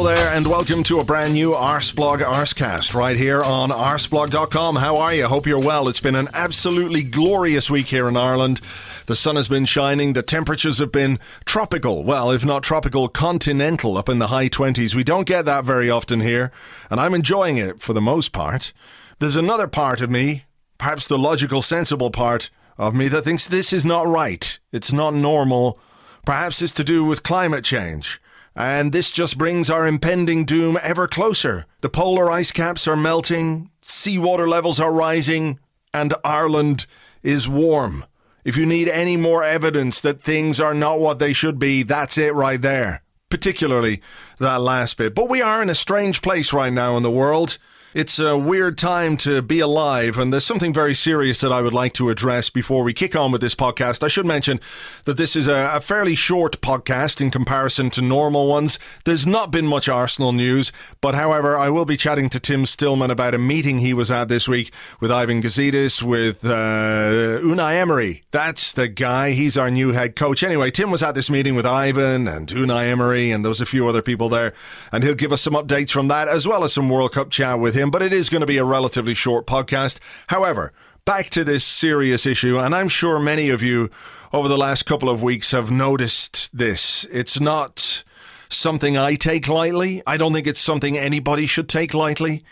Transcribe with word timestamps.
Hello 0.00 0.14
there, 0.14 0.34
and 0.34 0.46
welcome 0.46 0.82
to 0.84 0.98
a 0.98 1.04
brand 1.04 1.34
new 1.34 1.50
Arseblog 1.50 2.20
Arsecast 2.20 2.94
right 2.94 3.18
here 3.18 3.42
on 3.42 3.68
arseblog.com. 3.68 4.76
How 4.76 4.96
are 4.96 5.12
you? 5.12 5.26
Hope 5.26 5.46
you're 5.46 5.60
well. 5.60 5.88
It's 5.88 6.00
been 6.00 6.16
an 6.16 6.30
absolutely 6.32 7.02
glorious 7.02 7.68
week 7.68 7.88
here 7.88 8.08
in 8.08 8.16
Ireland. 8.16 8.62
The 9.04 9.14
sun 9.14 9.36
has 9.36 9.46
been 9.46 9.66
shining, 9.66 10.14
the 10.14 10.22
temperatures 10.22 10.78
have 10.78 10.90
been 10.90 11.18
tropical. 11.44 12.02
Well, 12.02 12.30
if 12.30 12.46
not 12.46 12.62
tropical, 12.62 13.08
continental 13.08 13.98
up 13.98 14.08
in 14.08 14.20
the 14.20 14.28
high 14.28 14.48
20s. 14.48 14.94
We 14.94 15.04
don't 15.04 15.26
get 15.26 15.44
that 15.44 15.66
very 15.66 15.90
often 15.90 16.22
here, 16.22 16.50
and 16.88 16.98
I'm 16.98 17.12
enjoying 17.12 17.58
it 17.58 17.82
for 17.82 17.92
the 17.92 18.00
most 18.00 18.32
part. 18.32 18.72
There's 19.18 19.36
another 19.36 19.68
part 19.68 20.00
of 20.00 20.10
me, 20.10 20.46
perhaps 20.78 21.06
the 21.06 21.18
logical, 21.18 21.60
sensible 21.60 22.10
part 22.10 22.48
of 22.78 22.94
me, 22.94 23.08
that 23.08 23.24
thinks 23.24 23.46
this 23.46 23.70
is 23.70 23.84
not 23.84 24.06
right. 24.06 24.58
It's 24.72 24.94
not 24.94 25.12
normal. 25.12 25.78
Perhaps 26.24 26.62
it's 26.62 26.72
to 26.72 26.84
do 26.84 27.04
with 27.04 27.22
climate 27.22 27.64
change. 27.64 28.18
And 28.54 28.92
this 28.92 29.12
just 29.12 29.38
brings 29.38 29.70
our 29.70 29.86
impending 29.86 30.44
doom 30.44 30.78
ever 30.82 31.06
closer. 31.06 31.66
The 31.80 31.88
polar 31.88 32.30
ice 32.30 32.50
caps 32.50 32.88
are 32.88 32.96
melting, 32.96 33.70
seawater 33.80 34.48
levels 34.48 34.80
are 34.80 34.92
rising, 34.92 35.60
and 35.94 36.14
Ireland 36.24 36.86
is 37.22 37.48
warm. 37.48 38.04
If 38.44 38.56
you 38.56 38.66
need 38.66 38.88
any 38.88 39.16
more 39.16 39.44
evidence 39.44 40.00
that 40.00 40.22
things 40.22 40.60
are 40.60 40.74
not 40.74 40.98
what 40.98 41.18
they 41.18 41.32
should 41.32 41.58
be, 41.58 41.82
that's 41.82 42.18
it 42.18 42.34
right 42.34 42.60
there. 42.60 43.02
Particularly 43.28 44.02
that 44.38 44.60
last 44.60 44.96
bit. 44.96 45.14
But 45.14 45.28
we 45.28 45.40
are 45.40 45.62
in 45.62 45.70
a 45.70 45.74
strange 45.74 46.20
place 46.20 46.52
right 46.52 46.72
now 46.72 46.96
in 46.96 47.02
the 47.02 47.10
world. 47.10 47.58
It's 47.92 48.20
a 48.20 48.38
weird 48.38 48.78
time 48.78 49.16
to 49.16 49.42
be 49.42 49.58
alive, 49.58 50.16
and 50.16 50.32
there's 50.32 50.46
something 50.46 50.72
very 50.72 50.94
serious 50.94 51.40
that 51.40 51.50
I 51.50 51.60
would 51.60 51.72
like 51.72 51.92
to 51.94 52.08
address 52.08 52.48
before 52.48 52.84
we 52.84 52.94
kick 52.94 53.16
on 53.16 53.32
with 53.32 53.40
this 53.40 53.56
podcast. 53.56 54.04
I 54.04 54.08
should 54.08 54.26
mention 54.26 54.60
that 55.06 55.16
this 55.16 55.34
is 55.34 55.48
a, 55.48 55.72
a, 55.74 55.80
fairly 55.80 56.14
short 56.14 56.60
podcast 56.60 57.20
in 57.20 57.32
comparison 57.32 57.90
to 57.90 58.00
normal 58.00 58.46
ones. 58.46 58.78
There's 59.04 59.26
not 59.26 59.50
been 59.50 59.66
much 59.66 59.88
Arsenal 59.88 60.30
news, 60.30 60.70
but 61.00 61.16
however, 61.16 61.58
I 61.58 61.68
will 61.68 61.84
be 61.84 61.96
chatting 61.96 62.28
to 62.28 62.38
Tim 62.38 62.64
Stillman 62.64 63.10
about 63.10 63.34
a 63.34 63.38
meeting 63.38 63.80
he 63.80 63.92
was 63.92 64.08
at 64.08 64.28
this 64.28 64.46
week 64.46 64.70
with 65.00 65.10
Ivan 65.10 65.42
Gazidis, 65.42 66.00
with 66.00 66.44
uh, 66.44 67.40
Unai 67.42 67.74
Emery. 67.74 68.22
That's 68.30 68.72
the 68.72 68.86
guy. 68.86 69.32
He's 69.32 69.56
our 69.56 69.68
new 69.68 69.90
head 69.90 70.14
coach. 70.14 70.44
Anyway, 70.44 70.70
Tim 70.70 70.92
was 70.92 71.02
at 71.02 71.16
this 71.16 71.28
meeting 71.28 71.56
with 71.56 71.66
Ivan 71.66 72.28
and 72.28 72.46
Unai 72.50 72.86
Emery, 72.86 73.32
and 73.32 73.44
there 73.44 73.48
was 73.50 73.60
a 73.60 73.66
few 73.66 73.88
other 73.88 74.00
people 74.00 74.28
there, 74.28 74.52
and 74.92 75.02
he'll 75.02 75.16
give 75.16 75.32
us 75.32 75.42
some 75.42 75.54
updates 75.54 75.90
from 75.90 76.06
that 76.06 76.28
as 76.28 76.46
well 76.46 76.62
as 76.62 76.72
some 76.72 76.88
World 76.88 77.14
Cup 77.14 77.30
chat 77.30 77.58
with 77.58 77.74
him 77.74 77.79
him, 77.80 77.90
but 77.90 78.02
it 78.02 78.12
is 78.12 78.28
going 78.28 78.40
to 78.40 78.46
be 78.46 78.58
a 78.58 78.64
relatively 78.64 79.14
short 79.14 79.46
podcast. 79.46 79.98
However, 80.28 80.72
back 81.04 81.30
to 81.30 81.44
this 81.44 81.64
serious 81.64 82.26
issue, 82.26 82.58
and 82.58 82.74
I'm 82.74 82.88
sure 82.88 83.18
many 83.18 83.50
of 83.50 83.62
you 83.62 83.90
over 84.32 84.48
the 84.48 84.58
last 84.58 84.84
couple 84.84 85.08
of 85.08 85.22
weeks 85.22 85.50
have 85.50 85.70
noticed 85.70 86.56
this. 86.56 87.04
It's 87.10 87.40
not 87.40 88.04
something 88.48 88.96
I 88.96 89.14
take 89.16 89.48
lightly. 89.48 90.02
I 90.06 90.16
don't 90.16 90.32
think 90.32 90.46
it's 90.46 90.60
something 90.60 90.96
anybody 90.96 91.46
should 91.46 91.68
take 91.68 91.94
lightly. 91.94 92.44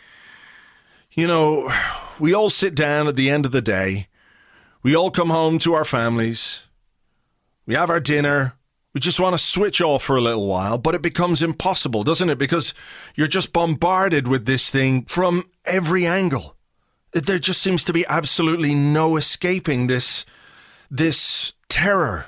You 1.13 1.27
know, 1.27 1.71
we 2.19 2.35
all 2.35 2.51
sit 2.51 2.75
down 2.75 3.09
at 3.09 3.17
the 3.17 3.31
end 3.31 3.47
of 3.47 3.53
the 3.53 3.63
day, 3.63 4.09
we 4.83 4.95
all 4.95 5.11
come 5.11 5.31
home 5.31 5.59
to 5.61 5.75
our 5.75 5.85
families, 5.85 6.63
we 7.67 7.75
have 7.75 7.91
our 7.91 8.01
dinner, 8.01 8.55
we 8.95 9.01
just 9.01 9.21
want 9.21 9.35
to 9.35 9.39
switch 9.39 9.81
off 9.81 10.03
for 10.05 10.17
a 10.17 10.21
little 10.21 10.47
while, 10.47 10.79
but 10.79 10.95
it 10.95 11.03
becomes 11.03 11.43
impossible, 11.43 12.05
doesn't 12.05 12.31
it? 12.31 12.39
Because 12.39 12.73
you're 13.15 13.29
just 13.29 13.53
bombarded 13.53 14.27
with 14.27 14.47
this 14.47 14.71
thing 14.71 15.05
from 15.05 15.45
every 15.65 16.07
angle. 16.07 16.57
There 17.13 17.39
just 17.39 17.61
seems 17.61 17.85
to 17.85 17.93
be 17.93 18.07
absolutely 18.07 18.75
no 18.75 19.17
escaping 19.17 19.87
this 19.87 20.25
this 20.91 21.53
terror 21.69 22.27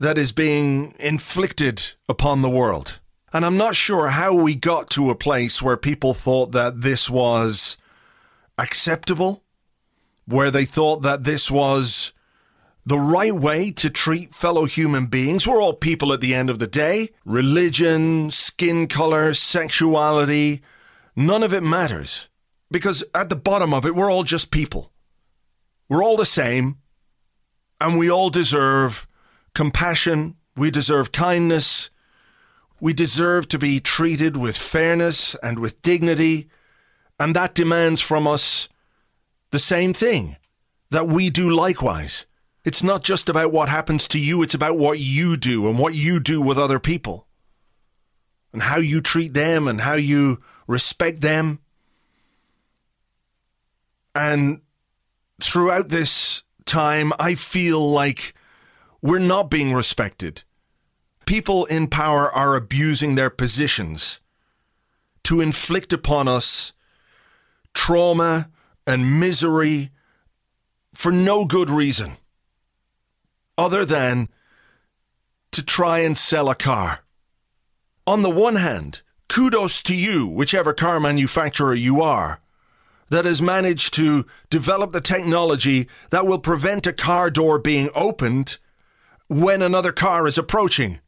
that 0.00 0.18
is 0.18 0.32
being 0.32 0.94
inflicted 0.98 1.92
upon 2.08 2.42
the 2.42 2.50
world. 2.50 2.98
And 3.32 3.46
I'm 3.46 3.56
not 3.56 3.76
sure 3.76 4.08
how 4.08 4.34
we 4.34 4.56
got 4.56 4.90
to 4.90 5.10
a 5.10 5.14
place 5.14 5.62
where 5.62 5.76
people 5.76 6.14
thought 6.14 6.50
that 6.52 6.80
this 6.80 7.08
was 7.08 7.76
acceptable, 8.58 9.44
where 10.26 10.50
they 10.50 10.64
thought 10.64 11.02
that 11.02 11.24
this 11.24 11.48
was 11.50 12.12
the 12.84 12.98
right 12.98 13.34
way 13.34 13.70
to 13.70 13.90
treat 13.90 14.34
fellow 14.34 14.64
human 14.64 15.06
beings. 15.06 15.46
We're 15.46 15.62
all 15.62 15.74
people 15.74 16.12
at 16.12 16.20
the 16.20 16.34
end 16.34 16.50
of 16.50 16.58
the 16.58 16.66
day. 16.66 17.10
Religion, 17.24 18.30
skin 18.30 18.86
color, 18.86 19.34
sexuality, 19.34 20.62
none 21.14 21.42
of 21.42 21.52
it 21.52 21.62
matters. 21.62 22.28
Because 22.70 23.04
at 23.14 23.28
the 23.28 23.36
bottom 23.36 23.74
of 23.74 23.84
it, 23.84 23.94
we're 23.94 24.10
all 24.10 24.22
just 24.22 24.50
people. 24.50 24.92
We're 25.88 26.04
all 26.04 26.16
the 26.16 26.24
same. 26.24 26.78
And 27.80 27.98
we 27.98 28.10
all 28.10 28.30
deserve 28.30 29.06
compassion. 29.54 30.36
We 30.56 30.70
deserve 30.70 31.12
kindness. 31.12 31.90
We 32.80 32.92
deserve 32.92 33.48
to 33.48 33.58
be 33.58 33.80
treated 33.80 34.36
with 34.36 34.56
fairness 34.56 35.34
and 35.42 35.58
with 35.58 35.82
dignity. 35.82 36.48
And 37.18 37.36
that 37.36 37.54
demands 37.54 38.00
from 38.00 38.26
us 38.26 38.68
the 39.50 39.58
same 39.58 39.92
thing 39.92 40.36
that 40.90 41.06
we 41.06 41.28
do 41.28 41.50
likewise. 41.50 42.24
It's 42.64 42.82
not 42.82 43.02
just 43.02 43.28
about 43.28 43.52
what 43.52 43.68
happens 43.68 44.06
to 44.08 44.18
you, 44.18 44.42
it's 44.42 44.54
about 44.54 44.76
what 44.76 44.98
you 44.98 45.36
do 45.36 45.68
and 45.68 45.78
what 45.78 45.94
you 45.94 46.20
do 46.20 46.40
with 46.40 46.58
other 46.58 46.78
people. 46.78 47.26
And 48.52 48.62
how 48.62 48.78
you 48.78 49.00
treat 49.00 49.32
them 49.32 49.68
and 49.68 49.80
how 49.80 49.94
you 49.94 50.42
respect 50.66 51.20
them. 51.20 51.60
And 54.14 54.60
throughout 55.40 55.88
this 55.88 56.42
time, 56.66 57.12
I 57.18 57.34
feel 57.34 57.90
like 57.90 58.34
we're 59.00 59.20
not 59.20 59.50
being 59.50 59.72
respected. 59.72 60.42
People 61.26 61.64
in 61.66 61.86
power 61.86 62.30
are 62.30 62.56
abusing 62.56 63.14
their 63.14 63.30
positions 63.30 64.20
to 65.22 65.40
inflict 65.40 65.92
upon 65.92 66.26
us 66.26 66.72
trauma 67.72 68.50
and 68.86 69.20
misery 69.20 69.90
for 70.92 71.12
no 71.12 71.44
good 71.44 71.70
reason 71.70 72.16
other 73.60 73.84
than 73.84 74.28
to 75.52 75.62
try 75.62 75.98
and 75.98 76.16
sell 76.16 76.48
a 76.48 76.54
car. 76.54 77.00
On 78.06 78.22
the 78.22 78.30
one 78.30 78.56
hand, 78.56 79.02
kudos 79.28 79.82
to 79.82 79.94
you, 79.94 80.26
whichever 80.26 80.72
car 80.72 80.98
manufacturer 80.98 81.74
you 81.74 82.00
are, 82.00 82.40
that 83.10 83.26
has 83.26 83.42
managed 83.42 83.92
to 83.94 84.24
develop 84.48 84.92
the 84.92 85.00
technology 85.00 85.88
that 86.08 86.26
will 86.26 86.38
prevent 86.38 86.86
a 86.86 86.92
car 86.92 87.28
door 87.28 87.58
being 87.58 87.90
opened 87.94 88.56
when 89.28 89.60
another 89.60 89.92
car 89.92 90.26
is 90.26 90.38
approaching. 90.38 91.00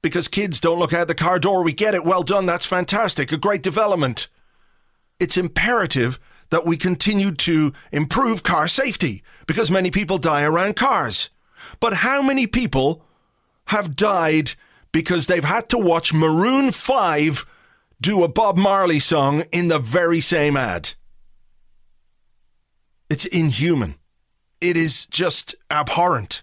Because 0.00 0.26
kids 0.26 0.60
don't 0.60 0.78
look 0.78 0.94
out 0.94 1.08
the 1.08 1.14
car 1.14 1.38
door, 1.38 1.62
we 1.62 1.72
get 1.72 1.94
it. 1.94 2.04
Well 2.04 2.22
done, 2.22 2.46
that's 2.46 2.64
fantastic, 2.64 3.30
a 3.30 3.36
great 3.36 3.62
development. 3.62 4.28
It's 5.20 5.36
imperative 5.36 6.18
that 6.50 6.64
we 6.64 6.78
continue 6.78 7.32
to 7.32 7.74
improve 7.92 8.42
car 8.42 8.68
safety 8.68 9.22
because 9.46 9.70
many 9.70 9.90
people 9.90 10.16
die 10.16 10.42
around 10.42 10.76
cars. 10.76 11.28
But 11.80 11.94
how 11.94 12.22
many 12.22 12.46
people 12.46 13.02
have 13.66 13.96
died 13.96 14.52
because 14.92 15.26
they've 15.26 15.44
had 15.44 15.68
to 15.70 15.78
watch 15.78 16.12
Maroon 16.12 16.72
5 16.72 17.46
do 18.00 18.22
a 18.22 18.28
Bob 18.28 18.56
Marley 18.56 18.98
song 18.98 19.42
in 19.52 19.68
the 19.68 19.78
very 19.78 20.20
same 20.20 20.56
ad? 20.56 20.90
It's 23.10 23.24
inhuman. 23.24 23.96
It 24.60 24.76
is 24.76 25.06
just 25.06 25.54
abhorrent. 25.70 26.42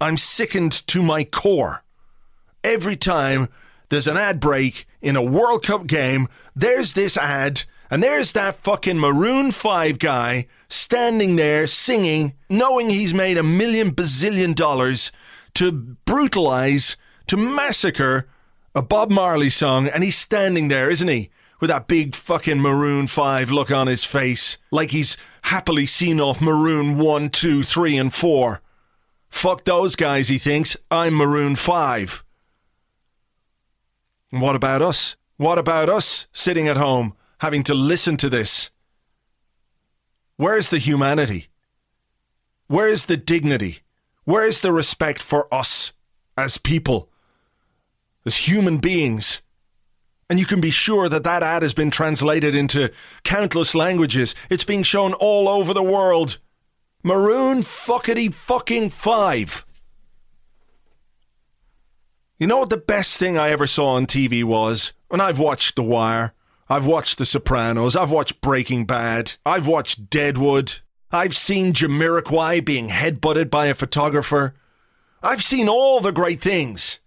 I'm 0.00 0.16
sickened 0.16 0.72
to 0.88 1.02
my 1.02 1.24
core 1.24 1.84
every 2.66 2.96
time 2.96 3.48
there's 3.88 4.08
an 4.08 4.16
ad 4.16 4.40
break 4.40 4.86
in 5.00 5.16
a 5.16 5.22
World 5.22 5.64
Cup 5.64 5.86
game, 5.86 6.28
there's 6.54 6.92
this 6.92 7.16
ad, 7.16 7.62
and 7.90 8.02
there's 8.02 8.32
that 8.32 8.62
fucking 8.62 8.98
Maroon 8.98 9.50
5 9.50 9.98
guy 9.98 10.46
standing 10.68 11.36
there 11.36 11.66
singing, 11.66 12.34
knowing 12.48 12.90
he's 12.90 13.14
made 13.14 13.38
a 13.38 13.42
million 13.42 13.92
bazillion 13.92 14.54
dollars 14.54 15.12
to 15.54 15.72
brutalize, 15.72 16.96
to 17.26 17.36
massacre 17.36 18.28
a 18.74 18.82
Bob 18.82 19.10
Marley 19.10 19.50
song, 19.50 19.88
and 19.88 20.04
he's 20.04 20.18
standing 20.18 20.68
there, 20.68 20.90
isn't 20.90 21.08
he? 21.08 21.30
With 21.60 21.70
that 21.70 21.88
big 21.88 22.14
fucking 22.14 22.60
Maroon 22.60 23.06
5 23.06 23.50
look 23.50 23.70
on 23.70 23.86
his 23.86 24.04
face, 24.04 24.58
like 24.70 24.90
he's 24.90 25.16
happily 25.42 25.86
seen 25.86 26.20
off 26.20 26.40
Maroon 26.40 26.98
1, 26.98 27.30
2, 27.30 27.62
3, 27.62 27.96
and 27.96 28.12
4. 28.12 28.60
Fuck 29.30 29.64
those 29.64 29.96
guys, 29.96 30.28
he 30.28 30.38
thinks. 30.38 30.76
I'm 30.90 31.14
Maroon 31.14 31.56
5. 31.56 32.24
And 34.32 34.42
what 34.42 34.56
about 34.56 34.82
us? 34.82 35.16
What 35.38 35.58
about 35.58 35.88
us 35.88 36.26
sitting 36.32 36.68
at 36.68 36.76
home 36.76 37.14
having 37.38 37.62
to 37.64 37.74
listen 37.74 38.16
to 38.18 38.28
this? 38.28 38.70
Where's 40.36 40.68
the 40.68 40.78
humanity? 40.78 41.48
Where's 42.68 43.06
the 43.06 43.16
dignity? 43.16 43.80
Where's 44.24 44.60
the 44.60 44.72
respect 44.72 45.22
for 45.22 45.52
us 45.54 45.92
as 46.36 46.58
people, 46.58 47.08
as 48.24 48.48
human 48.48 48.78
beings? 48.78 49.40
And 50.28 50.40
you 50.40 50.46
can 50.46 50.60
be 50.60 50.70
sure 50.70 51.08
that 51.08 51.22
that 51.22 51.42
ad 51.42 51.62
has 51.62 51.72
been 51.72 51.90
translated 51.90 52.54
into 52.54 52.90
countless 53.22 53.74
languages. 53.74 54.34
It's 54.50 54.64
being 54.64 54.82
shown 54.82 55.14
all 55.14 55.48
over 55.48 55.72
the 55.72 55.82
world. 55.82 56.38
Maroon 57.04 57.62
fuckety 57.62 58.34
fucking 58.34 58.90
five. 58.90 59.64
You 62.38 62.48
know 62.48 62.58
what 62.58 62.70
the 62.70 62.76
best 62.76 63.18
thing 63.18 63.38
I 63.38 63.50
ever 63.50 63.68
saw 63.68 63.94
on 63.94 64.06
TV 64.06 64.42
was? 64.42 64.92
When 65.08 65.20
I've 65.20 65.38
watched 65.38 65.76
The 65.76 65.84
Wire, 65.84 66.34
I've 66.68 66.86
watched 66.86 67.18
The 67.18 67.26
Sopranos, 67.26 67.94
I've 67.94 68.10
watched 68.10 68.40
Breaking 68.40 68.86
Bad, 68.86 69.34
I've 69.44 69.66
watched 69.66 70.10
Deadwood, 70.10 70.78
I've 71.12 71.36
seen 71.36 71.72
Jamiroquai 71.72 72.64
being 72.64 72.88
headbutted 72.88 73.48
by 73.48 73.66
a 73.66 73.74
photographer. 73.74 74.54
I've 75.22 75.42
seen 75.42 75.68
all 75.68 76.00
the 76.00 76.12
great 76.12 76.40
things. 76.40 76.98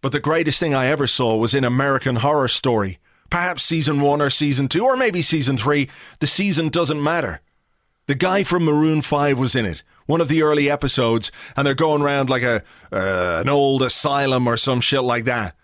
But 0.00 0.12
the 0.12 0.20
greatest 0.20 0.58
thing 0.58 0.74
I 0.74 0.86
ever 0.86 1.06
saw 1.06 1.36
was 1.36 1.54
in 1.54 1.64
American 1.64 2.16
Horror 2.16 2.48
Story. 2.48 2.98
Perhaps 3.30 3.62
season 3.62 4.00
one 4.00 4.22
or 4.22 4.30
season 4.30 4.68
two, 4.68 4.84
or 4.84 4.96
maybe 4.96 5.22
season 5.22 5.56
three. 5.56 5.88
The 6.20 6.26
season 6.26 6.70
doesn't 6.70 7.02
matter. 7.02 7.40
The 8.06 8.14
guy 8.14 8.44
from 8.44 8.64
Maroon 8.64 9.00
5 9.00 9.38
was 9.38 9.54
in 9.54 9.64
it, 9.64 9.82
one 10.06 10.20
of 10.20 10.28
the 10.28 10.42
early 10.42 10.70
episodes, 10.70 11.32
and 11.56 11.66
they're 11.66 11.74
going 11.74 12.02
around 12.02 12.28
like 12.28 12.42
a 12.42 12.62
uh, 12.92 13.40
an 13.40 13.48
old 13.48 13.82
asylum 13.82 14.46
or 14.46 14.56
some 14.56 14.80
shit 14.80 15.02
like 15.02 15.24
that. 15.24 15.56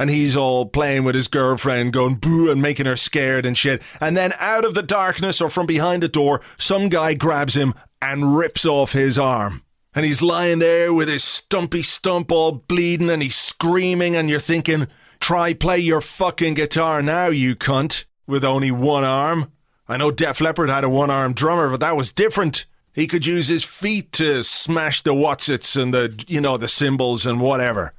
And 0.00 0.08
he's 0.08 0.34
all 0.34 0.64
playing 0.64 1.04
with 1.04 1.14
his 1.14 1.28
girlfriend, 1.28 1.92
going 1.92 2.14
boo 2.14 2.50
and 2.50 2.62
making 2.62 2.86
her 2.86 2.96
scared 2.96 3.44
and 3.44 3.56
shit. 3.56 3.82
And 4.00 4.16
then 4.16 4.32
out 4.38 4.64
of 4.64 4.72
the 4.72 4.82
darkness 4.82 5.42
or 5.42 5.50
from 5.50 5.66
behind 5.66 6.02
a 6.02 6.08
door, 6.08 6.40
some 6.56 6.88
guy 6.88 7.12
grabs 7.12 7.54
him 7.54 7.74
and 8.00 8.34
rips 8.34 8.64
off 8.64 8.94
his 8.94 9.18
arm. 9.18 9.62
And 9.94 10.06
he's 10.06 10.22
lying 10.22 10.58
there 10.58 10.94
with 10.94 11.08
his 11.08 11.22
stumpy 11.22 11.82
stump 11.82 12.32
all 12.32 12.52
bleeding 12.52 13.10
and 13.10 13.22
he's 13.22 13.36
screaming, 13.36 14.16
and 14.16 14.30
you're 14.30 14.40
thinking, 14.40 14.88
try 15.20 15.52
play 15.52 15.76
your 15.76 16.00
fucking 16.00 16.54
guitar 16.54 17.02
now, 17.02 17.26
you 17.26 17.54
cunt, 17.54 18.06
with 18.26 18.42
only 18.42 18.70
one 18.70 19.04
arm. 19.04 19.52
I 19.86 19.98
know 19.98 20.10
Def 20.10 20.40
Leppard 20.40 20.70
had 20.70 20.82
a 20.82 20.88
one 20.88 21.10
armed 21.10 21.36
drummer, 21.36 21.68
but 21.68 21.80
that 21.80 21.94
was 21.94 22.10
different. 22.10 22.64
He 22.94 23.06
could 23.06 23.26
use 23.26 23.48
his 23.48 23.64
feet 23.64 24.12
to 24.12 24.44
smash 24.44 25.02
the 25.02 25.12
whatsits 25.12 25.78
and 25.78 25.92
the, 25.92 26.24
you 26.26 26.40
know, 26.40 26.56
the 26.56 26.68
cymbals 26.68 27.26
and 27.26 27.38
whatever. 27.38 27.92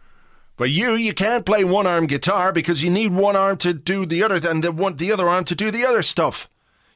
But 0.61 0.69
you, 0.69 0.93
you 0.93 1.15
can't 1.15 1.43
play 1.43 1.63
one 1.63 1.87
arm 1.87 2.05
guitar 2.05 2.53
because 2.53 2.83
you 2.83 2.91
need 2.91 3.11
one 3.13 3.35
arm 3.35 3.57
to 3.57 3.73
do 3.73 4.05
the 4.05 4.21
other, 4.21 4.47
and 4.47 4.63
the, 4.63 4.71
one, 4.71 4.95
the 4.95 5.11
other 5.11 5.27
arm 5.27 5.43
to 5.45 5.55
do 5.55 5.71
the 5.71 5.83
other 5.83 6.03
stuff. 6.03 6.47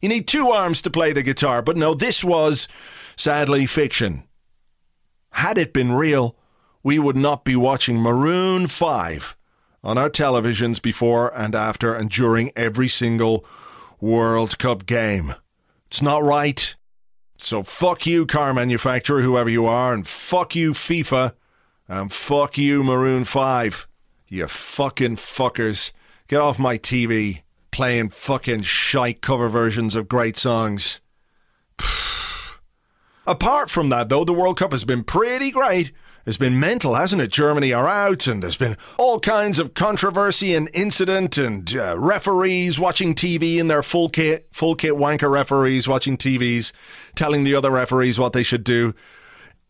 You 0.03 0.07
need 0.07 0.27
two 0.27 0.51
arms 0.51 0.83
to 0.83 0.91
play 0.91 1.13
the 1.13 1.23
guitar. 1.23 1.63
But 1.63 1.75
no, 1.75 1.95
this 1.95 2.23
was, 2.23 2.67
sadly, 3.15 3.65
fiction. 3.65 4.25
Had 5.31 5.57
it 5.57 5.73
been 5.73 5.94
real, 5.94 6.35
we 6.83 7.00
would 7.00 7.15
not 7.15 7.44
be 7.44 7.56
watching 7.56 7.97
Maroon 7.97 8.67
5 8.67 9.35
on 9.83 9.97
our 9.97 10.11
televisions 10.11 10.79
before 10.79 11.35
and 11.35 11.56
after 11.56 11.95
and 11.95 12.11
during 12.11 12.51
every 12.56 12.88
single 12.88 13.44
World 14.00 14.59
Cup 14.59 14.85
game. 14.85 15.33
It's 15.88 16.03
not 16.03 16.21
right. 16.21 16.75
So 17.39 17.63
fuck 17.63 18.06
you, 18.06 18.27
car 18.27 18.53
manufacturer, 18.53 19.23
whoever 19.23 19.50
you 19.50 19.65
are, 19.65 19.91
and 19.91 20.07
fuck 20.07 20.56
you, 20.56 20.73
FIFA, 20.73 21.33
and 21.87 22.11
fuck 22.11 22.57
you, 22.57 22.83
Maroon 22.83 23.25
5. 23.25 23.87
You 24.27 24.47
fucking 24.47 25.17
fuckers. 25.17 25.91
Get 26.27 26.41
off 26.41 26.57
my 26.57 26.77
TV 26.77 27.41
playing 27.71 28.09
fucking 28.09 28.61
shite 28.61 29.21
cover 29.21 29.49
versions 29.49 29.95
of 29.95 30.07
great 30.07 30.37
songs. 30.37 30.99
Apart 33.27 33.69
from 33.69 33.89
that, 33.89 34.09
though, 34.09 34.23
the 34.23 34.33
World 34.33 34.57
Cup 34.57 34.71
has 34.71 34.83
been 34.83 35.03
pretty 35.03 35.51
great. 35.51 35.91
It's 36.25 36.37
been 36.37 36.59
mental, 36.59 36.95
hasn't 36.95 37.21
it? 37.21 37.31
Germany 37.31 37.71
are 37.71 37.87
out, 37.87 38.25
and 38.25 38.41
there's 38.41 38.55
been 38.55 38.77
all 38.97 39.19
kinds 39.19 39.59
of 39.59 39.75
controversy 39.75 40.55
and 40.55 40.69
incident, 40.73 41.37
and 41.37 41.75
uh, 41.75 41.99
referees 41.99 42.79
watching 42.79 43.13
TV 43.13 43.57
in 43.57 43.67
their 43.67 43.83
full 43.83 44.09
kit, 44.09 44.47
full 44.51 44.73
kit 44.73 44.93
wanker 44.93 45.29
referees 45.29 45.87
watching 45.87 46.17
TVs, 46.17 46.71
telling 47.13 47.43
the 47.43 47.53
other 47.53 47.69
referees 47.69 48.17
what 48.17 48.33
they 48.33 48.41
should 48.41 48.63
do. 48.63 48.95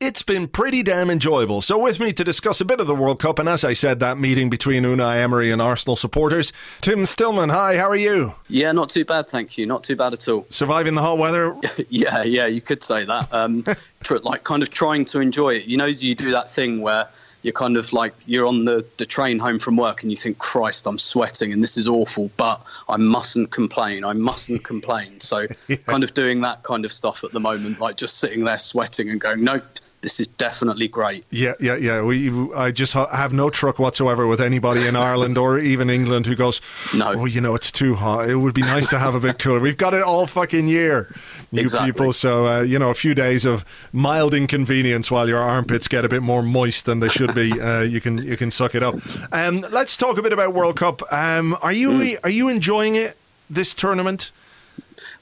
It's 0.01 0.23
been 0.23 0.49
pretty 0.49 0.83
damn 0.83 1.09
enjoyable. 1.09 1.61
So, 1.61 1.77
with 1.77 2.01
me 2.01 2.11
to 2.11 2.23
discuss 2.25 2.59
a 2.59 2.65
bit 2.65 2.81
of 2.81 2.87
the 2.87 2.93
World 2.93 3.21
Cup, 3.21 3.39
and 3.39 3.47
as 3.47 3.63
I 3.63 3.71
said, 3.71 4.01
that 4.01 4.17
meeting 4.17 4.49
between 4.49 4.83
Unai 4.83 5.23
Emery 5.23 5.51
and 5.51 5.61
Arsenal 5.61 5.95
supporters, 5.95 6.51
Tim 6.81 7.05
Stillman. 7.05 7.47
Hi, 7.47 7.77
how 7.77 7.87
are 7.87 7.95
you? 7.95 8.35
Yeah, 8.49 8.73
not 8.73 8.89
too 8.89 9.05
bad, 9.05 9.29
thank 9.29 9.57
you. 9.57 9.65
Not 9.65 9.85
too 9.85 9.95
bad 9.95 10.11
at 10.11 10.27
all. 10.27 10.47
Surviving 10.49 10.95
the 10.95 11.01
hot 11.01 11.17
weather? 11.17 11.55
yeah, 11.89 12.23
yeah, 12.23 12.45
you 12.45 12.59
could 12.59 12.83
say 12.83 13.05
that. 13.05 13.33
Um, 13.33 13.63
tr- 14.03 14.17
like, 14.17 14.43
kind 14.43 14.61
of 14.61 14.69
trying 14.69 15.05
to 15.05 15.21
enjoy 15.21 15.53
it. 15.53 15.65
You 15.65 15.77
know, 15.77 15.85
you 15.85 16.13
do 16.13 16.31
that 16.31 16.49
thing 16.49 16.81
where 16.81 17.07
you're 17.41 17.53
kind 17.53 17.77
of 17.77 17.93
like 17.93 18.13
you're 18.25 18.47
on 18.47 18.65
the, 18.65 18.85
the 18.97 19.05
train 19.05 19.39
home 19.39 19.59
from 19.59 19.77
work 19.77 20.01
and 20.01 20.11
you 20.11 20.17
think 20.17 20.39
christ 20.39 20.87
i'm 20.87 20.97
sweating 20.97 21.53
and 21.53 21.63
this 21.63 21.77
is 21.77 21.87
awful 21.87 22.31
but 22.37 22.59
i 22.89 22.97
mustn't 22.97 23.51
complain 23.51 24.03
i 24.03 24.13
mustn't 24.13 24.63
complain 24.63 25.19
so 25.19 25.45
yeah. 25.67 25.75
kind 25.85 26.03
of 26.03 26.11
doing 26.15 26.41
that 26.41 26.63
kind 26.63 26.85
of 26.85 26.91
stuff 26.91 27.23
at 27.23 27.31
the 27.33 27.39
moment 27.39 27.79
like 27.79 27.97
just 27.97 28.17
sitting 28.17 28.45
there 28.45 28.57
sweating 28.57 29.11
and 29.11 29.21
going 29.21 29.43
nope 29.43 29.63
this 30.05 30.19
is 30.19 30.27
definitely 30.27 30.87
great. 30.87 31.25
Yeah, 31.31 31.53
yeah, 31.59 31.75
yeah. 31.77 32.03
We, 32.03 32.29
I 32.53 32.69
just 32.69 32.93
ha- 32.93 33.09
have 33.09 33.33
no 33.33 33.49
truck 33.49 33.79
whatsoever 33.79 34.27
with 34.27 34.39
anybody 34.39 34.85
in 34.85 34.95
Ireland 34.95 35.35
or 35.35 35.57
even 35.57 35.89
England 35.89 36.27
who 36.27 36.35
goes, 36.35 36.61
no, 36.95 37.13
oh, 37.13 37.25
you 37.25 37.41
know, 37.41 37.55
it's 37.55 37.71
too 37.71 37.95
hot. 37.95 38.29
It 38.29 38.35
would 38.35 38.53
be 38.53 38.61
nice 38.61 38.91
to 38.91 38.99
have 38.99 39.15
a 39.15 39.19
bit 39.19 39.39
cooler. 39.39 39.59
We've 39.59 39.75
got 39.75 39.95
it 39.95 40.03
all 40.03 40.27
fucking 40.27 40.67
year, 40.67 41.07
you 41.51 41.63
exactly. 41.63 41.91
people. 41.91 42.13
So 42.13 42.45
uh, 42.45 42.61
you 42.61 42.77
know, 42.77 42.91
a 42.91 42.93
few 42.93 43.15
days 43.15 43.45
of 43.45 43.65
mild 43.91 44.35
inconvenience 44.35 45.09
while 45.09 45.27
your 45.27 45.39
armpits 45.39 45.87
get 45.87 46.05
a 46.05 46.09
bit 46.09 46.21
more 46.21 46.43
moist 46.43 46.85
than 46.85 46.99
they 46.99 47.09
should 47.09 47.33
be. 47.33 47.59
Uh, 47.59 47.81
you 47.81 47.99
can 47.99 48.19
you 48.19 48.37
can 48.37 48.51
suck 48.51 48.75
it 48.75 48.83
up. 48.83 48.93
Um, 49.31 49.65
let's 49.71 49.97
talk 49.97 50.19
a 50.19 50.21
bit 50.21 50.33
about 50.33 50.53
World 50.53 50.77
Cup. 50.77 51.01
Um, 51.11 51.57
are 51.63 51.73
you 51.73 51.89
mm. 51.89 52.19
are 52.23 52.29
you 52.29 52.47
enjoying 52.47 52.93
it? 52.93 53.17
This 53.49 53.73
tournament? 53.73 54.29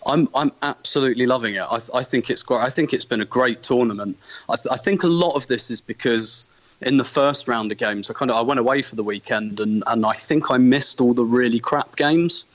I'm 0.06 0.30
I'm 0.36 0.52
absolutely 0.62 1.26
loving 1.26 1.56
it. 1.56 1.62
I, 1.62 1.80
I 1.94 2.04
think 2.04 2.30
it's 2.30 2.44
great. 2.44 2.62
I 2.62 2.70
think 2.70 2.94
it's 2.94 3.06
been 3.06 3.22
a 3.22 3.26
great 3.26 3.64
tournament. 3.64 4.18
I, 4.50 4.56
th- 4.56 4.68
I 4.72 4.78
think 4.78 5.04
a 5.04 5.08
lot 5.08 5.36
of 5.36 5.48
this 5.48 5.72
is 5.72 5.82
because 5.82 6.48
in 6.82 6.98
the 6.98 7.04
first 7.04 7.48
round 7.48 7.72
of 7.72 7.78
games, 7.78 8.10
I 8.10 8.14
kind 8.14 8.32
of 8.32 8.38
I 8.38 8.42
went 8.42 8.60
away 8.60 8.82
for 8.82 8.96
the 8.96 9.04
weekend 9.04 9.60
and 9.60 9.84
and 9.88 10.06
I 10.06 10.14
think 10.14 10.52
I 10.52 10.58
missed 10.58 11.02
all 11.02 11.14
the 11.14 11.26
really 11.26 11.60
crap 11.60 11.96
games. 11.96 12.46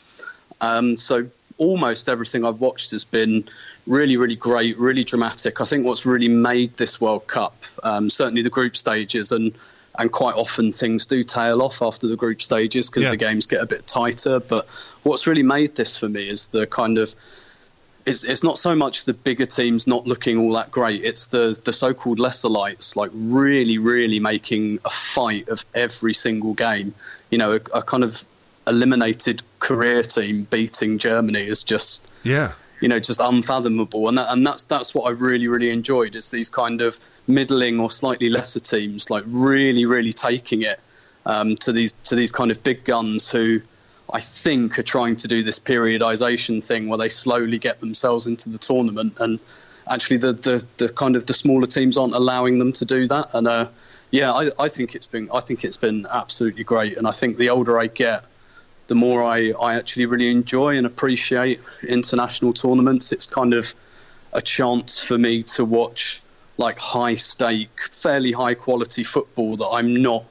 Um, 0.60 0.96
so 0.96 1.28
almost 1.58 2.08
everything 2.08 2.44
I've 2.44 2.60
watched 2.60 2.92
has 2.92 3.04
been 3.04 3.44
really, 3.86 4.16
really 4.16 4.36
great, 4.36 4.78
really 4.78 5.04
dramatic. 5.04 5.60
I 5.60 5.64
think 5.64 5.84
what's 5.84 6.06
really 6.06 6.28
made 6.28 6.76
this 6.76 7.00
World 7.00 7.26
Cup, 7.26 7.56
um, 7.82 8.08
certainly 8.10 8.42
the 8.42 8.50
group 8.50 8.76
stages, 8.76 9.32
and 9.32 9.52
and 9.98 10.12
quite 10.12 10.36
often 10.36 10.70
things 10.70 11.06
do 11.06 11.22
tail 11.24 11.60
off 11.60 11.82
after 11.82 12.06
the 12.06 12.16
group 12.16 12.40
stages 12.40 12.88
because 12.88 13.04
yeah. 13.04 13.10
the 13.10 13.16
games 13.16 13.46
get 13.46 13.60
a 13.60 13.66
bit 13.66 13.86
tighter. 13.86 14.38
But 14.38 14.66
what's 15.02 15.26
really 15.26 15.42
made 15.42 15.74
this 15.74 15.98
for 15.98 16.08
me 16.08 16.28
is 16.28 16.48
the 16.48 16.66
kind 16.66 16.98
of 16.98 17.14
it's, 18.06 18.24
it's 18.24 18.42
not 18.42 18.56
so 18.56 18.74
much 18.74 19.04
the 19.04 19.12
bigger 19.12 19.44
teams 19.44 19.86
not 19.86 20.06
looking 20.06 20.38
all 20.38 20.52
that 20.54 20.70
great. 20.70 21.04
It's 21.04 21.28
the 21.28 21.58
the 21.64 21.72
so-called 21.72 22.18
lesser 22.18 22.48
lights 22.48 22.96
like 22.96 23.10
really, 23.12 23.78
really 23.78 24.20
making 24.20 24.78
a 24.84 24.90
fight 24.90 25.48
of 25.48 25.64
every 25.74 26.14
single 26.14 26.54
game. 26.54 26.94
You 27.30 27.38
know, 27.38 27.52
a, 27.52 27.60
a 27.74 27.82
kind 27.82 28.04
of 28.04 28.24
eliminated 28.66 29.42
Korea 29.58 30.02
team 30.02 30.44
beating 30.44 30.98
Germany 30.98 31.46
is 31.46 31.64
just 31.64 32.06
yeah 32.22 32.52
you 32.80 32.88
know 32.88 32.98
just 32.98 33.20
unfathomable. 33.20 34.08
And 34.08 34.18
that, 34.18 34.32
and 34.32 34.46
that's 34.46 34.64
that's 34.64 34.94
what 34.94 35.10
I've 35.10 35.22
really 35.22 35.48
really 35.48 35.70
enjoyed 35.70 36.16
is 36.16 36.30
these 36.30 36.48
kind 36.48 36.80
of 36.80 36.98
middling 37.26 37.80
or 37.80 37.90
slightly 37.90 38.30
lesser 38.30 38.60
teams 38.60 39.10
like 39.10 39.24
really 39.26 39.84
really 39.86 40.12
taking 40.12 40.62
it 40.62 40.80
um, 41.26 41.56
to 41.56 41.72
these 41.72 41.92
to 42.04 42.14
these 42.14 42.32
kind 42.32 42.50
of 42.50 42.62
big 42.62 42.84
guns 42.84 43.30
who 43.30 43.60
I 44.12 44.20
think 44.20 44.78
are 44.78 44.82
trying 44.84 45.16
to 45.16 45.28
do 45.28 45.42
this 45.42 45.58
periodization 45.58 46.64
thing 46.64 46.88
where 46.88 46.98
they 46.98 47.10
slowly 47.10 47.58
get 47.58 47.80
themselves 47.80 48.26
into 48.26 48.50
the 48.50 48.58
tournament. 48.58 49.18
And 49.20 49.38
actually 49.86 50.18
the 50.18 50.32
the, 50.32 50.64
the 50.78 50.88
kind 50.88 51.16
of 51.16 51.26
the 51.26 51.34
smaller 51.34 51.66
teams 51.66 51.98
aren't 51.98 52.14
allowing 52.14 52.58
them 52.58 52.72
to 52.72 52.84
do 52.84 53.06
that. 53.08 53.30
And 53.34 53.46
uh, 53.46 53.68
Yeah, 54.10 54.32
I, 54.32 54.50
I 54.58 54.68
think 54.68 54.94
it's 54.94 55.06
been 55.06 55.28
I 55.32 55.40
think 55.40 55.64
it's 55.64 55.76
been 55.76 56.06
absolutely 56.10 56.64
great, 56.64 56.96
and 56.96 57.06
I 57.06 57.12
think 57.12 57.36
the 57.36 57.50
older 57.50 57.78
I 57.78 57.88
get, 57.88 58.24
the 58.88 58.94
more 58.94 59.22
I, 59.22 59.52
I 59.52 59.76
actually 59.76 60.06
really 60.06 60.30
enjoy 60.30 60.76
and 60.76 60.86
appreciate 60.86 61.60
international 61.86 62.52
tournaments. 62.52 63.12
It's 63.12 63.26
kind 63.26 63.54
of 63.54 63.74
a 64.32 64.42
chance 64.42 65.02
for 65.02 65.16
me 65.16 65.42
to 65.42 65.64
watch 65.64 66.20
like 66.56 66.78
high 66.78 67.14
stake, 67.14 67.82
fairly 67.92 68.32
high 68.32 68.54
quality 68.54 69.04
football 69.04 69.56
that 69.56 69.68
I'm 69.72 70.02
not 70.02 70.24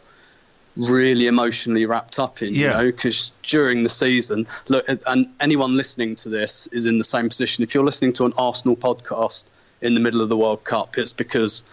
really 0.75 1.27
emotionally 1.27 1.85
wrapped 1.85 2.19
up 2.19 2.41
in, 2.41 2.53
yeah. 2.53 2.61
you 2.61 2.67
know, 2.69 2.91
because 2.91 3.31
during 3.43 3.83
the 3.83 3.89
season, 3.89 4.45
look, 4.67 4.85
and 5.07 5.33
anyone 5.39 5.77
listening 5.77 6.15
to 6.15 6.29
this 6.29 6.67
is 6.67 6.85
in 6.85 6.97
the 6.97 7.03
same 7.03 7.29
position. 7.29 7.63
If 7.63 7.73
you're 7.73 7.85
listening 7.85 8.13
to 8.13 8.25
an 8.25 8.33
Arsenal 8.37 8.75
podcast 8.75 9.45
in 9.81 9.93
the 9.93 9.99
middle 9.99 10.21
of 10.21 10.29
the 10.29 10.37
World 10.37 10.63
Cup, 10.63 10.97
it's 10.97 11.13
because 11.13 11.63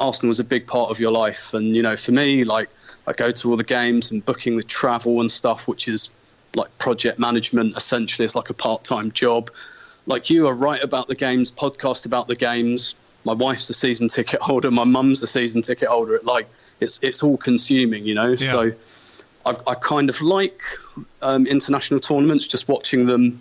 Arsenal 0.00 0.28
was 0.28 0.40
a 0.40 0.44
big 0.44 0.66
part 0.66 0.90
of 0.90 1.00
your 1.00 1.10
life. 1.10 1.52
And, 1.52 1.74
you 1.74 1.82
know, 1.82 1.96
for 1.96 2.12
me, 2.12 2.44
like, 2.44 2.70
I 3.08 3.14
go 3.14 3.30
to 3.30 3.50
all 3.50 3.56
the 3.56 3.64
games 3.64 4.10
and 4.10 4.24
booking 4.24 4.58
the 4.58 4.62
travel 4.62 5.20
and 5.22 5.30
stuff, 5.30 5.66
which 5.66 5.88
is 5.88 6.10
like 6.54 6.76
project 6.78 7.18
management 7.18 7.74
essentially. 7.76 8.26
It's 8.26 8.34
like 8.34 8.50
a 8.50 8.54
part 8.54 8.84
time 8.84 9.12
job. 9.12 9.50
Like 10.06 10.28
you 10.28 10.46
are 10.46 10.54
right 10.54 10.82
about 10.82 11.08
the 11.08 11.14
games, 11.14 11.50
podcast 11.50 12.04
about 12.04 12.28
the 12.28 12.36
games. 12.36 12.94
My 13.24 13.32
wife's 13.32 13.68
a 13.70 13.74
season 13.74 14.08
ticket 14.08 14.40
holder. 14.42 14.70
My 14.70 14.84
mum's 14.84 15.22
a 15.22 15.26
season 15.26 15.62
ticket 15.62 15.88
holder. 15.88 16.16
It 16.16 16.24
like 16.24 16.48
it's 16.80 17.00
it's 17.02 17.22
all 17.22 17.38
consuming, 17.38 18.04
you 18.04 18.14
know. 18.14 18.30
Yeah. 18.30 18.36
So 18.36 18.72
I, 19.46 19.52
I, 19.66 19.74
kind 19.74 20.10
of 20.10 20.20
like 20.20 20.60
um, 21.22 21.46
international 21.46 22.00
tournaments, 22.00 22.46
just 22.46 22.68
watching 22.68 23.06
them, 23.06 23.40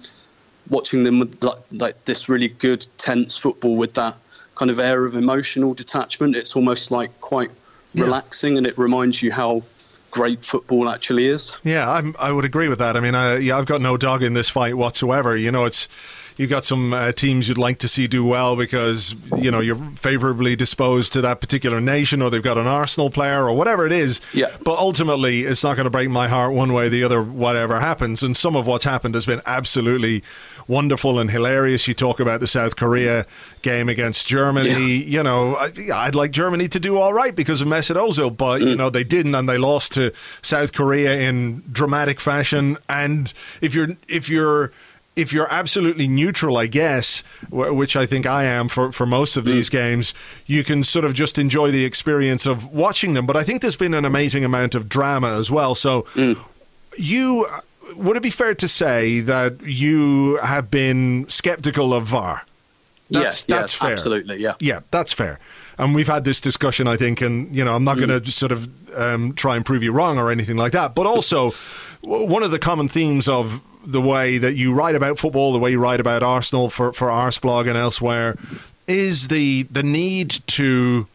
watching 0.70 1.04
them 1.04 1.20
with 1.20 1.44
like, 1.44 1.60
like 1.72 2.06
this 2.06 2.30
really 2.30 2.48
good 2.48 2.88
tense 2.98 3.38
football 3.38 3.76
with 3.76 3.96
that 3.96 4.16
kind 4.56 4.72
of 4.72 4.80
air 4.80 5.04
of 5.04 5.16
emotional 5.16 5.74
detachment. 5.74 6.38
It's 6.38 6.56
almost 6.56 6.90
like 6.90 7.20
quite 7.20 7.52
yeah. 7.98 8.06
relaxing, 8.06 8.58
and 8.58 8.68
it 8.68 8.78
reminds 8.78 9.22
you 9.22 9.32
how 9.32 9.64
great 10.12 10.44
football 10.44 10.90
actually 10.90 11.28
is. 11.28 11.58
Yeah, 11.64 11.90
I'm, 11.90 12.16
i 12.20 12.32
would 12.32 12.46
agree 12.46 12.68
with 12.68 12.80
that. 12.80 12.98
I 12.98 13.00
mean, 13.00 13.16
I, 13.16 13.38
yeah, 13.38 13.58
I've 13.58 13.66
got 13.66 13.82
no 13.82 13.98
dog 13.98 14.24
in 14.24 14.34
this 14.34 14.50
fight 14.50 14.76
whatsoever. 14.76 15.36
You 15.36 15.52
know, 15.52 15.66
it's 15.66 15.88
you've 16.38 16.50
got 16.50 16.66
some 16.66 16.94
uh, 16.94 17.12
teams 17.12 17.48
you'd 17.48 17.58
like 17.58 17.80
to 17.80 17.88
see 17.88 18.08
do 18.08 18.24
well 18.26 18.56
because 18.56 19.16
you 19.38 19.52
know 19.52 19.60
you're 19.60 19.78
favourably 19.96 20.56
disposed 20.56 21.14
to 21.14 21.22
that 21.22 21.42
particular 21.42 21.82
nation, 21.82 22.22
or 22.22 22.30
they've 22.30 22.42
got 22.42 22.58
an 22.58 22.68
Arsenal 22.68 23.10
player, 23.10 23.46
or 23.46 23.54
whatever 23.56 23.86
it 23.86 23.92
is. 23.92 24.22
Yeah. 24.34 24.56
But 24.64 24.78
ultimately, 24.80 25.44
it's 25.44 25.64
not 25.64 25.76
going 25.76 25.86
to 25.86 25.92
break 25.92 26.10
my 26.10 26.28
heart 26.28 26.54
one 26.54 26.74
way 26.74 26.88
or 26.88 26.90
the 26.90 27.04
other. 27.04 27.22
Whatever 27.22 27.80
happens, 27.80 28.24
and 28.24 28.36
some 28.36 28.56
of 28.56 28.66
what's 28.66 28.86
happened 28.86 29.16
has 29.16 29.26
been 29.26 29.42
absolutely 29.46 30.24
wonderful 30.68 31.20
and 31.20 31.32
hilarious. 31.32 31.88
You 31.88 31.94
talk 31.94 32.20
about 32.20 32.40
the 32.40 32.48
South 32.48 32.76
Korea 32.76 33.26
game 33.62 33.90
against 33.90 34.28
Germany. 34.28 34.70
Yeah. 34.70 35.18
You 35.18 35.24
know, 35.24 35.56
I, 35.56 36.06
would 36.06 36.16
like 36.16 36.32
Germany 36.32 36.68
to 36.70 36.80
do 36.80 36.98
all 36.98 37.14
right 37.14 37.36
because 37.36 37.62
of 37.62 37.68
Mesut 37.68 37.96
Ozil, 37.96 38.36
but 38.36 38.62
mm. 38.62 38.70
you 38.70 38.76
know 38.76 38.90
they 38.90 39.04
didn't, 39.04 39.36
and 39.36 39.48
they 39.48 39.58
lost 39.58 39.94
to 39.94 40.14
South 40.42 40.74
Korea 40.74 41.20
in 41.20 41.64
dramatic 41.72 42.20
fashion. 42.20 42.78
And 42.90 43.34
if 43.62 43.74
you're 43.74 43.90
if 44.08 44.30
you're 44.30 44.72
if 45.18 45.34
you're 45.34 45.52
absolutely 45.52 46.08
neutral, 46.08 46.58
I 46.58 46.68
guess, 46.68 47.24
which 47.50 47.96
I 47.96 48.06
think 48.06 48.28
I 48.28 48.44
am 48.44 48.70
for, 48.70 48.92
for 48.92 49.08
most 49.08 49.36
of 49.36 49.46
these 49.46 49.68
mm. 49.68 49.72
games, 49.72 50.14
you 50.46 50.64
can 50.64 50.84
sort 50.84 51.06
of 51.06 51.14
just 51.16 51.40
enjoy 51.40 51.72
the 51.72 51.86
experience 51.86 52.46
of 52.46 52.72
watching 52.72 53.16
them. 53.16 53.26
But 53.26 53.36
I 53.36 53.44
think 53.44 53.64
there's 53.64 53.76
been 53.76 53.96
an 53.96 54.06
amazing 54.06 54.46
amount 54.46 54.76
of 54.76 54.88
drama 54.88 55.36
as 55.40 55.50
well. 55.50 55.74
So 55.74 56.04
mm. 56.14 56.38
you 57.00 57.48
would 57.96 58.18
it 58.18 58.24
be 58.24 58.30
fair 58.30 58.56
to 58.56 58.68
say 58.68 59.20
that 59.22 59.62
you 59.62 60.38
have 60.38 60.70
been 60.70 61.26
skeptical 61.30 61.94
of 61.94 62.06
VAR? 62.06 62.44
That's, 63.10 63.24
yes, 63.24 63.42
that's 63.44 63.74
yes, 63.74 63.74
fair. 63.74 63.92
Absolutely, 63.92 64.38
yeah. 64.38 64.54
Yeah, 64.60 64.82
that's 64.92 65.14
fair. 65.14 65.40
And 65.78 65.96
we've 65.96 66.08
had 66.08 66.26
this 66.26 66.42
discussion, 66.42 66.88
I 66.88 66.98
think, 66.98 67.22
and 67.22 67.56
you 67.56 67.64
know, 67.64 67.74
I'm 67.74 67.84
not 67.84 67.98
mm. 67.98 68.08
going 68.08 68.22
to 68.22 68.32
sort 68.32 68.52
of 68.52 68.70
um, 68.98 69.34
try 69.34 69.56
and 69.56 69.66
prove 69.66 69.84
you 69.84 69.92
wrong 69.92 70.18
or 70.18 70.32
anything 70.32 70.58
like 70.58 70.74
that. 70.74 70.96
But 70.96 71.06
also, 71.06 71.52
one 72.02 72.44
of 72.44 72.52
the 72.52 72.60
common 72.60 72.88
themes 72.88 73.28
of 73.28 73.62
the 73.86 74.02
way 74.02 74.38
that 74.38 74.56
you 74.56 74.74
write 74.74 74.96
about 74.96 75.18
football, 75.20 75.54
the 75.54 75.60
way 75.60 75.72
you 75.72 75.80
write 75.80 76.00
about 76.00 76.24
Arsenal 76.24 76.70
for 76.70 76.92
for 76.92 77.08
Arseblog 77.08 77.68
and 77.68 77.78
elsewhere, 77.78 78.36
is 78.88 79.30
the 79.30 79.64
the 79.64 79.84
need 79.84 80.40
to 80.48 81.08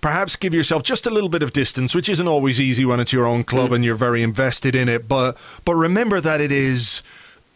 perhaps 0.00 0.36
give 0.36 0.54
yourself 0.54 0.82
just 0.82 1.06
a 1.06 1.10
little 1.10 1.28
bit 1.28 1.42
of 1.42 1.52
distance, 1.52 1.94
which 1.94 2.08
isn't 2.08 2.28
always 2.28 2.60
easy 2.60 2.84
when 2.84 3.00
it's 3.00 3.12
your 3.12 3.26
own 3.26 3.44
club 3.44 3.70
mm. 3.70 3.76
and 3.76 3.84
you're 3.84 3.94
very 3.94 4.22
invested 4.22 4.74
in 4.74 4.88
it. 4.88 5.08
But 5.08 5.36
but 5.64 5.74
remember 5.74 6.20
that 6.20 6.40
it 6.40 6.52
is 6.52 7.02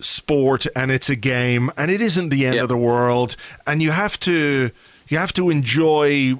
sport 0.00 0.66
and 0.74 0.90
it's 0.90 1.08
a 1.08 1.16
game 1.16 1.70
and 1.76 1.90
it 1.90 2.00
isn't 2.00 2.28
the 2.28 2.46
end 2.46 2.56
yep. 2.56 2.64
of 2.64 2.68
the 2.68 2.76
world 2.76 3.36
and 3.66 3.80
you 3.80 3.92
have 3.92 4.18
to 4.20 4.70
you 5.08 5.18
have 5.18 5.32
to 5.32 5.50
enjoy 5.50 6.34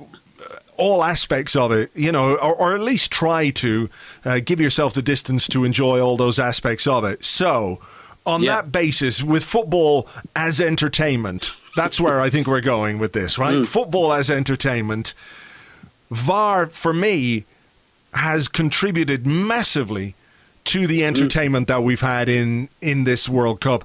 all 0.76 1.04
aspects 1.04 1.54
of 1.54 1.72
it, 1.72 1.90
you 1.94 2.10
know, 2.10 2.34
or, 2.36 2.54
or 2.54 2.74
at 2.74 2.80
least 2.80 3.10
try 3.10 3.50
to 3.50 3.88
uh, 4.24 4.40
give 4.44 4.60
yourself 4.60 4.94
the 4.94 5.02
distance 5.02 5.46
to 5.48 5.64
enjoy 5.64 6.00
all 6.00 6.16
those 6.16 6.38
aspects 6.38 6.86
of 6.86 7.04
it. 7.04 7.24
So, 7.24 7.78
on 8.26 8.42
yeah. 8.42 8.56
that 8.56 8.72
basis, 8.72 9.22
with 9.22 9.44
football 9.44 10.08
as 10.34 10.60
entertainment, 10.60 11.50
that's 11.76 12.00
where 12.00 12.20
I 12.20 12.30
think 12.30 12.46
we're 12.46 12.60
going 12.60 12.98
with 12.98 13.12
this, 13.12 13.38
right? 13.38 13.56
Mm. 13.56 13.66
Football 13.66 14.12
as 14.12 14.30
entertainment. 14.30 15.14
VAR, 16.14 16.68
for 16.68 16.92
me, 16.92 17.44
has 18.12 18.48
contributed 18.48 19.26
massively 19.26 20.14
to 20.64 20.86
the 20.86 21.00
mm. 21.00 21.06
entertainment 21.06 21.68
that 21.68 21.82
we've 21.82 22.00
had 22.00 22.28
in, 22.28 22.68
in 22.80 23.04
this 23.04 23.28
World 23.28 23.60
Cup. 23.60 23.84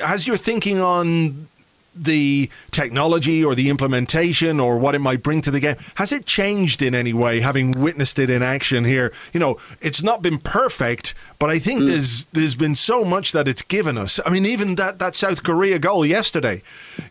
Has 0.00 0.26
your 0.26 0.36
thinking 0.36 0.80
on 0.80 1.48
the 1.94 2.48
technology 2.70 3.44
or 3.44 3.54
the 3.54 3.68
implementation 3.68 4.60
or 4.60 4.78
what 4.78 4.94
it 4.94 5.00
might 5.00 5.22
bring 5.22 5.42
to 5.42 5.50
the 5.50 5.58
game 5.58 5.76
has 5.96 6.12
it 6.12 6.24
changed 6.24 6.82
in 6.82 6.94
any 6.94 7.12
way 7.12 7.40
having 7.40 7.72
witnessed 7.72 8.18
it 8.18 8.30
in 8.30 8.42
action 8.42 8.84
here 8.84 9.12
you 9.32 9.40
know 9.40 9.58
it's 9.80 10.02
not 10.02 10.22
been 10.22 10.38
perfect 10.38 11.14
but 11.40 11.50
i 11.50 11.58
think 11.58 11.80
mm. 11.80 11.88
there's 11.88 12.24
there's 12.26 12.54
been 12.54 12.76
so 12.76 13.04
much 13.04 13.32
that 13.32 13.48
it's 13.48 13.62
given 13.62 13.98
us 13.98 14.20
i 14.24 14.30
mean 14.30 14.46
even 14.46 14.76
that 14.76 15.00
that 15.00 15.16
south 15.16 15.42
korea 15.42 15.78
goal 15.78 16.06
yesterday 16.06 16.62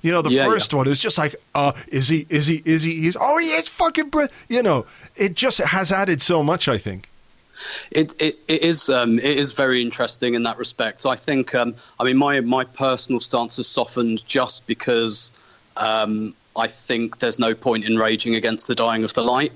you 0.01 0.12
know 0.12 0.21
the 0.21 0.29
yeah, 0.29 0.45
first 0.45 0.71
yeah. 0.71 0.77
one 0.77 0.88
is 0.88 1.01
just 1.01 1.17
like 1.17 1.36
uh 1.55 1.74
is 1.89 2.07
he 2.07 2.25
is 2.29 2.48
he 2.48 2.62
is 2.63 2.83
he 2.83 3.05
is 3.05 3.17
oh 3.19 3.38
he 3.38 3.51
is 3.51 3.67
fucking 3.67 4.09
br-. 4.09 4.25
you 4.48 4.63
know 4.63 4.86
it 5.17 5.33
just 5.33 5.57
has 5.57 5.91
added 5.91 6.21
so 6.21 6.41
much 6.41 6.69
i 6.69 6.77
think 6.77 7.09
it, 7.92 8.22
it, 8.22 8.39
it 8.48 8.62
is 8.62 8.89
um, 8.89 9.20
it 9.20 9.38
is 9.38 9.54
very 9.54 9.82
interesting 9.82 10.34
in 10.34 10.44
that 10.44 10.58
respect. 10.58 11.06
I 11.06 11.16
think 11.16 11.56
um, 11.56 11.75
I 12.00 12.04
mean 12.04 12.18
my 12.18 12.42
my 12.42 12.63
personal 12.63 13.22
stance 13.22 13.58
has 13.58 13.68
softened 13.68 14.25
just 14.28 14.68
because 14.68 15.32
um, 15.78 16.36
I 16.56 16.68
think 16.68 17.20
there's 17.20 17.39
no 17.39 17.54
point 17.54 17.86
in 17.86 17.98
raging 17.98 18.36
against 18.36 18.68
the 18.68 18.75
dying 18.75 19.04
of 19.04 19.13
the 19.13 19.24
light. 19.24 19.54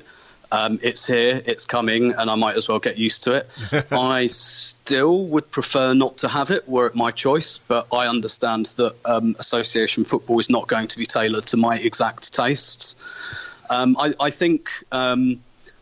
Um, 0.51 0.79
it's 0.83 1.07
here, 1.07 1.41
it's 1.47 1.65
coming, 1.65 2.13
and 2.13 2.29
I 2.29 2.35
might 2.35 2.55
as 2.55 2.69
well 2.69 2.77
get 2.77 2.95
used 2.95 3.23
to 3.23 3.33
it. 3.33 3.49
I 3.91 4.27
still 4.27 5.25
would 5.25 5.49
prefer 5.49 5.95
not 5.95 6.17
to 6.17 6.27
have 6.27 6.51
it 6.51 6.69
were 6.69 6.85
it 6.85 6.95
my 6.95 7.09
choice, 7.09 7.57
but 7.57 7.87
I 7.91 8.05
understand 8.05 8.67
that 8.77 8.93
um, 9.03 9.35
association 9.39 10.03
football 10.05 10.37
is 10.37 10.51
not 10.51 10.67
going 10.67 10.87
to 10.89 10.97
be 10.99 11.07
tailored 11.07 11.47
to 11.47 11.57
my 11.57 11.79
exact 11.79 12.35
tastes. 12.35 12.95
Um, 13.67 13.97
I, 13.97 14.13
I, 14.19 14.29
think 14.29 14.69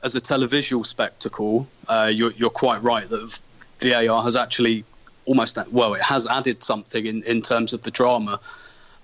as 0.04 0.16
a 0.16 0.22
televisual 0.22 0.86
spectacle, 0.86 1.68
uh, 1.88 2.12
you're, 2.14 2.32
you're, 2.32 2.50
quite 2.50 2.82
right 2.82 3.08
that 3.08 3.40
VAR 3.80 4.24
has 4.24 4.36
actually 4.36 4.84
almost 5.26 5.58
well, 5.72 5.94
it 5.94 6.02
has 6.02 6.28
added 6.28 6.64
something 6.64 7.06
in, 7.06 7.24
in 7.24 7.42
terms 7.42 7.74
of 7.74 7.84
the 7.84 7.92
drama. 7.92 8.40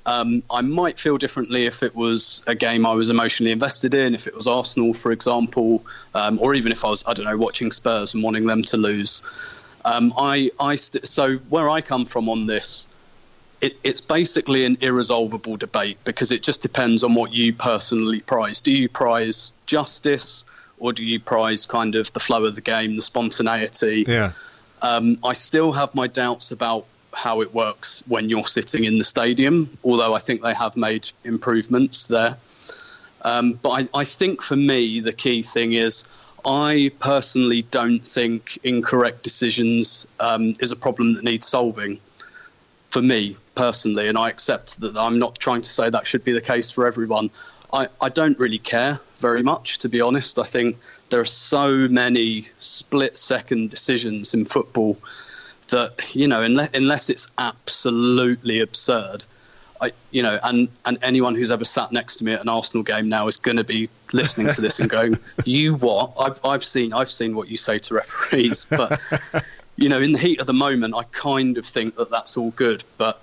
Um, 0.06 0.42
I 0.50 0.62
might 0.62 1.00
feel 1.00 1.18
differently 1.18 1.66
if 1.66 1.84
it 1.84 1.94
was 1.94 2.42
a 2.48 2.56
game 2.56 2.86
I 2.86 2.94
was 2.94 3.10
emotionally 3.10 3.52
invested 3.52 3.94
in, 3.94 4.16
if 4.16 4.26
it 4.26 4.34
was 4.34 4.48
Arsenal, 4.48 4.94
for 4.94 5.12
example, 5.12 5.86
um, 6.16 6.40
or 6.42 6.56
even 6.56 6.72
if 6.72 6.86
I 6.86 6.90
was, 6.90 7.04
I 7.06 7.14
don't 7.14 7.26
know, 7.26 7.38
watching 7.38 7.72
Spurs 7.72 8.14
and 8.14 8.24
wanting 8.24 8.46
them 8.46 8.64
to 8.64 8.78
lose. 8.78 9.22
Um, 9.84 10.14
I, 10.18 10.52
I 10.60 10.76
st- 10.76 11.08
so 11.08 11.36
where 11.50 11.70
I 11.70 11.82
come 11.82 12.06
from 12.06 12.30
on 12.30 12.46
this, 12.46 12.88
it, 13.60 13.78
it's 13.84 14.02
basically 14.02 14.64
an 14.64 14.78
irresolvable 14.80 15.58
debate 15.58 15.98
because 16.06 16.32
it 16.32 16.42
just 16.42 16.62
depends 16.62 17.04
on 17.04 17.14
what 17.14 17.34
you 17.34 17.52
personally 17.54 18.22
prize. 18.22 18.62
Do 18.62 18.72
you 18.72 18.88
prize 18.88 19.52
justice? 19.66 20.46
Or 20.80 20.94
do 20.94 21.04
you 21.04 21.20
prize 21.20 21.66
kind 21.66 21.96
of 21.96 22.12
the 22.14 22.20
flow 22.20 22.46
of 22.46 22.56
the 22.56 22.62
game, 22.62 22.96
the 22.96 23.02
spontaneity? 23.02 24.06
Yeah. 24.08 24.32
Um, 24.82 25.18
I 25.24 25.34
still 25.34 25.72
have 25.72 25.96
my 25.96 26.08
doubts 26.08 26.52
about 26.52 26.86
how 27.14 27.42
it 27.42 27.54
works 27.54 28.04
when 28.08 28.30
you're 28.30 28.46
sitting 28.46 28.84
in 28.84 28.98
the 28.98 29.04
stadium, 29.04 29.78
although 29.84 30.14
I 30.14 30.20
think 30.20 30.42
they 30.42 30.54
have 30.54 30.78
made 30.78 31.10
improvements 31.24 32.08
there. 32.08 32.38
Um, 33.24 33.54
but 33.54 33.70
I, 33.70 34.00
I 34.02 34.04
think 34.04 34.44
for 34.44 34.56
me, 34.56 35.00
the 35.00 35.14
key 35.14 35.42
thing 35.42 35.74
is 35.74 36.06
I 36.46 36.92
personally 37.00 37.64
don't 37.64 38.06
think 38.06 38.60
incorrect 38.64 39.24
decisions 39.24 40.08
um, 40.20 40.54
is 40.60 40.72
a 40.72 40.76
problem 40.76 41.14
that 41.16 41.24
needs 41.24 41.48
solving. 41.48 42.00
For 42.90 43.02
me 43.02 43.36
personally, 43.54 44.08
and 44.08 44.18
I 44.18 44.30
accept 44.30 44.80
that 44.80 44.96
I'm 44.96 45.20
not 45.20 45.38
trying 45.38 45.60
to 45.60 45.68
say 45.68 45.90
that 45.90 46.08
should 46.08 46.24
be 46.24 46.32
the 46.32 46.42
case 46.42 46.72
for 46.72 46.88
everyone. 46.88 47.32
I, 47.74 47.90
I 48.00 48.08
don't 48.08 48.40
really 48.40 48.60
care 48.60 49.02
very 49.18 49.44
much, 49.44 49.80
to 49.80 49.90
be 49.90 50.02
honest. 50.02 50.40
I 50.40 50.44
think 50.44 50.78
there 51.10 51.20
are 51.20 51.26
so 51.26 51.88
many 51.88 52.46
split 52.60 53.18
second 53.18 53.70
decisions 53.70 54.34
in 54.34 54.46
football 54.46 54.98
that, 55.70 56.16
you 56.16 56.28
know, 56.28 56.42
unless, 56.42 56.70
unless 56.74 57.10
it's 57.10 57.28
absolutely 57.38 58.60
absurd, 58.60 59.26
I, 59.80 59.92
you 60.12 60.24
know, 60.24 60.40
and, 60.44 60.70
and 60.86 60.98
anyone 61.02 61.36
who's 61.36 61.52
ever 61.52 61.66
sat 61.66 61.92
next 61.92 62.18
to 62.18 62.24
me 62.24 62.34
at 62.34 62.42
an 62.42 62.50
Arsenal 62.50 62.84
game 62.84 63.10
now 63.10 63.28
is 63.28 63.38
going 63.38 63.58
to 63.58 63.64
be 63.64 63.90
listening 64.14 64.52
to 64.54 64.62
this 64.62 64.80
and 64.80 64.90
going, 64.90 65.18
"You 65.46 65.76
what? 65.76 66.14
I've, 66.20 66.44
I've 66.44 66.64
seen 66.64 66.94
I've 66.94 67.12
seen 67.12 67.36
what 67.36 67.48
you 67.48 67.58
say 67.58 67.78
to 67.80 67.96
referees." 67.96 68.66
But 68.66 69.00
you 69.76 69.90
know, 69.90 70.00
in 70.00 70.14
the 70.14 70.18
heat 70.18 70.40
of 70.40 70.48
the 70.48 70.54
moment, 70.54 70.96
I 70.96 71.04
kind 71.04 71.60
of 71.60 71.66
think 71.66 71.96
that 71.98 72.10
that's 72.10 72.38
all 72.38 72.52
good. 72.52 72.84
But 72.98 73.22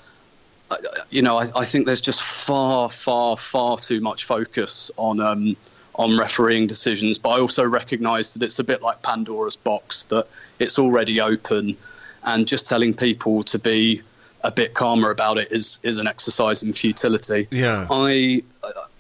you 1.11 1.23
know, 1.23 1.39
I, 1.39 1.51
I 1.57 1.65
think 1.65 1.87
there's 1.87 2.01
just 2.01 2.23
far, 2.23 2.91
far, 2.91 3.37
far 3.37 3.79
too 3.79 4.01
much 4.01 4.25
focus 4.25 4.91
on 4.97 5.21
um, 5.21 5.57
on 5.95 6.19
refereeing 6.19 6.67
decisions. 6.67 7.19
But 7.19 7.31
I 7.31 7.41
also 7.41 7.65
recognise 7.65 8.35
that 8.35 8.43
it's 8.43 8.59
a 8.59 8.65
bit 8.65 8.83
like 8.83 9.03
Pandora's 9.03 9.57
box 9.57 10.05
that 10.05 10.27
it's 10.59 10.79
already 10.79 11.21
open, 11.21 11.77
and 12.25 12.47
just 12.47 12.67
telling 12.67 12.95
people 12.95 13.43
to 13.45 13.59
be 13.59 14.03
a 14.43 14.51
bit 14.51 14.75
calmer 14.75 15.11
about 15.11 15.39
it 15.39 15.51
is 15.51 15.81
is 15.83 15.99
an 15.99 16.07
exercise 16.07 16.63
in 16.63 16.73
futility. 16.73 17.49
Yeah. 17.51 17.87
I 17.91 18.43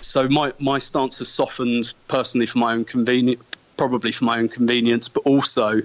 so 0.00 0.28
my 0.28 0.52
my 0.58 0.78
stance 0.78 1.18
has 1.18 1.28
softened 1.28 1.92
personally 2.08 2.46
for 2.46 2.58
my 2.58 2.72
own 2.72 2.84
convenience, 2.84 3.42
probably 3.76 4.12
for 4.12 4.24
my 4.24 4.38
own 4.38 4.48
convenience, 4.48 5.08
but 5.08 5.20
also 5.20 5.82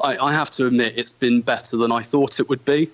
I, 0.00 0.16
I 0.18 0.32
have 0.32 0.50
to 0.52 0.66
admit 0.66 0.94
it's 0.96 1.12
been 1.12 1.40
better 1.40 1.76
than 1.76 1.92
I 1.92 2.02
thought 2.02 2.40
it 2.40 2.48
would 2.48 2.64
be 2.64 2.90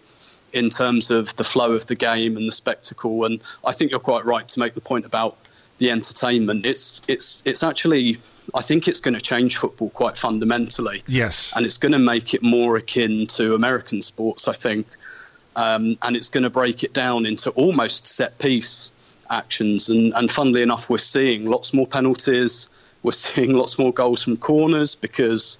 in 0.52 0.68
terms 0.68 1.10
of 1.10 1.34
the 1.36 1.44
flow 1.44 1.72
of 1.72 1.86
the 1.86 1.94
game 1.94 2.36
and 2.36 2.46
the 2.46 2.52
spectacle. 2.52 3.24
And 3.24 3.40
I 3.64 3.72
think 3.72 3.90
you're 3.90 4.00
quite 4.00 4.24
right 4.26 4.46
to 4.48 4.60
make 4.60 4.74
the 4.74 4.80
point 4.80 5.06
about 5.06 5.41
the 5.78 5.90
entertainment. 5.90 6.66
It's 6.66 7.02
it's 7.08 7.42
it's 7.46 7.62
actually 7.62 8.18
I 8.54 8.62
think 8.62 8.88
it's 8.88 9.00
going 9.00 9.14
to 9.14 9.20
change 9.20 9.56
football 9.56 9.90
quite 9.90 10.16
fundamentally. 10.16 11.02
Yes, 11.06 11.52
and 11.56 11.66
it's 11.66 11.78
going 11.78 11.92
to 11.92 11.98
make 11.98 12.34
it 12.34 12.42
more 12.42 12.76
akin 12.76 13.26
to 13.28 13.54
American 13.54 14.02
sports. 14.02 14.48
I 14.48 14.54
think 14.54 14.86
um, 15.56 15.98
and 16.02 16.16
it's 16.16 16.28
going 16.28 16.44
to 16.44 16.50
break 16.50 16.82
it 16.82 16.92
down 16.92 17.26
into 17.26 17.50
almost 17.50 18.06
set 18.06 18.38
piece 18.38 18.90
actions. 19.30 19.88
And, 19.88 20.12
and 20.14 20.30
funnily 20.30 20.62
enough, 20.62 20.88
we're 20.88 20.98
seeing 20.98 21.46
lots 21.46 21.74
more 21.74 21.86
penalties. 21.86 22.68
We're 23.02 23.12
seeing 23.12 23.54
lots 23.54 23.78
more 23.78 23.92
goals 23.92 24.22
from 24.22 24.36
corners 24.36 24.94
because, 24.94 25.58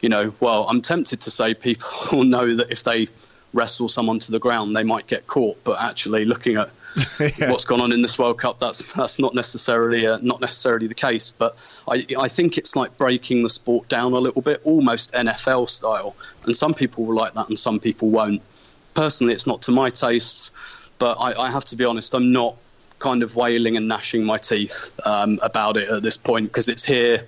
you 0.00 0.08
know, 0.08 0.34
well, 0.40 0.66
I'm 0.68 0.80
tempted 0.80 1.20
to 1.22 1.30
say 1.30 1.54
people 1.54 2.24
know 2.24 2.54
that 2.56 2.70
if 2.70 2.84
they 2.84 3.08
wrestle 3.52 3.88
someone 3.88 4.18
to 4.20 4.32
the 4.32 4.38
ground, 4.38 4.74
they 4.74 4.84
might 4.84 5.06
get 5.06 5.26
caught. 5.26 5.62
But 5.64 5.80
actually, 5.80 6.24
looking 6.24 6.56
at 6.56 6.70
yeah. 7.38 7.50
what's 7.50 7.64
gone 7.64 7.80
on 7.80 7.92
in 7.92 8.00
this 8.00 8.18
World 8.18 8.38
Cup, 8.38 8.58
that's 8.58 8.92
that's 8.92 9.18
not 9.18 9.34
necessarily 9.34 10.06
uh, 10.06 10.18
not 10.22 10.40
necessarily 10.40 10.86
the 10.86 10.94
case. 10.94 11.30
But 11.30 11.56
I 11.88 12.06
I 12.18 12.28
think 12.28 12.58
it's 12.58 12.76
like 12.76 12.96
breaking 12.96 13.42
the 13.42 13.48
sport 13.48 13.88
down 13.88 14.12
a 14.12 14.18
little 14.18 14.42
bit, 14.42 14.60
almost 14.64 15.12
NFL 15.12 15.68
style. 15.68 16.14
And 16.44 16.56
some 16.56 16.74
people 16.74 17.04
will 17.04 17.14
like 17.14 17.34
that, 17.34 17.48
and 17.48 17.58
some 17.58 17.80
people 17.80 18.10
won't 18.10 18.42
personally, 18.94 19.32
it's 19.32 19.46
not 19.46 19.62
to 19.62 19.70
my 19.72 19.90
taste, 19.90 20.50
but 20.98 21.16
I, 21.18 21.46
I 21.46 21.50
have 21.50 21.64
to 21.66 21.76
be 21.76 21.84
honest, 21.84 22.14
I'm 22.14 22.32
not 22.32 22.56
kind 22.98 23.22
of 23.22 23.34
wailing 23.34 23.76
and 23.76 23.88
gnashing 23.88 24.24
my 24.24 24.36
teeth 24.36 24.92
um, 25.04 25.38
about 25.42 25.76
it 25.76 25.88
at 25.88 26.02
this 26.02 26.16
point 26.16 26.46
because 26.46 26.68
it's 26.68 26.84
here. 26.84 27.26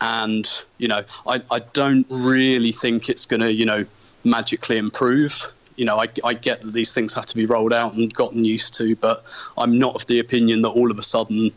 And, 0.00 0.48
you 0.78 0.88
know, 0.88 1.04
I, 1.26 1.42
I 1.50 1.60
don't 1.72 2.06
really 2.10 2.72
think 2.72 3.08
it's 3.08 3.26
going 3.26 3.40
to, 3.40 3.52
you 3.52 3.64
know, 3.64 3.84
magically 4.24 4.78
improve. 4.78 5.52
You 5.76 5.86
know, 5.86 5.98
I, 5.98 6.08
I 6.24 6.34
get 6.34 6.62
that 6.62 6.72
these 6.72 6.92
things 6.92 7.14
have 7.14 7.26
to 7.26 7.34
be 7.34 7.46
rolled 7.46 7.72
out 7.72 7.94
and 7.94 8.12
gotten 8.12 8.44
used 8.44 8.74
to, 8.74 8.94
but 8.96 9.24
I'm 9.56 9.78
not 9.78 9.94
of 9.94 10.06
the 10.06 10.18
opinion 10.18 10.62
that 10.62 10.70
all 10.70 10.90
of 10.90 10.98
a 10.98 11.02
sudden 11.02 11.52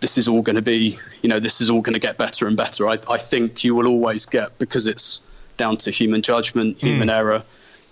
this 0.00 0.18
is 0.18 0.28
all 0.28 0.42
going 0.42 0.56
to 0.56 0.62
be, 0.62 0.96
you 1.22 1.28
know, 1.28 1.40
this 1.40 1.60
is 1.60 1.70
all 1.70 1.80
going 1.80 1.94
to 1.94 2.00
get 2.00 2.18
better 2.18 2.46
and 2.46 2.56
better. 2.56 2.88
I, 2.88 2.98
I 3.08 3.18
think 3.18 3.64
you 3.64 3.74
will 3.74 3.88
always 3.88 4.26
get, 4.26 4.58
because 4.58 4.86
it's 4.86 5.20
down 5.56 5.76
to 5.78 5.90
human 5.90 6.22
judgment, 6.22 6.78
human 6.78 7.08
mm. 7.08 7.16
error, 7.16 7.42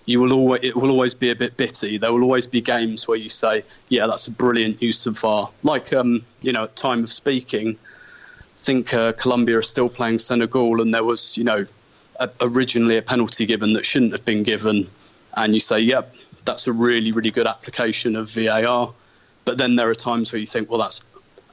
you 0.07 0.21
will 0.21 0.33
always 0.33 0.63
it 0.63 0.75
will 0.75 0.89
always 0.89 1.13
be 1.13 1.29
a 1.29 1.35
bit 1.35 1.57
bitty. 1.57 1.97
There 1.97 2.11
will 2.11 2.23
always 2.23 2.47
be 2.47 2.61
games 2.61 3.07
where 3.07 3.17
you 3.17 3.29
say, 3.29 3.63
"Yeah, 3.89 4.07
that's 4.07 4.27
a 4.27 4.31
brilliant 4.31 4.81
use 4.81 5.05
of 5.05 5.19
VAR." 5.19 5.51
Like 5.63 5.91
um, 5.93 6.23
you 6.41 6.53
know, 6.53 6.63
at 6.63 6.75
time 6.77 7.03
of 7.03 7.11
speaking, 7.11 7.77
I 7.77 8.55
think 8.55 8.93
uh, 8.93 9.11
Colombia 9.11 9.57
are 9.57 9.61
still 9.61 9.89
playing 9.89 10.19
Senegal, 10.19 10.81
and 10.81 10.93
there 10.93 11.03
was 11.03 11.37
you 11.37 11.43
know 11.43 11.65
a, 12.19 12.29
originally 12.41 12.97
a 12.97 13.01
penalty 13.01 13.45
given 13.45 13.73
that 13.73 13.85
shouldn't 13.85 14.11
have 14.11 14.25
been 14.25 14.43
given, 14.43 14.87
and 15.35 15.53
you 15.53 15.59
say, 15.59 15.79
"Yep, 15.79 16.15
that's 16.45 16.67
a 16.67 16.73
really 16.73 17.11
really 17.11 17.31
good 17.31 17.47
application 17.47 18.15
of 18.15 18.29
VAR." 18.29 18.93
But 19.45 19.57
then 19.57 19.75
there 19.75 19.89
are 19.89 19.95
times 19.95 20.31
where 20.31 20.39
you 20.39 20.47
think, 20.47 20.69
"Well, 20.69 20.79
that's 20.79 21.01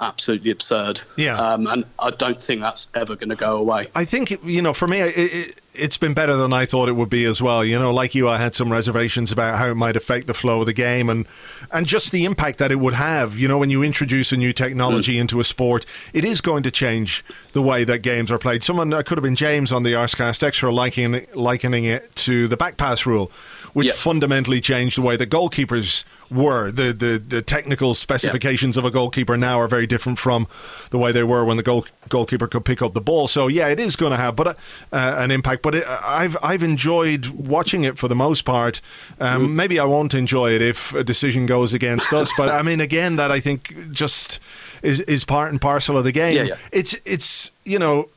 absolutely 0.00 0.50
absurd. 0.50 1.00
Yeah. 1.16 1.36
Um, 1.36 1.66
and 1.66 1.84
I 1.98 2.10
don't 2.10 2.42
think 2.42 2.60
that's 2.60 2.88
ever 2.94 3.16
going 3.16 3.30
to 3.30 3.36
go 3.36 3.56
away. 3.56 3.88
I 3.94 4.04
think, 4.04 4.38
you 4.44 4.62
know, 4.62 4.74
for 4.74 4.88
me, 4.88 5.00
it, 5.00 5.16
it, 5.16 5.60
it's 5.74 5.96
been 5.96 6.14
better 6.14 6.36
than 6.36 6.52
I 6.52 6.66
thought 6.66 6.88
it 6.88 6.92
would 6.92 7.10
be 7.10 7.24
as 7.24 7.42
well. 7.42 7.64
You 7.64 7.78
know, 7.78 7.92
like 7.92 8.14
you, 8.14 8.28
I 8.28 8.38
had 8.38 8.54
some 8.54 8.70
reservations 8.70 9.32
about 9.32 9.58
how 9.58 9.68
it 9.68 9.74
might 9.74 9.96
affect 9.96 10.26
the 10.26 10.34
flow 10.34 10.60
of 10.60 10.66
the 10.66 10.72
game 10.72 11.08
and 11.08 11.26
and 11.72 11.86
just 11.86 12.12
the 12.12 12.24
impact 12.24 12.58
that 12.58 12.70
it 12.70 12.76
would 12.76 12.94
have. 12.94 13.38
You 13.38 13.48
know, 13.48 13.58
when 13.58 13.70
you 13.70 13.82
introduce 13.82 14.32
a 14.32 14.36
new 14.36 14.52
technology 14.52 15.16
mm. 15.16 15.20
into 15.20 15.40
a 15.40 15.44
sport, 15.44 15.84
it 16.12 16.24
is 16.24 16.40
going 16.40 16.62
to 16.62 16.70
change 16.70 17.24
the 17.52 17.62
way 17.62 17.84
that 17.84 17.98
games 17.98 18.30
are 18.30 18.38
played. 18.38 18.62
Someone 18.62 18.92
uh, 18.92 19.02
could 19.02 19.18
have 19.18 19.22
been 19.22 19.36
James 19.36 19.72
on 19.72 19.82
the 19.82 19.92
Arsecast 19.92 20.42
Extra 20.42 20.72
likening 20.72 21.26
likening 21.34 21.84
it 21.84 22.14
to 22.16 22.48
the 22.48 22.56
back 22.56 22.76
pass 22.76 23.06
rule 23.06 23.30
which 23.74 23.88
yep. 23.88 23.96
fundamentally 23.96 24.60
changed 24.60 24.96
the 24.96 25.02
way 25.02 25.16
the 25.16 25.26
goalkeepers 25.26 26.04
were. 26.34 26.70
The, 26.70 26.92
the, 26.92 27.18
the 27.18 27.42
technical 27.42 27.94
specifications 27.94 28.76
yep. 28.76 28.84
of 28.84 28.90
a 28.90 28.92
goalkeeper 28.92 29.36
now 29.36 29.60
are 29.60 29.68
very 29.68 29.86
different 29.86 30.18
from 30.18 30.46
the 30.90 30.98
way 30.98 31.12
they 31.12 31.22
were 31.22 31.44
when 31.44 31.56
the 31.56 31.62
goal, 31.62 31.86
goalkeeper 32.08 32.46
could 32.46 32.64
pick 32.64 32.82
up 32.82 32.92
the 32.92 33.00
ball. 33.00 33.28
So 33.28 33.46
yeah, 33.46 33.68
it 33.68 33.78
is 33.78 33.96
going 33.96 34.12
to 34.12 34.16
have 34.16 34.36
but 34.36 34.48
uh, 34.48 34.52
an 34.92 35.30
impact. 35.30 35.62
But 35.62 35.76
it, 35.76 35.86
I've 35.86 36.36
I've 36.42 36.62
enjoyed 36.62 37.26
watching 37.26 37.84
it 37.84 37.98
for 37.98 38.08
the 38.08 38.14
most 38.14 38.42
part. 38.42 38.80
Um, 39.20 39.48
mm. 39.48 39.52
Maybe 39.52 39.78
I 39.78 39.84
won't 39.84 40.14
enjoy 40.14 40.52
it 40.52 40.62
if 40.62 40.92
a 40.94 41.04
decision 41.04 41.46
goes 41.46 41.72
against 41.74 42.12
us. 42.12 42.30
But 42.36 42.50
I 42.50 42.62
mean, 42.62 42.80
again, 42.80 43.16
that 43.16 43.30
I 43.30 43.40
think 43.40 43.92
just 43.92 44.40
is 44.82 45.00
is 45.00 45.24
part 45.24 45.50
and 45.50 45.60
parcel 45.60 45.96
of 45.96 46.04
the 46.04 46.12
game. 46.12 46.36
Yeah, 46.36 46.42
yeah. 46.42 46.56
It's 46.72 46.96
it's 47.04 47.50
you 47.64 47.78
know 47.78 48.08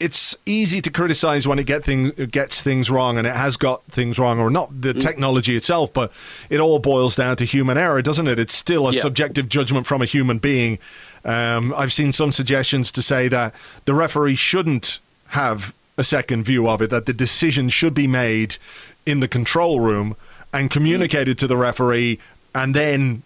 it's 0.00 0.34
easy 0.46 0.80
to 0.80 0.90
criticize 0.90 1.46
when 1.46 1.58
it 1.58 1.66
get 1.66 1.84
thing, 1.84 2.10
gets 2.30 2.62
things 2.62 2.90
wrong, 2.90 3.18
and 3.18 3.26
it 3.26 3.36
has 3.36 3.58
got 3.58 3.84
things 3.84 4.18
wrong, 4.18 4.40
or 4.40 4.50
not 4.50 4.80
the 4.80 4.94
mm. 4.94 5.00
technology 5.00 5.54
itself, 5.54 5.92
but 5.92 6.10
it 6.48 6.58
all 6.58 6.78
boils 6.78 7.14
down 7.14 7.36
to 7.36 7.44
human 7.44 7.76
error, 7.76 8.00
doesn't 8.00 8.26
it? 8.26 8.38
It's 8.38 8.54
still 8.54 8.88
a 8.88 8.92
yeah. 8.92 9.02
subjective 9.02 9.48
judgment 9.48 9.86
from 9.86 10.00
a 10.00 10.06
human 10.06 10.38
being. 10.38 10.78
Um, 11.24 11.74
I've 11.76 11.92
seen 11.92 12.12
some 12.12 12.32
suggestions 12.32 12.90
to 12.92 13.02
say 13.02 13.28
that 13.28 13.54
the 13.84 13.92
referee 13.92 14.36
shouldn't 14.36 15.00
have 15.28 15.74
a 15.98 16.02
second 16.02 16.44
view 16.44 16.66
of 16.66 16.80
it, 16.80 16.88
that 16.88 17.04
the 17.04 17.12
decision 17.12 17.68
should 17.68 17.92
be 17.92 18.06
made 18.06 18.56
in 19.04 19.20
the 19.20 19.28
control 19.28 19.80
room 19.80 20.16
and 20.52 20.70
communicated 20.70 21.36
mm. 21.36 21.40
to 21.40 21.46
the 21.46 21.58
referee, 21.58 22.18
and 22.54 22.74
then 22.74 23.22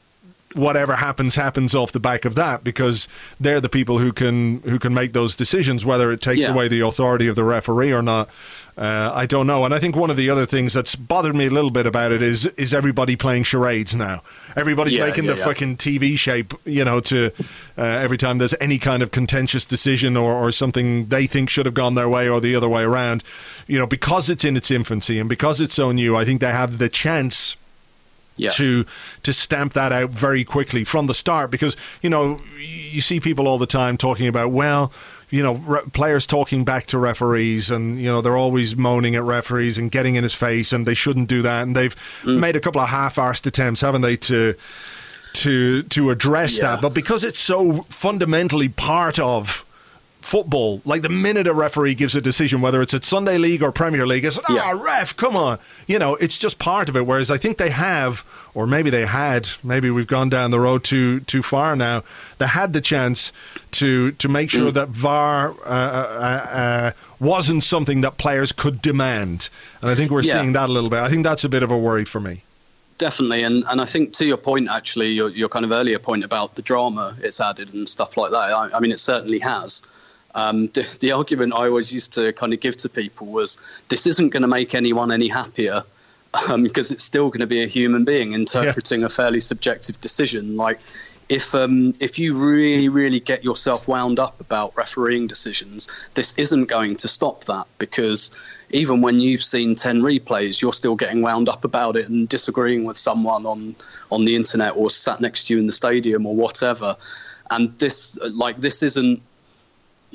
whatever 0.54 0.96
happens 0.96 1.34
happens 1.34 1.74
off 1.74 1.92
the 1.92 2.00
back 2.00 2.24
of 2.24 2.34
that 2.36 2.64
because 2.64 3.08
they're 3.40 3.60
the 3.60 3.68
people 3.68 3.98
who 3.98 4.12
can 4.12 4.60
who 4.60 4.78
can 4.78 4.94
make 4.94 5.12
those 5.12 5.36
decisions 5.36 5.84
whether 5.84 6.12
it 6.12 6.20
takes 6.20 6.40
yeah. 6.40 6.52
away 6.52 6.68
the 6.68 6.80
authority 6.80 7.26
of 7.26 7.36
the 7.36 7.44
referee 7.44 7.92
or 7.92 8.02
not. 8.02 8.28
Uh, 8.76 9.12
I 9.14 9.26
don't 9.26 9.46
know. 9.46 9.64
And 9.64 9.72
I 9.72 9.78
think 9.78 9.94
one 9.94 10.10
of 10.10 10.16
the 10.16 10.28
other 10.30 10.46
things 10.46 10.72
that's 10.72 10.96
bothered 10.96 11.36
me 11.36 11.46
a 11.46 11.50
little 11.50 11.70
bit 11.70 11.86
about 11.86 12.10
it 12.10 12.22
is 12.22 12.46
is 12.46 12.74
everybody 12.74 13.14
playing 13.14 13.44
charades 13.44 13.94
now. 13.94 14.22
Everybody's 14.56 14.96
yeah, 14.96 15.06
making 15.06 15.24
yeah, 15.24 15.34
the 15.34 15.36
fucking 15.36 15.76
TV 15.76 16.18
shape 16.18 16.54
you 16.64 16.84
know 16.84 17.00
to 17.00 17.30
uh, 17.78 17.82
every 17.82 18.16
time 18.16 18.38
there's 18.38 18.54
any 18.60 18.78
kind 18.78 19.02
of 19.02 19.10
contentious 19.10 19.64
decision 19.64 20.16
or, 20.16 20.32
or 20.32 20.50
something 20.50 21.06
they 21.06 21.26
think 21.26 21.50
should 21.50 21.66
have 21.66 21.74
gone 21.74 21.94
their 21.94 22.08
way 22.08 22.28
or 22.28 22.40
the 22.40 22.56
other 22.56 22.68
way 22.68 22.82
around. 22.82 23.22
You 23.66 23.78
know 23.78 23.86
because 23.86 24.28
it's 24.28 24.44
in 24.44 24.56
its 24.56 24.70
infancy 24.70 25.18
and 25.18 25.28
because 25.28 25.60
it's 25.60 25.74
so 25.74 25.92
new 25.92 26.16
I 26.16 26.24
think 26.24 26.40
they 26.40 26.50
have 26.50 26.78
the 26.78 26.88
chance 26.88 27.56
yeah. 28.36 28.50
to 28.50 28.84
to 29.22 29.32
stamp 29.32 29.72
that 29.74 29.92
out 29.92 30.10
very 30.10 30.44
quickly 30.44 30.84
from 30.84 31.06
the 31.06 31.14
start 31.14 31.50
because 31.50 31.76
you 32.02 32.10
know 32.10 32.38
you 32.58 33.00
see 33.00 33.20
people 33.20 33.46
all 33.46 33.58
the 33.58 33.66
time 33.66 33.96
talking 33.96 34.26
about 34.26 34.50
well 34.50 34.92
you 35.30 35.42
know 35.42 35.54
re- 35.54 35.82
players 35.92 36.26
talking 36.26 36.64
back 36.64 36.86
to 36.86 36.98
referees 36.98 37.70
and 37.70 38.00
you 38.00 38.06
know 38.06 38.20
they're 38.20 38.36
always 38.36 38.76
moaning 38.76 39.14
at 39.16 39.22
referees 39.22 39.78
and 39.78 39.90
getting 39.90 40.16
in 40.16 40.22
his 40.22 40.34
face 40.34 40.72
and 40.72 40.86
they 40.86 40.94
shouldn't 40.94 41.28
do 41.28 41.42
that 41.42 41.62
and 41.62 41.74
they've 41.76 41.96
mm. 42.22 42.38
made 42.38 42.56
a 42.56 42.60
couple 42.60 42.80
of 42.80 42.88
half-arsed 42.88 43.46
attempts 43.46 43.80
haven't 43.80 44.02
they 44.02 44.16
to 44.16 44.54
to 45.32 45.82
to 45.84 46.10
address 46.10 46.58
yeah. 46.58 46.72
that 46.72 46.82
but 46.82 46.94
because 46.94 47.24
it's 47.24 47.38
so 47.38 47.82
fundamentally 47.88 48.68
part 48.68 49.18
of 49.18 49.64
football. 50.24 50.80
Like 50.84 51.02
the 51.02 51.10
minute 51.10 51.46
a 51.46 51.52
referee 51.52 51.94
gives 51.94 52.14
a 52.14 52.20
decision, 52.20 52.62
whether 52.62 52.80
it's 52.80 52.94
at 52.94 53.04
Sunday 53.04 53.36
League 53.36 53.62
or 53.62 53.70
Premier 53.70 54.06
League, 54.06 54.24
it's 54.24 54.38
ah, 54.48 54.54
yeah. 54.54 54.82
ref, 54.82 55.14
come 55.16 55.36
on. 55.36 55.58
You 55.86 55.98
know, 55.98 56.16
it's 56.16 56.38
just 56.38 56.58
part 56.58 56.88
of 56.88 56.96
it. 56.96 57.06
Whereas 57.06 57.30
I 57.30 57.36
think 57.36 57.58
they 57.58 57.70
have, 57.70 58.24
or 58.54 58.66
maybe 58.66 58.88
they 58.88 59.04
had, 59.04 59.50
maybe 59.62 59.90
we've 59.90 60.06
gone 60.06 60.30
down 60.30 60.50
the 60.50 60.60
road 60.60 60.82
too 60.82 61.20
too 61.20 61.42
far 61.42 61.76
now. 61.76 62.02
They 62.38 62.46
had 62.46 62.72
the 62.72 62.80
chance 62.80 63.32
to 63.72 64.12
to 64.12 64.28
make 64.28 64.50
sure 64.50 64.70
mm. 64.70 64.74
that 64.74 64.88
VAR 64.88 65.50
uh, 65.50 65.68
uh, 65.68 66.46
uh, 66.50 66.92
wasn't 67.20 67.62
something 67.62 68.00
that 68.00 68.16
players 68.16 68.50
could 68.50 68.80
demand, 68.80 69.50
and 69.82 69.90
I 69.90 69.94
think 69.94 70.10
we're 70.10 70.22
yeah. 70.22 70.40
seeing 70.40 70.54
that 70.54 70.70
a 70.70 70.72
little 70.72 70.90
bit. 70.90 71.00
I 71.00 71.10
think 71.10 71.24
that's 71.24 71.44
a 71.44 71.50
bit 71.50 71.62
of 71.62 71.70
a 71.70 71.78
worry 71.78 72.06
for 72.06 72.20
me. 72.20 72.42
Definitely, 72.96 73.42
and, 73.42 73.64
and 73.68 73.80
I 73.80 73.84
think 73.84 74.14
to 74.14 74.24
your 74.24 74.36
point, 74.36 74.68
actually, 74.70 75.10
your, 75.10 75.28
your 75.28 75.48
kind 75.48 75.64
of 75.64 75.72
earlier 75.72 75.98
point 75.98 76.24
about 76.24 76.54
the 76.54 76.62
drama 76.62 77.16
it's 77.20 77.40
added 77.40 77.74
and 77.74 77.88
stuff 77.88 78.16
like 78.16 78.30
that. 78.30 78.36
I, 78.36 78.70
I 78.72 78.80
mean, 78.80 78.92
it 78.92 79.00
certainly 79.00 79.40
has. 79.40 79.82
Um, 80.34 80.66
the, 80.68 80.96
the, 81.00 81.12
argument 81.12 81.54
I 81.54 81.66
always 81.68 81.92
used 81.92 82.14
to 82.14 82.32
kind 82.32 82.52
of 82.52 82.60
give 82.60 82.76
to 82.78 82.88
people 82.88 83.28
was 83.28 83.56
this 83.88 84.06
isn't 84.06 84.30
going 84.30 84.42
to 84.42 84.48
make 84.48 84.74
anyone 84.74 85.12
any 85.12 85.28
happier. 85.28 85.84
because 86.32 86.90
um, 86.90 86.94
it's 86.94 87.04
still 87.04 87.28
going 87.28 87.40
to 87.40 87.46
be 87.46 87.62
a 87.62 87.66
human 87.66 88.04
being 88.04 88.32
interpreting 88.32 89.00
yeah. 89.00 89.06
a 89.06 89.08
fairly 89.08 89.38
subjective 89.38 90.00
decision. 90.00 90.56
Like 90.56 90.80
if 91.28 91.54
um, 91.54 91.94
if 92.00 92.18
you 92.18 92.34
really 92.34 92.88
really 92.88 93.20
get 93.20 93.44
yourself 93.44 93.88
wound 93.88 94.18
up 94.18 94.40
about 94.40 94.76
refereeing 94.76 95.26
decisions, 95.26 95.88
this 96.14 96.34
isn't 96.36 96.66
going 96.66 96.96
to 96.96 97.08
stop 97.08 97.44
that 97.44 97.66
because 97.78 98.30
even 98.70 99.00
when 99.00 99.20
you've 99.20 99.42
seen 99.42 99.74
ten 99.74 100.02
replays, 100.02 100.60
you're 100.60 100.72
still 100.72 100.96
getting 100.96 101.22
wound 101.22 101.48
up 101.48 101.64
about 101.64 101.96
it 101.96 102.08
and 102.08 102.28
disagreeing 102.28 102.84
with 102.84 102.96
someone 102.96 103.46
on 103.46 103.76
on 104.10 104.24
the 104.24 104.36
internet 104.36 104.76
or 104.76 104.90
sat 104.90 105.20
next 105.20 105.46
to 105.46 105.54
you 105.54 105.60
in 105.60 105.66
the 105.66 105.72
stadium 105.72 106.26
or 106.26 106.34
whatever. 106.34 106.96
And 107.50 107.76
this 107.78 108.18
like 108.20 108.58
this 108.58 108.82
isn't 108.82 109.22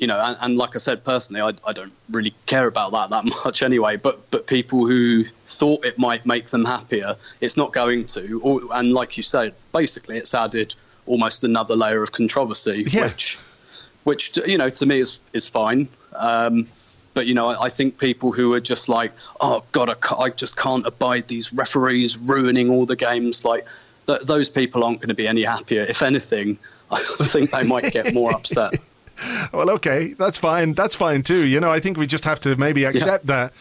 you 0.00 0.06
know, 0.06 0.18
and, 0.18 0.36
and, 0.40 0.56
like 0.56 0.74
I 0.74 0.78
said, 0.78 1.04
personally, 1.04 1.42
I, 1.42 1.52
I, 1.68 1.74
don't 1.74 1.92
really 2.10 2.32
care 2.46 2.66
about 2.66 2.92
that 2.92 3.10
that 3.10 3.24
much 3.44 3.62
anyway. 3.62 3.96
But 3.96 4.30
but 4.30 4.46
people 4.46 4.86
who 4.86 5.24
thought 5.44 5.84
it 5.84 5.98
might 5.98 6.24
make 6.24 6.46
them 6.46 6.64
happier, 6.64 7.16
it's 7.42 7.58
not 7.58 7.72
going 7.74 8.06
to. 8.06 8.40
Or, 8.40 8.60
and 8.72 8.94
like 8.94 9.18
you 9.18 9.22
said, 9.22 9.54
basically, 9.72 10.16
it's 10.16 10.34
added 10.34 10.74
almost 11.06 11.44
another 11.44 11.76
layer 11.76 12.02
of 12.02 12.12
controversy, 12.12 12.86
yeah. 12.88 13.08
which 13.08 13.38
which 14.04 14.38
you 14.46 14.56
know 14.56 14.70
to 14.70 14.86
me 14.86 15.00
is 15.00 15.20
is 15.34 15.46
fine. 15.46 15.86
Um, 16.16 16.66
but 17.12 17.26
you 17.26 17.34
know, 17.34 17.48
I, 17.48 17.64
I, 17.64 17.68
think 17.68 17.98
people 17.98 18.32
who 18.32 18.54
are 18.54 18.60
just 18.60 18.88
like, 18.88 19.12
oh 19.40 19.62
God, 19.72 19.90
I, 19.90 20.14
I, 20.16 20.30
just 20.30 20.56
can't 20.56 20.86
abide 20.86 21.28
these 21.28 21.52
referees 21.52 22.16
ruining 22.16 22.70
all 22.70 22.86
the 22.86 22.96
games. 22.96 23.44
Like 23.44 23.66
those 24.06 24.48
people 24.48 24.82
aren't 24.82 25.00
going 25.00 25.08
to 25.08 25.14
be 25.14 25.28
any 25.28 25.42
happier. 25.42 25.82
If 25.82 26.02
anything, 26.02 26.58
I 26.90 27.00
think 27.00 27.50
they 27.50 27.64
might 27.64 27.92
get 27.92 28.14
more 28.14 28.32
upset. 28.32 28.74
well, 29.52 29.70
okay, 29.70 30.14
that's 30.14 30.38
fine. 30.38 30.72
That's 30.72 30.94
fine 30.94 31.22
too. 31.22 31.46
You 31.46 31.60
know, 31.60 31.70
I 31.70 31.80
think 31.80 31.96
we 31.96 32.06
just 32.06 32.24
have 32.24 32.40
to 32.40 32.56
maybe 32.56 32.84
accept 32.84 33.24
yeah. 33.24 33.34
that. 33.34 33.52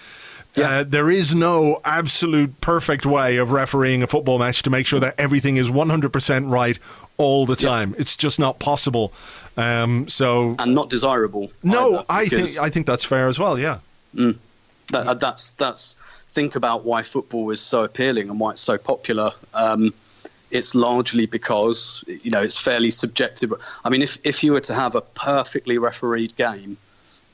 Yeah. 0.56 0.70
Uh, 0.70 0.84
there 0.84 1.12
is 1.12 1.36
no 1.36 1.80
absolute 1.86 2.60
perfect 2.60 3.06
way 3.06 3.38
of 3.38 3.52
refereeing 3.52 4.02
a 4.02 4.08
football 4.08 4.40
match 4.40 4.64
to 4.64 4.70
make 4.70 4.88
sure 4.88 5.00
that 5.00 5.14
everything 5.20 5.58
is 5.58 5.70
100% 5.70 6.52
right 6.52 6.80
all 7.18 7.46
the 7.46 7.56
time. 7.56 7.92
Yeah. 7.92 8.02
It's 8.02 8.18
just 8.18 8.40
not 8.40 8.58
possible. 8.58 9.14
Um, 9.58 10.08
so 10.08 10.56
and 10.58 10.74
not 10.74 10.90
desirable. 10.90 11.52
No, 11.64 11.98
either, 11.98 12.06
I 12.10 12.28
think 12.28 12.50
I 12.62 12.70
think 12.70 12.88
that's 12.88 13.04
fair 13.04 13.28
as 13.28 13.38
well. 13.38 13.60
Yeah. 13.60 13.80
Mm, 14.16 14.38
that, 14.92 15.20
that's 15.20 15.52
that's 15.52 15.96
think 16.30 16.56
about 16.56 16.86
why 16.86 17.04
football 17.04 17.50
is 17.52 17.62
so 17.62 17.84
appealing 17.84 18.30
and 18.30 18.40
why 18.40 18.52
it's 18.52 18.62
so 18.62 18.78
popular. 18.78 19.32
Um, 19.54 19.94
it's 20.52 20.76
largely 20.76 21.26
because 21.26 22.04
you 22.08 22.32
know 22.32 22.42
it's 22.42 22.58
fairly 22.58 22.90
subjective. 22.90 23.54
I 23.84 23.90
mean, 23.90 24.02
if 24.02 24.18
if 24.24 24.44
you 24.44 24.54
were 24.54 24.60
to 24.62 24.74
have 24.74 24.96
a 24.96 25.02
perfectly 25.02 25.78
refereed 25.78 26.36
game, 26.36 26.78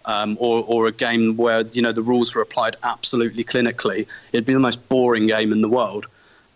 um, 0.06 0.38
or 0.40 0.64
or 0.68 0.88
a 0.88 0.92
game 0.92 1.38
where 1.38 1.62
you 1.62 1.82
know 1.82 1.92
the 1.92 2.02
rules 2.02 2.36
were 2.36 2.42
applied 2.42 2.76
absolutely 2.84 3.44
clinically, 3.44 4.08
it'd 4.32 4.46
be 4.46 4.54
the 4.54 4.60
most 4.60 4.88
boring 4.90 5.28
game 5.28 5.52
in 5.52 5.62
the 5.62 5.70
world. 5.70 6.08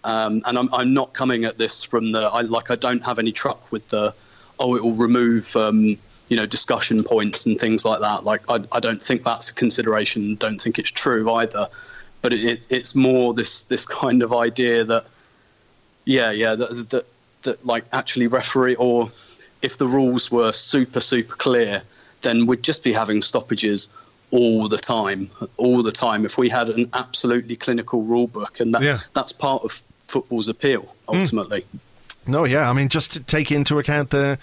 Um, 0.04 0.41
and 0.45 0.58
I'm 0.58 0.74
I'm 0.74 0.93
not 0.93 1.13
coming 1.13 1.45
at 1.45 1.58
this 1.58 1.84
from 1.84 2.12
the 2.12 2.22
I 2.22 2.41
like 2.41 2.72
I 2.72 2.76
don't 2.76 3.04
have 3.06 3.19
any 3.19 3.32
truck 3.32 3.72
with 3.72 3.88
the 3.89 4.13
oh 4.60 4.76
it 4.76 4.84
will 4.84 4.93
remove 4.93 5.56
um, 5.56 5.98
you 6.30 6.38
know 6.38 6.45
discussion 6.45 7.04
points 7.04 7.45
and 7.45 7.60
things 7.60 7.84
like 7.86 8.00
that. 8.02 8.24
Like 8.24 8.41
I 8.50 8.63
I 8.72 8.80
don't 8.80 9.02
think 9.02 9.24
that's 9.24 9.50
a 9.50 9.54
consideration. 9.54 10.36
Don't 10.36 10.60
think 10.60 10.80
it's 10.80 10.91
true 10.91 11.32
either. 11.34 11.67
But 12.22 12.34
it, 12.34 12.43
it, 12.43 12.67
it's 12.69 12.95
more 12.95 13.34
this 13.34 13.63
this 13.63 13.86
kind 13.86 14.22
of 14.24 14.34
idea 14.34 14.84
that 14.84 15.06
yeah, 16.06 16.32
yeah, 16.32 16.56
that, 16.56 17.06
that, 17.44 17.66
like 17.66 17.86
actually 17.92 18.28
referee 18.28 18.76
or 18.76 19.10
if 19.62 19.78
the 19.78 19.88
rules 19.88 20.32
were 20.32 20.52
super 20.52 21.00
super 21.00 21.36
clear, 21.36 21.82
then 22.22 22.46
we'd 22.46 22.64
just 22.64 22.84
be 22.84 22.94
having 22.94 23.22
stoppages 23.22 23.90
all 24.32 24.68
the 24.68 24.78
time, 24.78 25.30
all 25.58 25.84
the 25.84 25.92
time. 25.92 26.26
If 26.26 26.38
we 26.38 26.50
had 26.50 26.70
an 26.70 26.90
absolutely 26.94 27.56
clinical 27.56 28.04
rule 28.04 28.28
book, 28.28 28.60
and 28.60 28.74
that, 28.76 28.84
yeah. 28.84 29.00
that's 29.14 29.32
part 29.32 29.64
of 29.64 29.72
football's 30.02 30.48
appeal 30.48 30.82
hmm. 30.82 31.18
ultimately. 31.18 31.62
Mm. 31.62 31.80
No, 32.28 32.44
yeah, 32.44 32.70
I 32.70 32.74
mean, 32.74 32.90
just 32.90 33.14
to 33.14 33.20
take 33.22 33.52
into 33.52 33.80
account 33.80 34.12
the 34.12 34.38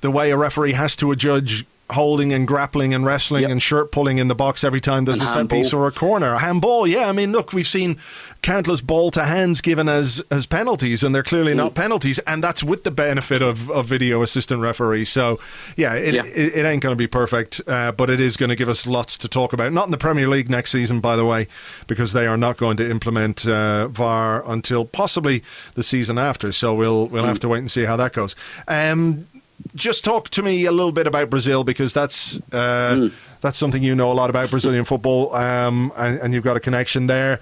the 0.00 0.10
way 0.10 0.30
a 0.30 0.36
referee 0.36 0.74
has 0.74 0.94
to 0.96 1.10
adjudge 1.10 1.64
holding 1.90 2.32
and 2.32 2.46
grappling 2.46 2.92
and 2.92 3.04
wrestling 3.06 3.42
yep. 3.42 3.50
and 3.50 3.62
shirt 3.62 3.90
pulling 3.90 4.18
in 4.18 4.28
the 4.28 4.34
box 4.34 4.62
every 4.62 4.80
time 4.80 5.04
there's 5.04 5.20
and 5.20 5.28
a 5.28 5.32
set 5.32 5.48
piece 5.48 5.72
or 5.72 5.86
a 5.86 5.92
corner. 5.92 6.34
A 6.34 6.38
handball, 6.38 6.86
yeah. 6.86 7.08
I 7.08 7.12
mean, 7.12 7.32
look, 7.32 7.52
we've 7.52 7.66
seen 7.66 7.98
countless 8.42 8.80
ball 8.80 9.10
to 9.10 9.24
hands 9.24 9.60
given 9.60 9.88
as 9.88 10.22
as 10.30 10.46
penalties, 10.46 11.02
and 11.02 11.14
they're 11.14 11.22
clearly 11.22 11.52
mm. 11.52 11.56
not 11.56 11.74
penalties, 11.74 12.18
and 12.20 12.44
that's 12.44 12.62
with 12.62 12.84
the 12.84 12.90
benefit 12.90 13.42
of, 13.42 13.70
of 13.70 13.86
video 13.86 14.22
assistant 14.22 14.60
referee. 14.60 15.06
So, 15.06 15.40
yeah, 15.76 15.94
it, 15.94 16.14
yeah. 16.14 16.24
it, 16.24 16.54
it, 16.56 16.66
ain't 16.66 16.82
going 16.82 16.92
to 16.92 16.96
be 16.96 17.06
perfect, 17.06 17.60
uh, 17.66 17.92
but 17.92 18.10
it 18.10 18.20
is 18.20 18.36
going 18.36 18.50
to 18.50 18.56
give 18.56 18.68
us 18.68 18.86
lots 18.86 19.16
to 19.18 19.28
talk 19.28 19.52
about. 19.52 19.72
Not 19.72 19.86
in 19.86 19.90
the 19.90 19.98
Premier 19.98 20.28
League 20.28 20.50
next 20.50 20.72
season, 20.72 21.00
by 21.00 21.16
the 21.16 21.24
way, 21.24 21.48
because 21.86 22.12
they 22.12 22.26
are 22.26 22.36
not 22.36 22.58
going 22.58 22.76
to 22.76 22.90
implement 22.90 23.46
uh, 23.46 23.88
VAR 23.88 24.48
until 24.50 24.84
possibly 24.84 25.42
the 25.74 25.82
season 25.82 26.18
after. 26.18 26.52
So 26.52 26.74
we'll 26.74 27.06
we'll 27.06 27.24
mm. 27.24 27.28
have 27.28 27.40
to 27.40 27.48
wait 27.48 27.58
and 27.58 27.70
see 27.70 27.84
how 27.84 27.96
that 27.96 28.12
goes. 28.12 28.36
Um, 28.66 29.26
just 29.74 30.04
talk 30.04 30.28
to 30.30 30.42
me 30.42 30.64
a 30.64 30.72
little 30.72 30.92
bit 30.92 31.06
about 31.06 31.30
Brazil 31.30 31.64
because 31.64 31.92
that's 31.92 32.36
uh, 32.52 32.94
mm. 32.94 33.12
that's 33.40 33.58
something 33.58 33.82
you 33.82 33.94
know 33.94 34.10
a 34.10 34.14
lot 34.14 34.30
about 34.30 34.50
Brazilian 34.50 34.84
football, 34.92 35.34
um, 35.34 35.92
and, 35.96 36.20
and, 36.20 36.34
you've 36.34 36.44
got 36.44 36.56
a 36.56 36.60
connection 36.60 37.06
there. 37.06 37.40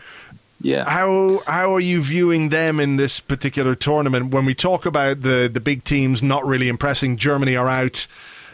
Yeah. 0.61 0.85
How 0.85 1.43
how 1.47 1.75
are 1.75 1.81
you 1.81 2.03
viewing 2.03 2.49
them 2.49 2.81
in 2.81 2.97
this 2.97 3.21
particular 3.21 3.75
tournament? 3.75 4.33
When 4.33 4.45
we 4.45 4.55
talk 4.55 4.87
about 4.87 5.23
the 5.23 5.51
the 5.53 5.61
big 5.61 5.85
teams 5.85 6.23
not 6.23 6.47
really 6.47 6.69
impressing, 6.69 7.17
Germany 7.17 7.57
are 7.57 7.69
out. 7.69 8.07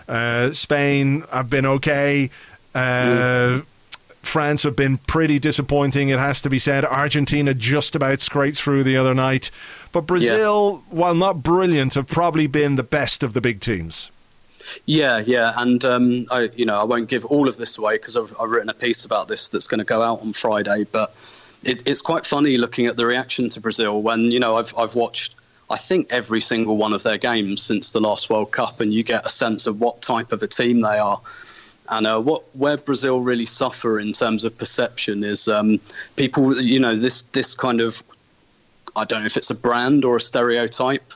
Uh, 0.09 0.53
Spain 0.53 1.25
have 1.33 1.49
been 1.49 1.65
okay. 1.65 2.31
Uh, 2.75 2.81
mm. 2.81 3.67
France 4.23 4.63
have 4.63 4.77
been 4.77 4.99
pretty 4.99 5.39
disappointing, 5.39 6.09
it 6.09 6.19
has 6.19 6.41
to 6.43 6.51
be 6.51 6.59
said. 6.59 6.85
Argentina 6.85 7.55
just 7.55 7.95
about 7.95 8.21
scraped 8.21 8.57
through 8.57 8.85
the 8.85 8.97
other 8.97 9.15
night. 9.15 9.51
But 9.91 10.03
Brazil, 10.03 10.83
yeah. 10.89 10.99
while 10.99 11.15
not 11.15 11.43
brilliant, 11.43 11.95
have 11.95 12.07
probably 12.07 12.47
been 12.47 12.77
the 12.77 12.83
best 12.83 13.23
of 13.23 13.33
the 13.33 13.41
big 13.41 13.61
teams. 13.61 14.11
Yeah, 14.87 15.23
yeah, 15.27 15.53
and 15.57 15.85
um, 15.85 16.27
I, 16.31 16.51
you 16.55 16.65
know, 16.65 16.81
I 16.81 16.85
won't 16.85 17.09
give 17.09 17.25
all 17.27 17.49
of 17.49 17.57
this 17.57 17.79
away 17.79 17.97
because 17.97 18.17
I've, 18.17 18.35
I've, 18.41 18.51
written 18.51 18.69
a 18.69 18.75
piece 18.75 19.05
about 19.05 19.29
this 19.29 19.49
that's 19.49 19.67
going 19.67 19.81
to 19.81 19.85
go 19.85 20.03
out 20.03 20.23
on 20.23 20.33
Friday. 20.33 20.87
But 20.91 21.15
it, 21.63 21.83
it's 21.87 22.01
quite 22.01 22.25
funny 22.25 22.57
looking 22.59 22.87
at 22.87 22.97
the 22.97 23.05
reaction 23.05 23.49
to 23.51 23.61
Brazil 23.61 24.01
when 24.01 24.31
you 24.31 24.41
know 24.41 24.57
I've 24.57 24.73
I've 24.79 24.95
watched 24.95 25.35
I 25.71 25.77
think 25.77 26.09
every 26.11 26.41
single 26.41 26.77
one 26.77 26.93
of 26.93 27.03
their 27.03 27.19
games 27.19 27.63
since 27.63 27.93
the 27.93 28.01
last 28.01 28.29
World 28.31 28.51
Cup, 28.53 28.81
and 28.81 28.93
you 28.93 29.03
get 29.03 29.27
a 29.27 29.31
sense 29.31 29.67
of 29.67 29.81
what 29.81 30.03
type 30.03 30.33
of 30.33 30.43
a 30.43 30.47
team 30.47 30.81
they 30.81 30.99
are. 30.99 31.21
And 31.89 32.07
uh, 32.07 32.21
what 32.21 32.45
where 32.57 32.77
Brazil 32.77 33.21
really 33.21 33.45
suffer 33.45 33.99
in 33.99 34.13
terms 34.13 34.45
of 34.45 34.57
perception 34.57 35.25
is 35.25 35.49
um, 35.49 35.81
people, 36.17 36.61
you 36.61 36.81
know, 36.81 36.95
this 36.95 37.23
this 37.23 37.55
kind 37.55 37.81
of 37.81 38.03
I 38.97 39.05
don't 39.05 39.21
know 39.21 39.27
if 39.27 39.37
it's 39.37 39.51
a 39.51 39.55
brand 39.55 40.05
or 40.05 40.17
a 40.17 40.21
stereotype 40.21 41.13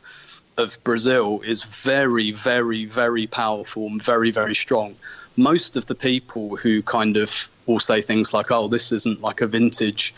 of 0.57 0.83
Brazil 0.85 1.41
is 1.45 1.63
very, 1.63 2.33
very, 2.33 2.87
very 2.87 3.27
powerful 3.27 3.87
and 3.87 4.03
very, 4.03 4.31
very 4.31 4.55
strong. 4.55 4.97
Most 5.37 5.77
of 5.77 5.87
the 5.87 5.95
people 5.95 6.57
who 6.57 6.83
kind 6.83 7.17
of 7.19 7.51
will 7.67 7.79
say 7.79 8.01
things 8.01 8.33
like, 8.33 8.51
"Oh, 8.51 8.69
this 8.69 8.93
isn't 8.93 9.21
like 9.21 9.41
a 9.41 9.47
vintage." 9.47 10.15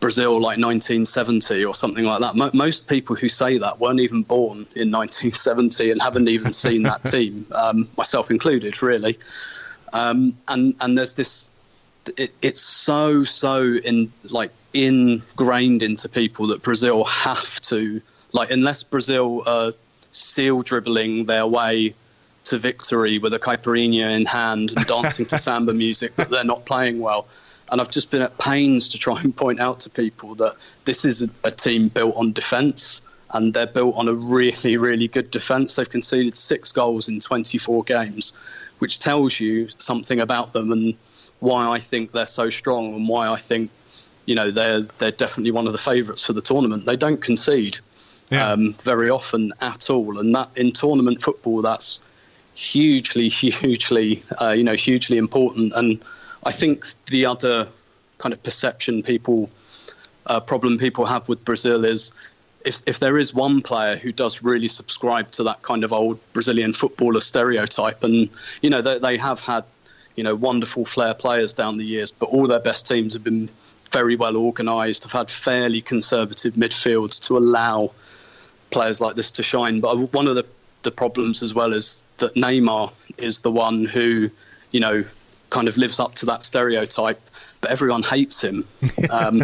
Brazil 0.00 0.32
like 0.32 0.56
1970 0.56 1.62
or 1.62 1.74
something 1.74 2.06
like 2.06 2.20
that. 2.20 2.34
Mo- 2.34 2.50
most 2.54 2.88
people 2.88 3.14
who 3.14 3.28
say 3.28 3.58
that 3.58 3.78
weren't 3.78 4.00
even 4.00 4.22
born 4.22 4.66
in 4.74 4.90
1970 4.90 5.90
and 5.90 6.00
haven't 6.00 6.26
even 6.26 6.54
seen 6.54 6.82
that 6.84 7.04
team, 7.06 7.46
um, 7.54 7.86
myself 7.98 8.30
included, 8.30 8.82
really. 8.82 9.18
Um, 9.92 10.36
and 10.48 10.74
and 10.80 10.96
there's 10.96 11.14
this. 11.14 11.50
It, 12.16 12.32
it's 12.40 12.60
so 12.60 13.24
so 13.24 13.62
in 13.62 14.12
like 14.30 14.50
ingrained 14.72 15.82
into 15.82 16.08
people 16.08 16.48
that 16.48 16.62
Brazil 16.62 17.04
have 17.04 17.60
to 17.62 18.00
like 18.32 18.50
unless 18.50 18.82
Brazil 18.82 19.42
are 19.46 19.72
seal 20.12 20.62
dribbling 20.62 21.26
their 21.26 21.46
way 21.46 21.94
to 22.44 22.58
victory 22.58 23.18
with 23.18 23.34
a 23.34 23.38
caipirinha 23.38 24.10
in 24.16 24.26
hand 24.26 24.72
and 24.74 24.86
dancing 24.86 25.26
to 25.26 25.38
samba 25.46 25.72
music 25.72 26.16
that 26.16 26.30
they're 26.30 26.44
not 26.44 26.64
playing 26.64 27.00
well. 27.00 27.26
And 27.70 27.80
I've 27.80 27.90
just 27.90 28.10
been 28.10 28.22
at 28.22 28.36
pains 28.38 28.88
to 28.90 28.98
try 28.98 29.20
and 29.20 29.36
point 29.36 29.60
out 29.60 29.80
to 29.80 29.90
people 29.90 30.34
that 30.36 30.56
this 30.84 31.04
is 31.04 31.22
a, 31.22 31.28
a 31.44 31.50
team 31.50 31.88
built 31.88 32.16
on 32.16 32.32
defence 32.32 33.02
and 33.32 33.54
they're 33.54 33.66
built 33.66 33.94
on 33.96 34.08
a 34.08 34.14
really, 34.14 34.76
really 34.76 35.06
good 35.06 35.30
defence. 35.30 35.76
They've 35.76 35.88
conceded 35.88 36.36
six 36.36 36.72
goals 36.72 37.08
in 37.08 37.20
24 37.20 37.84
games, 37.84 38.32
which 38.80 38.98
tells 38.98 39.38
you 39.38 39.68
something 39.78 40.20
about 40.20 40.52
them 40.52 40.72
and 40.72 40.94
why 41.38 41.68
I 41.68 41.78
think 41.78 42.12
they're 42.12 42.26
so 42.26 42.50
strong 42.50 42.94
and 42.94 43.08
why 43.08 43.28
I 43.28 43.36
think 43.36 43.70
you 44.26 44.34
know 44.34 44.50
they're 44.50 44.82
they're 44.98 45.10
definitely 45.10 45.52
one 45.52 45.66
of 45.66 45.72
the 45.72 45.78
favourites 45.78 46.26
for 46.26 46.32
the 46.32 46.42
tournament. 46.42 46.84
They 46.84 46.96
don't 46.96 47.22
concede 47.22 47.78
yeah. 48.30 48.50
um, 48.50 48.74
very 48.74 49.10
often 49.10 49.52
at 49.60 49.90
all, 49.90 50.18
and 50.18 50.34
that 50.34 50.50
in 50.56 50.72
tournament 50.72 51.22
football 51.22 51.62
that's 51.62 52.00
hugely, 52.54 53.28
hugely, 53.28 54.22
uh, 54.40 54.50
you 54.50 54.64
know, 54.64 54.74
hugely 54.74 55.18
important. 55.18 55.72
And 55.74 56.02
I 56.44 56.52
think 56.52 56.84
the 57.06 57.26
other 57.26 57.68
kind 58.18 58.32
of 58.32 58.42
perception 58.42 59.02
people 59.02 59.50
uh, 60.26 60.40
problem 60.40 60.78
people 60.78 61.06
have 61.06 61.28
with 61.28 61.44
Brazil 61.44 61.84
is 61.84 62.12
if, 62.64 62.82
if 62.86 62.98
there 62.98 63.18
is 63.18 63.34
one 63.34 63.62
player 63.62 63.96
who 63.96 64.12
does 64.12 64.42
really 64.42 64.68
subscribe 64.68 65.30
to 65.32 65.44
that 65.44 65.62
kind 65.62 65.84
of 65.84 65.92
old 65.92 66.20
Brazilian 66.32 66.72
footballer 66.72 67.20
stereotype, 67.20 68.04
and 68.04 68.30
you 68.62 68.70
know 68.70 68.82
they, 68.82 68.98
they 68.98 69.16
have 69.16 69.40
had 69.40 69.64
you 70.16 70.24
know 70.24 70.34
wonderful 70.34 70.84
flair 70.84 71.14
players 71.14 71.54
down 71.54 71.78
the 71.78 71.84
years, 71.84 72.10
but 72.10 72.26
all 72.26 72.46
their 72.46 72.60
best 72.60 72.86
teams 72.86 73.14
have 73.14 73.24
been 73.24 73.48
very 73.90 74.16
well 74.16 74.36
organised, 74.36 75.02
have 75.04 75.12
had 75.12 75.30
fairly 75.30 75.80
conservative 75.80 76.54
midfields 76.54 77.26
to 77.26 77.36
allow 77.36 77.92
players 78.70 79.00
like 79.00 79.16
this 79.16 79.32
to 79.32 79.42
shine. 79.42 79.80
But 79.80 80.12
one 80.12 80.28
of 80.28 80.36
the, 80.36 80.46
the 80.82 80.90
problems 80.90 81.42
as 81.42 81.52
well 81.52 81.72
is 81.72 82.04
that 82.18 82.34
Neymar 82.34 82.92
is 83.18 83.40
the 83.40 83.50
one 83.50 83.84
who, 83.84 84.30
you 84.70 84.80
know, 84.80 85.04
kind 85.50 85.66
of 85.66 85.76
lives 85.76 85.98
up 85.98 86.14
to 86.16 86.26
that 86.26 86.42
stereotype, 86.42 87.20
but 87.60 87.70
everyone 87.70 88.02
hates 88.02 88.42
him. 88.42 88.64
Um, 89.10 89.42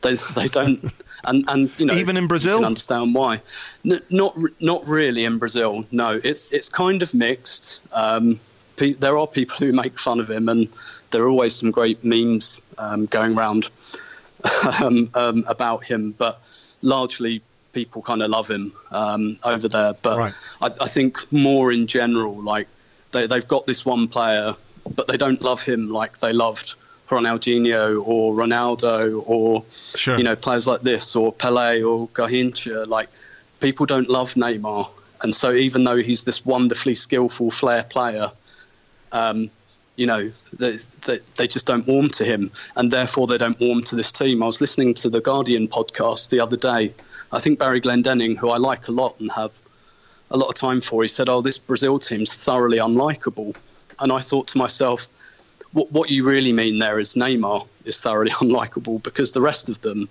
they, 0.00 0.14
they 0.14 0.48
don't. 0.48 0.90
And, 1.24 1.44
and 1.48 1.70
you 1.78 1.86
know 1.86 1.94
even 1.94 2.16
in 2.16 2.26
Brazil, 2.26 2.54
you 2.54 2.58
can 2.58 2.66
understand 2.66 3.14
why. 3.14 3.40
N- 3.84 4.02
not 4.10 4.36
not 4.60 4.86
really 4.86 5.24
in 5.24 5.38
Brazil. 5.38 5.86
No, 5.92 6.20
it's 6.22 6.50
it's 6.52 6.68
kind 6.68 7.02
of 7.02 7.14
mixed. 7.14 7.80
Um, 7.92 8.40
pe- 8.76 8.94
there 8.94 9.16
are 9.18 9.26
people 9.26 9.56
who 9.56 9.72
make 9.72 9.98
fun 9.98 10.20
of 10.20 10.28
him, 10.28 10.48
and 10.48 10.68
there 11.10 11.22
are 11.22 11.28
always 11.28 11.54
some 11.54 11.70
great 11.70 12.02
memes 12.04 12.60
um, 12.78 13.06
going 13.06 13.36
around 13.36 13.70
um, 14.82 15.10
um, 15.14 15.44
about 15.48 15.84
him. 15.84 16.12
But 16.12 16.40
largely, 16.82 17.42
people 17.72 18.02
kind 18.02 18.22
of 18.22 18.30
love 18.30 18.48
him 18.48 18.72
um, 18.90 19.38
over 19.44 19.68
there. 19.68 19.94
But 20.02 20.18
right. 20.18 20.34
I, 20.60 20.70
I, 20.80 20.88
think 20.88 21.32
more 21.32 21.70
in 21.72 21.86
general, 21.86 22.34
like 22.34 22.68
they, 23.12 23.26
they've 23.26 23.46
got 23.46 23.66
this 23.66 23.86
one 23.86 24.08
player, 24.08 24.54
but 24.94 25.06
they 25.06 25.16
don't 25.16 25.40
love 25.42 25.62
him 25.62 25.88
like 25.88 26.18
they 26.18 26.32
loved 26.32 26.74
Ronaldinho 27.12 28.02
or 28.06 28.34
Ronaldo 28.34 29.22
or 29.26 29.64
sure. 29.70 30.16
you 30.16 30.24
know 30.24 30.34
players 30.34 30.66
like 30.66 30.80
this 30.80 31.14
or 31.14 31.32
Pele 31.32 31.82
or 31.82 32.08
Garrincha. 32.08 32.86
Like 32.86 33.08
people 33.60 33.86
don't 33.86 34.08
love 34.08 34.34
Neymar, 34.34 34.88
and 35.22 35.34
so 35.34 35.52
even 35.52 35.84
though 35.84 35.96
he's 35.96 36.24
this 36.24 36.44
wonderfully 36.44 36.94
skillful 36.94 37.50
flair 37.50 37.84
player, 37.84 38.32
um, 39.12 39.50
you 39.96 40.06
know 40.06 40.30
they, 40.58 40.78
they, 41.04 41.20
they 41.36 41.46
just 41.46 41.66
don't 41.66 41.86
warm 41.86 42.08
to 42.08 42.24
him, 42.24 42.50
and 42.76 42.90
therefore 42.90 43.26
they 43.26 43.38
don't 43.38 43.60
warm 43.60 43.82
to 43.82 43.96
this 43.96 44.10
team. 44.10 44.42
I 44.42 44.46
was 44.46 44.60
listening 44.60 44.94
to 44.94 45.10
the 45.10 45.20
Guardian 45.20 45.68
podcast 45.68 46.30
the 46.30 46.40
other 46.40 46.56
day. 46.56 46.94
I 47.30 47.40
think 47.40 47.58
Barry 47.58 47.80
Glendenning, 47.80 48.36
who 48.36 48.50
I 48.50 48.56
like 48.56 48.88
a 48.88 48.92
lot 48.92 49.20
and 49.20 49.30
have 49.32 49.52
a 50.30 50.36
lot 50.36 50.48
of 50.48 50.54
time 50.54 50.80
for, 50.80 51.02
he 51.02 51.08
said, 51.08 51.28
"Oh, 51.28 51.42
this 51.42 51.58
Brazil 51.58 51.98
team's 51.98 52.34
thoroughly 52.34 52.78
unlikable," 52.78 53.54
and 53.98 54.10
I 54.10 54.20
thought 54.20 54.48
to 54.48 54.58
myself 54.58 55.08
what, 55.72 55.90
what 55.92 56.10
you 56.10 56.26
really 56.26 56.52
mean 56.52 56.78
there 56.78 56.98
is 56.98 57.14
Neymar 57.14 57.66
is 57.84 58.00
thoroughly 58.00 58.30
unlikable 58.42 59.02
because 59.02 59.32
the 59.32 59.40
rest 59.40 59.68
of 59.68 59.80
them 59.80 60.08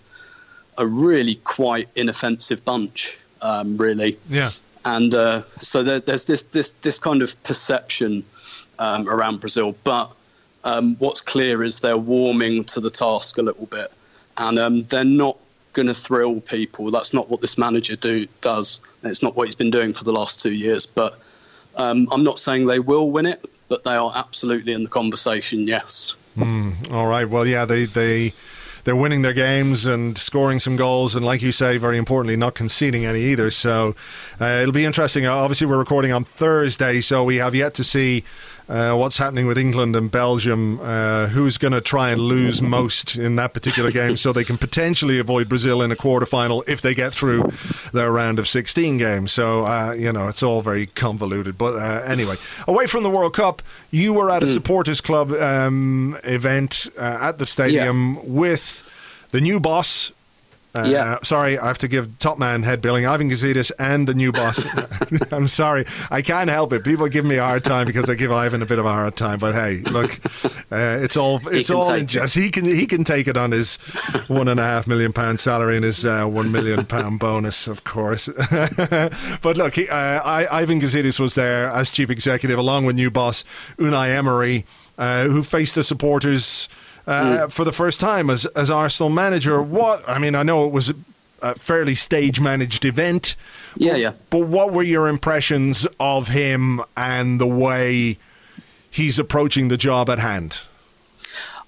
are 0.78 0.86
really 0.86 1.36
quite 1.36 1.90
inoffensive 1.96 2.64
bunch, 2.66 3.20
um, 3.42 3.78
really. 3.78 4.18
Yeah. 4.30 4.50
And 4.84 5.14
uh, 5.14 5.44
so 5.62 5.84
there, 5.84 6.00
there's 6.00 6.26
this 6.26 6.44
this 6.44 6.72
this 6.72 6.98
kind 6.98 7.22
of 7.22 7.42
perception 7.44 8.24
um, 8.80 9.08
around 9.08 9.40
Brazil, 9.40 9.76
but 9.84 10.12
um, 10.64 10.96
what's 10.96 11.22
clear 11.22 11.64
is 11.64 11.82
they're 11.82 11.98
warming 11.98 12.64
to 12.66 12.80
the 12.80 12.90
task 12.90 13.38
a 13.38 13.44
little 13.44 13.68
bit, 13.68 13.92
and 14.38 14.58
um, 14.58 14.82
they're 14.84 15.04
not 15.04 15.38
going 15.74 15.88
to 15.88 15.94
thrill 15.94 16.42
people. 16.42 16.92
That's 16.92 17.14
not 17.14 17.30
what 17.30 17.42
this 17.42 17.58
manager 17.58 17.96
do 17.96 18.28
does. 18.42 18.80
It's 19.04 19.24
not 19.24 19.36
what 19.36 19.46
he's 19.46 19.56
been 19.56 19.72
doing 19.72 19.94
for 19.94 20.04
the 20.04 20.14
last 20.14 20.42
two 20.42 20.54
years. 20.54 20.86
But 20.86 21.20
um, 21.76 22.08
I'm 22.12 22.24
not 22.24 22.40
saying 22.40 22.68
they 22.68 22.80
will 22.80 23.10
win 23.10 23.26
it, 23.26 23.46
but 23.72 23.86
they 23.86 23.96
are 23.96 24.12
absolutely 24.14 24.74
in 24.74 24.84
the 24.84 24.90
conversation. 24.90 25.66
Yes. 25.66 26.14
Mm, 26.36 26.92
all 26.92 27.08
right. 27.08 27.28
Well, 27.28 27.48
yeah, 27.48 27.64
they 27.64 27.86
they 27.86 28.34
they're 28.84 28.98
winning 28.98 29.22
their 29.22 29.34
games 29.34 29.86
and 29.86 30.18
scoring 30.18 30.60
some 30.60 30.76
goals, 30.76 31.16
and 31.16 31.26
like 31.26 31.42
you 31.42 31.54
say, 31.54 31.78
very 31.78 31.98
importantly, 31.98 32.36
not 32.36 32.54
conceding 32.54 33.06
any 33.06 33.22
either. 33.22 33.50
So 33.50 33.96
uh, 34.42 34.60
it'll 34.62 34.74
be 34.74 34.84
interesting. 34.84 35.26
Obviously, 35.26 35.68
we're 35.68 35.78
recording 35.78 36.12
on 36.12 36.26
Thursday, 36.26 37.00
so 37.00 37.24
we 37.24 37.38
have 37.38 37.56
yet 37.56 37.74
to 37.76 37.84
see 37.84 38.26
uh, 38.72 38.96
what's 38.96 39.18
happening 39.18 39.46
with 39.48 39.58
England 39.58 39.98
and 39.98 40.10
Belgium, 40.10 40.80
uh, 40.80 41.28
who's 41.28 41.58
going 41.58 41.74
to 41.74 41.82
try 41.82 42.10
and 42.10 42.22
lose 42.22 42.62
most 42.62 43.18
in 43.18 43.36
that 43.36 43.54
particular 43.54 43.92
game 43.92 44.16
so 44.16 44.32
they 44.32 44.46
can 44.46 44.56
potentially 44.56 45.20
avoid 45.20 45.50
Brazil 45.50 45.82
in 45.82 45.92
a 45.92 45.96
quarterfinal 45.96 46.64
if 46.70 46.80
they 46.82 46.96
get 46.96 47.14
through 47.14 47.52
their 47.92 48.10
round 48.10 48.40
of 48.40 48.48
16 48.48 48.98
games. 48.98 49.34
So, 49.34 49.66
uh, 49.66 49.92
you 49.92 50.14
know, 50.14 50.30
it's 50.30 50.42
all 50.42 50.62
very 50.62 50.86
convoluted. 50.86 51.58
But 51.58 51.76
uh, 51.76 52.04
anyway, 52.06 52.36
away 52.66 52.88
from 52.88 53.04
the 53.04 53.10
World 53.10 53.34
Cup, 53.34 53.62
you 53.92 54.14
were 54.14 54.32
at 54.32 54.42
a 54.42 54.46
mm. 54.46 54.54
supporters 54.54 55.02
club 55.02 55.34
um, 55.34 56.18
event 56.24 56.88
uh, 56.98 57.18
at 57.20 57.40
the 57.40 57.46
stadium 57.46 58.14
yeah. 58.16 58.22
with 58.26 58.90
the 59.32 59.42
new 59.42 59.60
boss 59.60 60.14
uh, 60.74 60.84
yeah. 60.84 61.18
Sorry, 61.24 61.58
I 61.58 61.68
have 61.68 61.78
to 61.80 61.88
give 61.88 62.18
top 62.20 62.38
man 62.40 62.64
head 62.64 62.82
billing, 62.82 63.06
Ivan 63.06 63.30
Gazidis, 63.30 63.72
and 63.78 64.08
the 64.08 64.14
new 64.14 64.32
boss. 64.32 64.66
I'm 65.32 65.48
sorry. 65.48 65.86
I 66.10 66.22
can't 66.22 66.50
help 66.50 66.74
it. 66.74 66.84
People 66.84 67.08
give 67.08 67.26
me 67.26 67.38
a 67.38 67.44
hard 67.44 67.64
time 67.64 67.86
because 67.86 68.10
I 68.10 68.16
give 68.16 68.32
Ivan 68.32 68.62
a 68.62 68.66
bit 68.66 68.80
of 68.80 68.86
a 68.86 68.92
hard 68.92 69.16
time. 69.16 69.40
But 69.40 69.54
hey, 69.54 69.78
look, 69.92 70.20
uh, 70.72 71.00
it's 71.02 71.18
all 71.18 71.42
it's 71.48 71.70
all 71.70 71.94
in 71.94 72.08
jest. 72.08 72.36
He 72.36 72.50
can 72.52 72.66
he 72.66 72.86
can 72.86 73.04
take 73.04 73.28
it 73.28 73.38
on 73.38 73.52
his 73.52 73.76
one 74.28 74.48
and 74.48 74.60
a 74.60 74.64
half 74.64 74.88
million 74.88 75.14
pound 75.14 75.40
salary 75.40 75.76
and 75.76 75.86
his 75.86 76.06
uh, 76.06 76.26
one 76.26 76.52
million 76.52 76.86
pound 76.86 77.20
bonus, 77.20 77.68
of 77.68 77.84
course. 77.84 78.28
but 79.42 79.58
look, 79.58 79.76
he, 79.76 79.90
uh, 79.90 79.96
I, 80.24 80.48
Ivan 80.62 80.80
Gazidis 80.80 81.20
was 81.20 81.36
there 81.36 81.70
as 81.70 81.92
chief 81.92 82.10
executive 82.10 82.58
along 82.58 82.86
with 82.86 82.96
new 82.96 83.12
boss 83.12 83.44
Unai 83.78 84.10
Emery, 84.16 84.66
uh, 84.98 85.26
who 85.26 85.44
faced 85.44 85.76
the 85.76 85.84
supporters 85.84 86.70
uh, 87.12 87.48
mm. 87.48 87.52
for 87.52 87.66
the 87.66 87.72
first 87.72 88.00
time 88.00 88.30
as 88.30 88.46
as 88.48 88.70
Arsenal 88.70 89.10
manager. 89.10 89.62
What 89.62 90.08
I 90.08 90.18
mean, 90.18 90.36
I 90.36 90.44
know 90.44 90.66
it 90.66 90.72
was 90.72 90.94
a 91.42 91.56
fairly 91.56 91.96
stage 91.96 92.40
managed 92.40 92.86
event. 92.86 93.36
Yeah, 93.76 93.96
yeah. 93.96 94.14
But 94.30 94.48
what 94.48 94.72
were 94.72 94.84
your 94.84 95.08
impressions 95.08 95.88
of 96.00 96.28
him 96.30 96.82
and 96.96 97.40
the 97.40 97.48
way 97.48 98.18
he's 98.90 99.20
approaching 99.20 99.68
the 99.68 99.78
job 99.78 100.10
at 100.10 100.20
hand? 100.20 100.60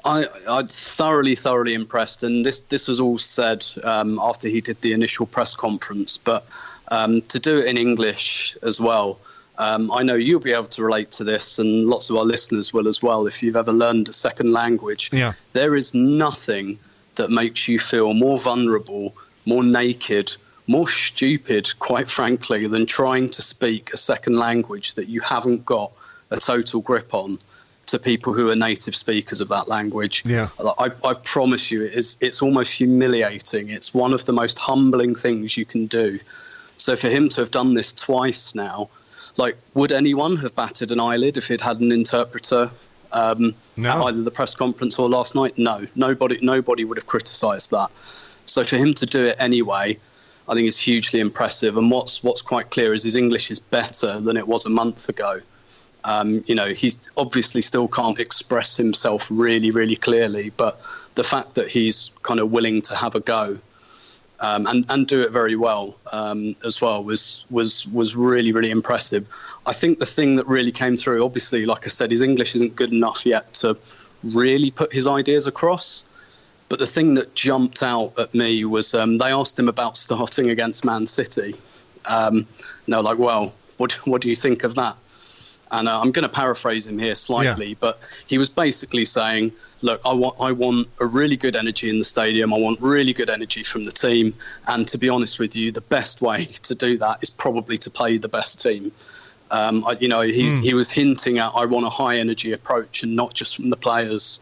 I, 0.05 0.25
I 0.49 0.63
thoroughly, 0.69 1.35
thoroughly 1.35 1.73
impressed, 1.73 2.23
and 2.23 2.45
this 2.45 2.61
this 2.61 2.87
was 2.87 2.99
all 2.99 3.17
said 3.17 3.65
um, 3.83 4.19
after 4.19 4.47
he 4.47 4.61
did 4.61 4.81
the 4.81 4.93
initial 4.93 5.25
press 5.25 5.55
conference. 5.55 6.17
But 6.17 6.45
um, 6.89 7.21
to 7.23 7.39
do 7.39 7.59
it 7.59 7.67
in 7.67 7.77
English 7.77 8.57
as 8.61 8.79
well, 8.79 9.19
um, 9.57 9.91
I 9.91 10.03
know 10.03 10.15
you'll 10.15 10.39
be 10.39 10.53
able 10.53 10.65
to 10.65 10.83
relate 10.83 11.11
to 11.11 11.23
this, 11.23 11.59
and 11.59 11.85
lots 11.85 12.09
of 12.09 12.15
our 12.15 12.25
listeners 12.25 12.73
will 12.73 12.87
as 12.87 13.01
well. 13.01 13.27
If 13.27 13.43
you've 13.43 13.55
ever 13.55 13.71
learned 13.71 14.09
a 14.09 14.13
second 14.13 14.51
language, 14.51 15.11
yeah. 15.13 15.33
there 15.53 15.75
is 15.75 15.93
nothing 15.93 16.79
that 17.15 17.29
makes 17.29 17.67
you 17.67 17.79
feel 17.79 18.13
more 18.13 18.37
vulnerable, 18.37 19.15
more 19.45 19.63
naked, 19.63 20.35
more 20.65 20.87
stupid, 20.87 21.77
quite 21.77 22.09
frankly, 22.09 22.67
than 22.67 22.85
trying 22.85 23.29
to 23.29 23.41
speak 23.41 23.93
a 23.93 23.97
second 23.97 24.37
language 24.37 24.95
that 24.95 25.07
you 25.07 25.21
haven't 25.21 25.65
got 25.65 25.91
a 26.31 26.37
total 26.37 26.81
grip 26.81 27.13
on 27.13 27.37
to 27.85 27.99
people 27.99 28.33
who 28.33 28.49
are 28.49 28.55
native 28.55 28.95
speakers 28.95 29.41
of 29.41 29.49
that 29.49 29.67
language. 29.67 30.23
Yeah. 30.25 30.49
I, 30.79 30.89
I 31.03 31.13
promise 31.13 31.69
you, 31.69 31.83
it 31.83 31.93
is, 31.93 32.17
it's 32.21 32.41
almost 32.41 32.75
humiliating. 32.77 33.69
It's 33.69 33.93
one 33.93 34.13
of 34.13 34.25
the 34.25 34.33
most 34.33 34.57
humbling 34.57 35.15
things 35.15 35.55
you 35.57 35.65
can 35.65 35.85
do. 35.87 36.19
So 36.77 36.95
for 36.95 37.09
him 37.09 37.29
to 37.29 37.41
have 37.41 37.51
done 37.51 37.75
this 37.75 37.93
twice 37.93 38.55
now, 38.55 38.89
like, 39.37 39.57
would 39.73 39.91
anyone 39.91 40.37
have 40.37 40.55
batted 40.55 40.91
an 40.91 40.99
eyelid 40.99 41.37
if 41.37 41.47
he'd 41.47 41.61
had 41.61 41.79
an 41.79 41.91
interpreter 41.91 42.69
um, 43.11 43.55
no. 43.77 43.91
at 43.91 44.01
either 44.07 44.21
the 44.21 44.31
press 44.31 44.55
conference 44.55 44.99
or 44.99 45.09
last 45.09 45.35
night? 45.35 45.57
No, 45.57 45.85
nobody, 45.95 46.39
nobody 46.41 46.85
would 46.85 46.97
have 46.97 47.07
criticised 47.07 47.71
that. 47.71 47.89
So 48.45 48.63
for 48.63 48.77
him 48.77 48.93
to 48.95 49.05
do 49.05 49.25
it 49.25 49.35
anyway, 49.39 49.97
I 50.47 50.53
think 50.53 50.67
is 50.67 50.79
hugely 50.79 51.19
impressive. 51.19 51.77
And 51.77 51.89
what's 51.89 52.23
what's 52.23 52.41
quite 52.41 52.69
clear 52.69 52.93
is 52.93 53.03
his 53.03 53.15
English 53.15 53.49
is 53.49 53.59
better 53.59 54.19
than 54.19 54.37
it 54.37 54.47
was 54.47 54.65
a 54.65 54.69
month 54.69 55.09
ago. 55.09 55.39
Um, 56.03 56.43
you 56.47 56.55
know, 56.55 56.67
he's 56.67 56.99
obviously 57.15 57.61
still 57.61 57.87
can't 57.87 58.19
express 58.19 58.75
himself 58.75 59.29
really, 59.31 59.71
really 59.71 59.95
clearly, 59.95 60.51
but 60.57 60.81
the 61.15 61.23
fact 61.23 61.55
that 61.55 61.69
he's 61.69 62.11
kind 62.23 62.41
of 62.41 62.51
willing 62.51 62.81
to 62.83 62.95
have 62.95 63.15
a 63.15 63.21
go 63.21 63.57
um, 64.43 64.67
and 64.67 64.85
and 64.89 65.07
do 65.07 65.21
it 65.21 65.31
very 65.31 65.55
well 65.55 65.95
um, 66.11 66.53
as 66.65 66.81
well 66.81 67.01
was 67.01 67.45
was 67.49 67.87
was 67.87 68.15
really 68.15 68.51
really 68.51 68.71
impressive. 68.71 69.25
I 69.65 69.71
think 69.71 69.99
the 69.99 70.05
thing 70.05 70.35
that 70.35 70.47
really 70.47 70.73
came 70.73 70.97
through, 70.97 71.23
obviously, 71.23 71.65
like 71.65 71.85
I 71.85 71.89
said, 71.89 72.11
his 72.11 72.21
English 72.21 72.53
isn't 72.55 72.75
good 72.75 72.91
enough 72.91 73.25
yet 73.25 73.53
to 73.55 73.77
really 74.21 74.69
put 74.69 74.91
his 74.91 75.07
ideas 75.07 75.47
across. 75.47 76.03
But 76.67 76.79
the 76.79 76.85
thing 76.85 77.13
that 77.13 77.35
jumped 77.35 77.83
out 77.83 78.19
at 78.19 78.33
me 78.33 78.65
was 78.65 78.93
um, 78.93 79.17
they 79.17 79.31
asked 79.31 79.57
him 79.57 79.69
about 79.69 79.95
starting 79.95 80.49
against 80.49 80.83
Man 80.83 81.05
City. 81.05 81.55
Um, 82.05 82.45
they're 82.87 83.01
like, 83.01 83.17
well, 83.17 83.53
what 83.77 83.93
what 84.05 84.21
do 84.21 84.27
you 84.27 84.35
think 84.35 84.65
of 84.65 84.75
that? 84.75 84.97
And 85.73 85.89
uh, 85.89 85.99
I'm 85.99 86.11
going 86.11 86.21
to 86.23 86.29
paraphrase 86.29 86.85
him 86.85 86.99
here 86.99 87.15
slightly, 87.15 87.69
yeah. 87.69 87.79
but 87.79 87.99
he 88.27 88.37
was 88.37 88.51
basically 88.51 89.05
saying, 89.05 89.53
"Look, 89.81 90.01
I 90.05 90.13
want 90.13 90.35
I 90.39 90.51
want 90.51 90.87
a 91.01 91.05
really 91.07 91.35
good 91.35 91.55
energy 91.55 91.89
in 91.89 91.97
the 91.97 92.03
stadium. 92.03 92.53
I 92.53 92.57
want 92.57 92.79
really 92.79 93.11
good 93.11 93.29
energy 93.29 93.63
from 93.63 93.83
the 93.83 93.91
team. 93.91 94.35
And 94.67 94.87
to 94.89 94.99
be 94.99 95.09
honest 95.09 95.39
with 95.39 95.55
you, 95.55 95.71
the 95.71 95.81
best 95.81 96.21
way 96.21 96.45
to 96.69 96.75
do 96.75 96.99
that 96.99 97.23
is 97.23 97.31
probably 97.31 97.77
to 97.79 97.89
play 97.89 98.17
the 98.17 98.29
best 98.29 98.61
team." 98.61 98.91
Um, 99.49 99.83
I, 99.85 99.97
you 99.99 100.07
know, 100.07 100.21
he 100.21 100.49
mm. 100.49 100.59
he 100.59 100.75
was 100.75 100.91
hinting 100.91 101.39
at, 101.39 101.51
"I 101.55 101.65
want 101.65 101.87
a 101.87 101.89
high 101.89 102.17
energy 102.17 102.53
approach, 102.53 103.01
and 103.01 103.15
not 103.15 103.33
just 103.33 103.55
from 103.55 103.71
the 103.71 103.75
players, 103.75 104.41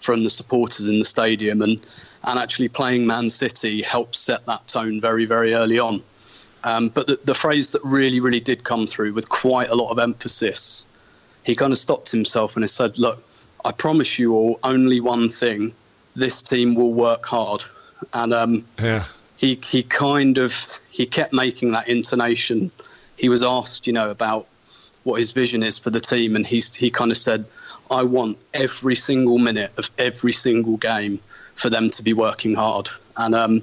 from 0.00 0.24
the 0.24 0.30
supporters 0.30 0.88
in 0.88 0.98
the 0.98 1.04
stadium." 1.04 1.62
And 1.62 1.80
and 2.24 2.40
actually 2.40 2.68
playing 2.68 3.06
Man 3.06 3.30
City 3.30 3.82
helped 3.82 4.16
set 4.16 4.46
that 4.46 4.66
tone 4.66 5.00
very 5.00 5.26
very 5.26 5.54
early 5.54 5.78
on. 5.78 6.02
Um, 6.64 6.88
but 6.88 7.06
the, 7.06 7.18
the 7.24 7.34
phrase 7.34 7.72
that 7.72 7.82
really, 7.84 8.20
really 8.20 8.40
did 8.40 8.64
come 8.64 8.86
through 8.86 9.12
with 9.14 9.28
quite 9.28 9.68
a 9.68 9.74
lot 9.74 9.90
of 9.90 9.98
emphasis, 9.98 10.86
he 11.44 11.54
kind 11.54 11.72
of 11.72 11.78
stopped 11.78 12.10
himself 12.10 12.54
and 12.56 12.62
he 12.62 12.68
said, 12.68 12.98
Look, 12.98 13.22
I 13.64 13.72
promise 13.72 14.18
you 14.18 14.34
all 14.34 14.60
only 14.62 15.00
one 15.00 15.28
thing 15.28 15.74
this 16.14 16.42
team 16.42 16.74
will 16.74 16.92
work 16.92 17.24
hard. 17.26 17.64
And 18.12 18.32
um, 18.32 18.64
yeah. 18.80 19.04
he 19.36 19.58
he 19.62 19.82
kind 19.82 20.38
of 20.38 20.80
he 20.90 21.06
kept 21.06 21.32
making 21.32 21.72
that 21.72 21.88
intonation. 21.88 22.70
He 23.16 23.28
was 23.28 23.42
asked, 23.42 23.86
you 23.86 23.92
know, 23.92 24.10
about 24.10 24.46
what 25.04 25.18
his 25.18 25.32
vision 25.32 25.62
is 25.62 25.78
for 25.78 25.90
the 25.90 26.00
team, 26.00 26.36
and 26.36 26.46
he's 26.46 26.74
he 26.74 26.90
kind 26.90 27.10
of 27.10 27.16
said, 27.16 27.44
"I 27.90 28.02
want 28.02 28.38
every 28.52 28.96
single 28.96 29.38
minute 29.38 29.72
of 29.78 29.90
every 29.98 30.32
single 30.32 30.76
game 30.76 31.20
for 31.54 31.70
them 31.70 31.90
to 31.90 32.02
be 32.02 32.12
working 32.12 32.54
hard." 32.54 32.88
And 33.16 33.34
um, 33.34 33.62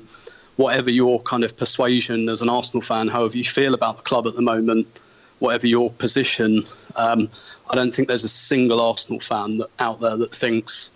whatever 0.59 0.91
your 0.91 1.21
kind 1.21 1.45
of 1.45 1.55
persuasion 1.55 2.27
as 2.27 2.41
an 2.41 2.49
Arsenal 2.49 2.81
fan, 2.81 3.07
however 3.07 3.37
you 3.37 3.45
feel 3.45 3.73
about 3.73 3.95
the 3.95 4.03
club 4.03 4.27
at 4.27 4.35
the 4.35 4.41
moment, 4.41 4.85
whatever 5.39 5.65
your 5.65 5.89
position, 5.89 6.63
um, 6.97 7.29
I 7.69 7.75
don't 7.75 7.93
think 7.93 8.09
there's 8.09 8.25
a 8.25 8.27
single 8.29 8.81
Arsenal 8.81 9.21
fan 9.21 9.59
that, 9.59 9.69
out 9.79 10.01
there 10.01 10.17
that 10.17 10.35
thinks 10.35 10.91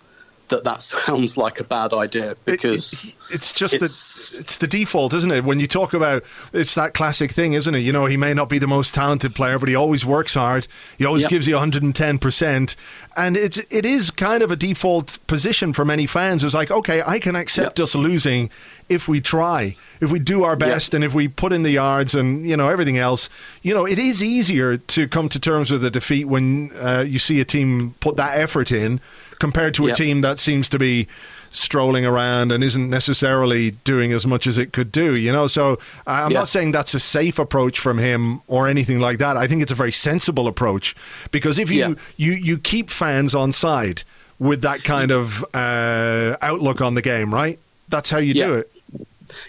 that 0.48 0.64
that 0.64 0.82
sounds 0.82 1.36
like 1.36 1.60
a 1.60 1.64
bad 1.64 1.92
idea 1.92 2.36
because 2.44 3.04
it, 3.04 3.08
it, 3.08 3.34
it's 3.34 3.52
just 3.52 3.74
it's, 3.74 4.32
the 4.32 4.40
it's 4.40 4.56
the 4.58 4.66
default, 4.66 5.14
isn't 5.14 5.30
it? 5.30 5.44
When 5.44 5.60
you 5.60 5.66
talk 5.66 5.94
about 5.94 6.24
it's 6.52 6.74
that 6.74 6.94
classic 6.94 7.32
thing, 7.32 7.54
isn't 7.54 7.74
it? 7.74 7.80
You 7.80 7.92
know, 7.92 8.06
he 8.06 8.16
may 8.16 8.34
not 8.34 8.48
be 8.48 8.58
the 8.58 8.66
most 8.66 8.94
talented 8.94 9.34
player, 9.34 9.58
but 9.58 9.68
he 9.68 9.74
always 9.74 10.04
works 10.04 10.34
hard. 10.34 10.66
He 10.98 11.04
always 11.04 11.22
yep. 11.22 11.30
gives 11.30 11.46
you 11.46 11.54
110 11.54 12.18
percent, 12.18 12.76
and 13.16 13.36
it's 13.36 13.58
it 13.70 13.84
is 13.84 14.10
kind 14.10 14.42
of 14.42 14.50
a 14.50 14.56
default 14.56 15.18
position 15.26 15.72
for 15.72 15.84
many 15.84 16.06
fans. 16.06 16.44
It's 16.44 16.54
like, 16.54 16.70
okay, 16.70 17.02
I 17.04 17.18
can 17.18 17.36
accept 17.36 17.78
yep. 17.78 17.84
us 17.84 17.94
losing 17.94 18.50
if 18.88 19.08
we 19.08 19.20
try 19.20 19.76
if 20.00 20.10
we 20.10 20.18
do 20.18 20.44
our 20.44 20.56
best 20.56 20.92
and 20.94 21.02
if 21.02 21.14
we 21.14 21.28
put 21.28 21.52
in 21.52 21.62
the 21.62 21.70
yards 21.70 22.14
and 22.14 22.48
you 22.48 22.56
know 22.56 22.68
everything 22.68 22.98
else, 22.98 23.28
you 23.62 23.74
know 23.74 23.86
it 23.86 23.98
is 23.98 24.22
easier 24.22 24.76
to 24.76 25.08
come 25.08 25.28
to 25.30 25.40
terms 25.40 25.70
with 25.70 25.84
a 25.84 25.90
defeat 25.90 26.26
when 26.26 26.70
uh, 26.76 27.04
you 27.06 27.18
see 27.18 27.40
a 27.40 27.44
team 27.44 27.94
put 28.00 28.16
that 28.16 28.38
effort 28.38 28.70
in 28.70 29.00
compared 29.44 29.74
to 29.74 29.86
a 29.88 29.92
team 29.92 30.22
that 30.22 30.38
seems 30.38 30.70
to 30.70 30.78
be 30.78 31.06
strolling 31.52 32.06
around 32.06 32.50
and 32.50 32.64
isn't 32.64 32.88
necessarily 32.88 33.72
doing 33.84 34.10
as 34.10 34.26
much 34.26 34.46
as 34.46 34.56
it 34.56 34.72
could 34.72 34.90
do, 34.90 35.14
you 35.16 35.30
know. 35.30 35.46
So 35.46 35.78
I'm 36.06 36.32
not 36.32 36.48
saying 36.48 36.72
that's 36.72 36.94
a 36.94 36.98
safe 36.98 37.38
approach 37.38 37.78
from 37.78 37.98
him 37.98 38.40
or 38.46 38.66
anything 38.68 39.00
like 39.00 39.18
that. 39.18 39.36
I 39.36 39.46
think 39.46 39.60
it's 39.60 39.70
a 39.70 39.74
very 39.74 39.92
sensible 39.92 40.46
approach 40.46 40.96
because 41.30 41.58
if 41.58 41.70
you 41.70 41.78
yeah. 41.78 41.94
you 42.16 42.32
you 42.32 42.56
keep 42.56 42.88
fans 42.88 43.34
on 43.34 43.52
side 43.52 44.02
with 44.38 44.62
that 44.62 44.82
kind 44.82 45.10
of 45.10 45.44
uh, 45.52 46.38
outlook 46.40 46.80
on 46.80 46.94
the 46.94 47.02
game, 47.02 47.32
right? 47.32 47.58
That's 47.90 48.08
how 48.08 48.18
you 48.20 48.32
yeah. 48.32 48.46
do 48.46 48.54
it. 48.54 48.72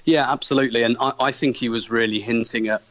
Yeah, 0.03 0.29
absolutely. 0.29 0.83
And 0.83 0.97
I, 0.99 1.13
I 1.21 1.31
think 1.31 1.55
he 1.55 1.69
was 1.69 1.89
really 1.89 2.19
hinting 2.19 2.67
at 2.67 2.81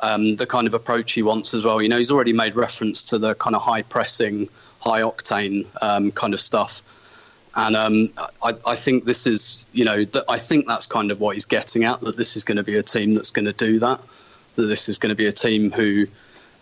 um, 0.00 0.36
the 0.36 0.46
kind 0.46 0.66
of 0.66 0.72
approach 0.72 1.12
he 1.12 1.22
wants 1.22 1.52
as 1.52 1.64
well. 1.64 1.82
You 1.82 1.90
know, 1.90 1.98
he's 1.98 2.10
already 2.10 2.32
made 2.32 2.56
reference 2.56 3.04
to 3.04 3.18
the 3.18 3.34
kind 3.34 3.54
of 3.54 3.60
high 3.60 3.82
pressing 3.82 4.48
high 4.80 5.00
octane 5.02 5.66
um, 5.82 6.12
kind 6.12 6.34
of 6.34 6.40
stuff. 6.40 6.82
And 7.54 7.74
um, 7.74 8.12
I, 8.42 8.52
I, 8.66 8.76
think 8.76 9.06
this 9.06 9.26
is, 9.26 9.64
you 9.72 9.86
know, 9.86 10.04
th- 10.04 10.24
I 10.28 10.36
think 10.36 10.66
that's 10.66 10.86
kind 10.86 11.10
of 11.10 11.20
what 11.20 11.36
he's 11.36 11.46
getting 11.46 11.84
at 11.84 12.00
that 12.02 12.16
this 12.16 12.36
is 12.36 12.44
going 12.44 12.58
to 12.58 12.62
be 12.62 12.76
a 12.76 12.82
team 12.82 13.14
that's 13.14 13.30
going 13.30 13.46
to 13.46 13.52
do 13.54 13.78
that, 13.78 14.02
that 14.56 14.62
this 14.62 14.90
is 14.90 14.98
going 14.98 15.08
to 15.08 15.16
be 15.16 15.26
a 15.26 15.32
team 15.32 15.72
who 15.72 16.06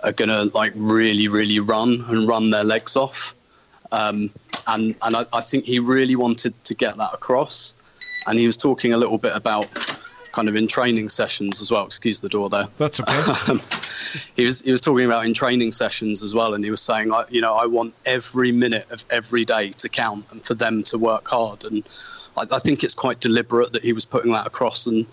are 0.04 0.12
going 0.12 0.28
to 0.28 0.56
like 0.56 0.72
really, 0.76 1.26
really 1.26 1.58
run 1.58 2.04
and 2.08 2.28
run 2.28 2.50
their 2.50 2.62
legs 2.62 2.96
off. 2.96 3.34
Um, 3.90 4.30
and 4.66 4.96
and 5.02 5.16
I, 5.16 5.26
I 5.32 5.40
think 5.40 5.64
he 5.64 5.80
really 5.80 6.16
wanted 6.16 6.54
to 6.64 6.74
get 6.74 6.96
that 6.96 7.12
across. 7.12 7.74
And 8.26 8.38
he 8.38 8.46
was 8.46 8.56
talking 8.56 8.92
a 8.92 8.96
little 8.96 9.18
bit 9.18 9.32
about 9.34 9.66
kind 10.34 10.48
of 10.48 10.56
in 10.56 10.66
training 10.66 11.08
sessions 11.08 11.62
as 11.62 11.70
well. 11.70 11.86
Excuse 11.86 12.20
the 12.20 12.28
door 12.28 12.50
there. 12.50 12.66
That's 12.78 13.00
okay. 13.00 13.14
Um, 13.50 13.60
he 14.36 14.44
was 14.44 14.62
he 14.62 14.70
was 14.70 14.80
talking 14.80 15.06
about 15.06 15.26
in 15.26 15.34
training 15.34 15.72
sessions 15.72 16.22
as 16.22 16.32
well, 16.32 16.54
and 16.54 16.64
he 16.64 16.70
was 16.70 16.80
saying, 16.80 17.12
I, 17.12 17.24
you 17.30 17.40
know, 17.40 17.54
I 17.54 17.66
want 17.66 17.94
every 18.06 18.52
minute 18.52 18.90
of 18.90 19.04
every 19.10 19.44
day 19.44 19.70
to 19.70 19.88
count 19.88 20.26
and 20.30 20.44
for 20.44 20.54
them 20.54 20.82
to 20.84 20.98
work 20.98 21.28
hard. 21.28 21.64
And 21.64 21.88
I, 22.36 22.46
I 22.50 22.58
think 22.58 22.84
it's 22.84 22.94
quite 22.94 23.20
deliberate 23.20 23.72
that 23.72 23.82
he 23.82 23.92
was 23.92 24.04
putting 24.04 24.32
that 24.32 24.46
across 24.46 24.86
and 24.86 25.06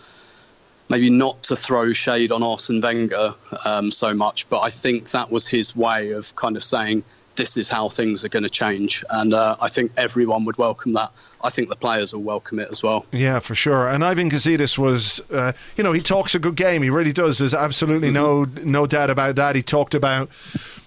maybe 0.90 1.10
not 1.10 1.44
to 1.44 1.56
throw 1.56 1.94
shade 1.94 2.32
on 2.32 2.44
Arsene 2.44 2.82
Wenger 2.82 3.34
um, 3.66 3.92
so 3.92 4.14
much, 4.14 4.50
but 4.50 4.60
I 4.60 4.70
think 4.70 5.10
that 5.12 5.32
was 5.32 5.48
his 5.48 5.76
way 5.76 6.12
of 6.12 6.36
kind 6.36 6.56
of 6.58 6.64
saying 6.64 7.04
this 7.36 7.58
is 7.58 7.70
how 7.70 7.89
things 7.89 8.26
are 8.26 8.30
going 8.30 8.44
to 8.44 8.50
change. 8.50 9.04
And 9.10 9.34
uh, 9.34 9.56
I 9.60 9.67
think 9.67 9.91
everyone 9.98 10.46
would 10.46 10.58
welcome 10.58 10.94
that. 10.94 11.12
I 11.44 11.50
think 11.50 11.70
the 11.70 11.76
players 11.76 12.13
will 12.13 12.22
welcome 12.22 12.60
it 12.60 12.70
as 12.72 12.84
well. 12.84 13.06
Yeah, 13.12 13.39
for 13.39 13.56
sure. 13.56 13.88
And 13.88 14.04
Ivan 14.04 14.30
Gazidis 14.30 14.78
was, 14.78 15.20
uh, 15.32 15.54
you 15.76 15.84
know, 15.84 15.91
he 15.91 16.02
talks 16.02 16.36
a 16.36 16.39
good 16.39 16.56
game. 16.56 16.84
He 16.84 16.89
really 16.89 17.13
does. 17.13 17.39
There's 17.39 17.54
absolutely 17.54 18.12
mm-hmm. 18.12 18.63
no 18.63 18.82
no 18.82 18.86
doubt 18.86 19.10
about 19.10 19.36
that. 19.36 19.56
He 19.56 19.63
talked 19.63 19.94
about, 19.96 20.30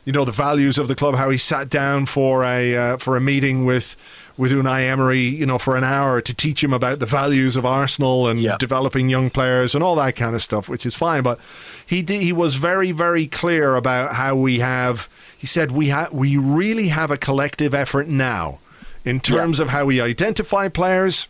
you 0.05 0.13
know, 0.13 0.25
the 0.25 0.33
values 0.33 0.79
of 0.79 0.89
the 0.89 0.95
club. 0.95 1.15
How 1.15 1.31
he 1.31 1.39
sat 1.39 1.71
down 1.71 2.07
for 2.07 2.45
a 2.45 2.77
uh, 2.77 2.97
for 2.99 3.17
a 3.17 3.21
meeting 3.21 3.65
with 3.65 3.97
with 4.37 4.51
Unai 4.51 4.89
Emery, 4.89 5.21
you 5.21 5.47
know, 5.47 5.59
for 5.59 5.77
an 5.77 5.85
hour 5.85 6.21
to 6.21 6.35
teach 6.35 6.63
him 6.63 6.73
about 6.73 6.99
the 6.99 7.07
values 7.07 7.57
of 7.57 7.65
Arsenal 7.65 8.29
and 8.29 8.41
yeah. 8.41 8.57
developing 8.59 9.09
young 9.09 9.31
players 9.31 9.75
and 9.75 9.85
all 9.85 9.95
that 9.97 10.17
kind 10.17 10.35
of 10.35 10.43
stuff, 10.43 10.69
which 10.69 10.85
is 10.85 10.95
fine. 10.95 11.23
But 11.23 11.39
he 11.87 12.03
did, 12.03 12.23
he 12.23 12.33
was 12.33 12.57
very 12.57 12.93
very 12.93 13.27
clear 13.27 13.77
about 13.77 14.15
how 14.15 14.35
we 14.35 14.59
have 14.61 15.09
he 15.37 15.47
said 15.47 15.71
we 15.71 15.91
ha- 15.91 16.09
we 16.11 16.37
really 16.37 16.89
have 16.89 17.11
a 17.11 17.17
collective 17.17 17.75
effort 17.75 18.09
now 18.09 18.59
in 19.05 19.21
terms 19.21 19.59
yeah. 19.59 19.65
of 19.65 19.69
how 19.71 19.85
we 19.85 20.01
identify 20.01 20.69
players, 20.69 21.29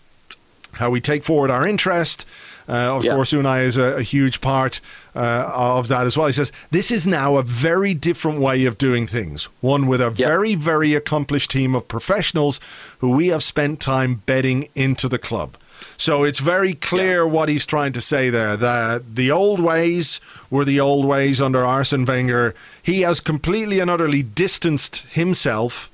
how 0.74 0.90
we 0.90 1.00
take 1.00 1.24
forward 1.24 1.50
our 1.50 1.66
interest. 1.66 2.24
Uh, 2.68 2.96
of 2.96 3.04
yeah. 3.04 3.14
course, 3.14 3.32
Unai 3.32 3.64
is 3.64 3.76
a, 3.76 3.96
a 3.96 4.02
huge 4.02 4.40
part 4.40 4.80
uh, 5.14 5.50
of 5.54 5.88
that 5.88 6.06
as 6.06 6.16
well. 6.16 6.26
He 6.26 6.32
says 6.32 6.50
this 6.70 6.90
is 6.90 7.06
now 7.06 7.36
a 7.36 7.42
very 7.42 7.94
different 7.94 8.40
way 8.40 8.64
of 8.64 8.78
doing 8.78 9.06
things, 9.06 9.44
one 9.60 9.86
with 9.86 10.00
a 10.00 10.12
yeah. 10.16 10.28
very, 10.28 10.54
very 10.54 10.94
accomplished 10.94 11.50
team 11.50 11.74
of 11.74 11.88
professionals 11.88 12.60
who 12.98 13.10
we 13.10 13.28
have 13.28 13.42
spent 13.42 13.80
time 13.80 14.22
bedding 14.26 14.68
into 14.74 15.08
the 15.08 15.18
club. 15.18 15.56
So 15.96 16.24
it's 16.24 16.38
very 16.38 16.74
clear 16.74 17.24
yeah. 17.24 17.30
what 17.30 17.48
he's 17.48 17.66
trying 17.66 17.92
to 17.92 18.00
say 18.00 18.30
there. 18.30 18.56
That 18.56 19.14
the 19.14 19.30
old 19.30 19.60
ways 19.60 20.20
were 20.50 20.64
the 20.64 20.80
old 20.80 21.04
ways 21.04 21.40
under 21.40 21.64
Arsene 21.64 22.04
Wenger. 22.04 22.54
He 22.82 23.02
has 23.02 23.20
completely 23.20 23.80
and 23.80 23.90
utterly 23.90 24.22
distanced 24.22 25.06
himself 25.08 25.90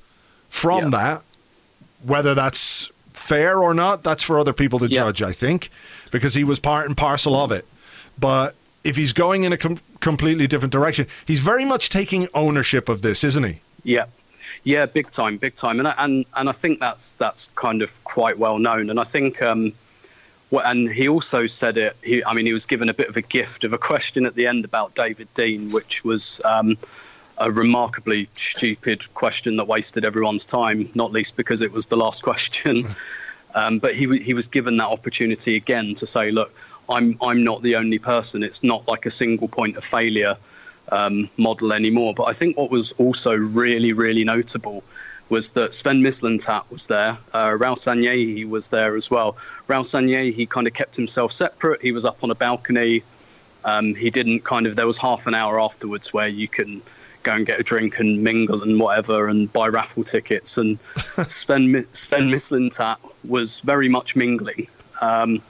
from 0.49 0.91
that. 0.91 1.21
Whether 2.03 2.33
that's 2.33 2.90
fair 3.31 3.59
or 3.59 3.73
not, 3.73 4.03
that's 4.03 4.21
for 4.21 4.37
other 4.37 4.51
people 4.51 4.77
to 4.79 4.87
yeah. 4.87 5.03
judge, 5.03 5.21
I 5.21 5.31
think, 5.31 5.69
because 6.11 6.33
he 6.33 6.43
was 6.43 6.59
part 6.59 6.85
and 6.85 6.97
parcel 6.97 7.33
of 7.33 7.49
it. 7.53 7.65
But 8.19 8.55
if 8.83 8.97
he's 8.97 9.13
going 9.13 9.45
in 9.45 9.53
a 9.53 9.57
com- 9.57 9.79
completely 10.01 10.47
different 10.47 10.73
direction, 10.73 11.07
he's 11.25 11.39
very 11.39 11.63
much 11.63 11.87
taking 11.89 12.27
ownership 12.33 12.89
of 12.89 13.01
this, 13.01 13.23
isn't 13.23 13.45
he? 13.45 13.61
Yeah. 13.85 14.07
Yeah, 14.65 14.85
big 14.85 15.09
time, 15.09 15.37
big 15.37 15.55
time, 15.55 15.79
and 15.79 15.93
and 15.97 16.25
and 16.35 16.49
I 16.49 16.51
think 16.51 16.79
that's 16.79 17.13
that's 17.13 17.49
kind 17.55 17.81
of 17.81 18.03
quite 18.03 18.37
well 18.37 18.59
known. 18.59 18.89
And 18.89 18.99
I 18.99 19.05
think 19.05 19.41
um, 19.41 19.71
well, 20.49 20.65
and 20.65 20.91
he 20.91 21.07
also 21.07 21.47
said 21.47 21.77
it. 21.77 21.95
He, 22.03 22.23
I 22.25 22.33
mean, 22.33 22.45
he 22.45 22.51
was 22.51 22.65
given 22.65 22.89
a 22.89 22.93
bit 22.93 23.07
of 23.07 23.15
a 23.15 23.21
gift 23.21 23.63
of 23.63 23.71
a 23.71 23.77
question 23.77 24.25
at 24.25 24.35
the 24.35 24.47
end 24.47 24.65
about 24.65 24.93
David 24.93 25.33
Dean, 25.35 25.71
which 25.71 26.03
was 26.03 26.41
um, 26.43 26.77
a 27.41 27.51
remarkably 27.51 28.29
stupid 28.35 29.11
question 29.15 29.55
that 29.57 29.67
wasted 29.67 30.05
everyone's 30.05 30.45
time, 30.45 30.89
not 30.93 31.11
least 31.11 31.35
because 31.35 31.61
it 31.61 31.71
was 31.71 31.87
the 31.87 31.97
last 31.97 32.23
question. 32.29 32.95
um, 33.55 33.79
but 33.79 33.95
he 33.95 34.17
he 34.19 34.33
was 34.33 34.47
given 34.47 34.77
that 34.77 34.87
opportunity 34.87 35.55
again 35.55 35.95
to 35.95 36.05
say, 36.05 36.31
look, 36.31 36.53
I'm 36.87 37.17
I'm 37.21 37.43
not 37.43 37.63
the 37.63 37.75
only 37.75 37.99
person. 37.99 38.43
It's 38.43 38.63
not 38.63 38.87
like 38.87 39.05
a 39.05 39.11
single 39.11 39.47
point 39.47 39.75
of 39.75 39.83
failure 39.83 40.37
um, 40.91 41.29
model 41.37 41.73
anymore. 41.73 42.13
But 42.13 42.25
I 42.25 42.33
think 42.33 42.57
what 42.57 42.69
was 42.69 42.91
also 42.93 43.33
really 43.33 43.93
really 43.93 44.23
notable 44.23 44.83
was 45.29 45.51
that 45.51 45.73
Sven 45.73 46.01
Mislintat 46.01 46.69
was 46.69 46.87
there. 46.87 47.17
Uh, 47.33 47.51
Raul 47.51 47.77
Sanllehi 47.77 48.47
was 48.47 48.69
there 48.69 48.97
as 48.97 49.09
well. 49.09 49.37
Raul 49.69 49.85
Sanllehi, 49.85 50.33
he 50.33 50.45
kind 50.45 50.67
of 50.67 50.73
kept 50.73 50.97
himself 50.97 51.31
separate. 51.31 51.81
He 51.81 51.93
was 51.93 52.03
up 52.03 52.21
on 52.21 52.31
a 52.31 52.35
balcony. 52.35 53.01
Um, 53.63 53.95
he 53.95 54.09
didn't 54.09 54.41
kind 54.41 54.67
of, 54.67 54.75
there 54.75 54.85
was 54.85 54.97
half 54.97 55.27
an 55.27 55.33
hour 55.33 55.57
afterwards 55.61 56.11
where 56.11 56.27
you 56.27 56.49
can 56.49 56.81
go 57.23 57.33
and 57.33 57.45
get 57.45 57.59
a 57.59 57.63
drink 57.63 57.99
and 57.99 58.23
mingle 58.23 58.63
and 58.63 58.79
whatever 58.79 59.27
and 59.27 59.51
buy 59.51 59.67
raffle 59.67 60.03
tickets. 60.03 60.57
And 60.57 60.79
Sven, 61.27 61.85
Sven 61.91 62.29
Mislintat 62.29 62.97
was 63.23 63.59
very 63.59 63.89
much 63.89 64.15
mingling. 64.15 64.67
Um, 65.01 65.41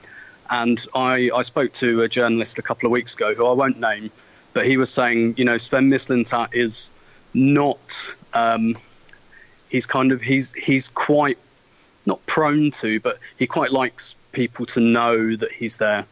and 0.50 0.84
I, 0.94 1.30
I 1.34 1.42
spoke 1.42 1.72
to 1.74 2.02
a 2.02 2.08
journalist 2.08 2.58
a 2.58 2.62
couple 2.62 2.86
of 2.86 2.92
weeks 2.92 3.14
ago 3.14 3.34
who 3.34 3.46
I 3.46 3.52
won't 3.52 3.80
name, 3.80 4.10
but 4.52 4.66
he 4.66 4.76
was 4.76 4.92
saying, 4.92 5.34
you 5.36 5.44
know, 5.44 5.56
Sven 5.56 5.90
Mislintat 5.90 6.54
is 6.54 6.92
not. 7.34 8.14
Um, 8.34 8.76
he's 9.68 9.86
kind 9.86 10.12
of 10.12 10.20
he's 10.20 10.52
he's 10.52 10.88
quite 10.88 11.38
not 12.06 12.24
prone 12.26 12.70
to, 12.72 13.00
but 13.00 13.18
he 13.38 13.46
quite 13.46 13.70
likes 13.70 14.14
people 14.32 14.66
to 14.66 14.80
know 14.80 15.34
that 15.36 15.52
he's 15.52 15.78
there. 15.78 16.06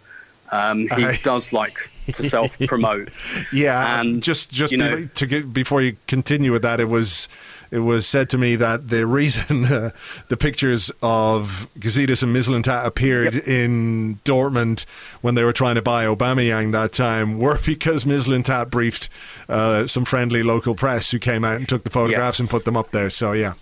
Um, 0.52 0.88
he 0.96 1.04
uh, 1.04 1.14
does 1.22 1.52
like 1.52 1.76
to 2.06 2.22
self 2.22 2.58
promote. 2.60 3.10
yeah, 3.52 4.00
and 4.00 4.22
just 4.22 4.50
just 4.50 4.72
you 4.72 4.78
know, 4.78 5.06
to 5.06 5.26
get 5.26 5.52
before 5.52 5.82
you 5.82 5.96
continue 6.06 6.52
with 6.52 6.62
that, 6.62 6.80
it 6.80 6.88
was 6.88 7.28
it 7.70 7.78
was 7.78 8.06
said 8.06 8.28
to 8.30 8.38
me 8.38 8.56
that 8.56 8.88
the 8.88 9.06
reason 9.06 9.64
uh, 9.72 9.90
the 10.28 10.36
pictures 10.36 10.90
of 11.02 11.68
Gazidis 11.78 12.22
and 12.22 12.34
Mislintat 12.34 12.84
appeared 12.84 13.34
yep. 13.34 13.48
in 13.48 14.18
Dortmund 14.24 14.84
when 15.20 15.34
they 15.34 15.44
were 15.44 15.52
trying 15.52 15.76
to 15.76 15.82
buy 15.82 16.04
Aubameyang 16.04 16.72
that 16.72 16.92
time 16.92 17.38
were 17.38 17.58
because 17.64 18.04
Mislintat 18.04 18.70
briefed 18.70 19.08
uh, 19.48 19.86
some 19.86 20.04
friendly 20.04 20.42
local 20.42 20.74
press 20.74 21.10
who 21.10 21.18
came 21.18 21.44
out 21.44 21.56
and 21.56 21.68
took 21.68 21.84
the 21.84 21.90
photographs 21.90 22.38
yes. 22.38 22.40
and 22.40 22.50
put 22.50 22.64
them 22.64 22.76
up 22.76 22.90
there. 22.90 23.10
So 23.10 23.32
yeah. 23.32 23.54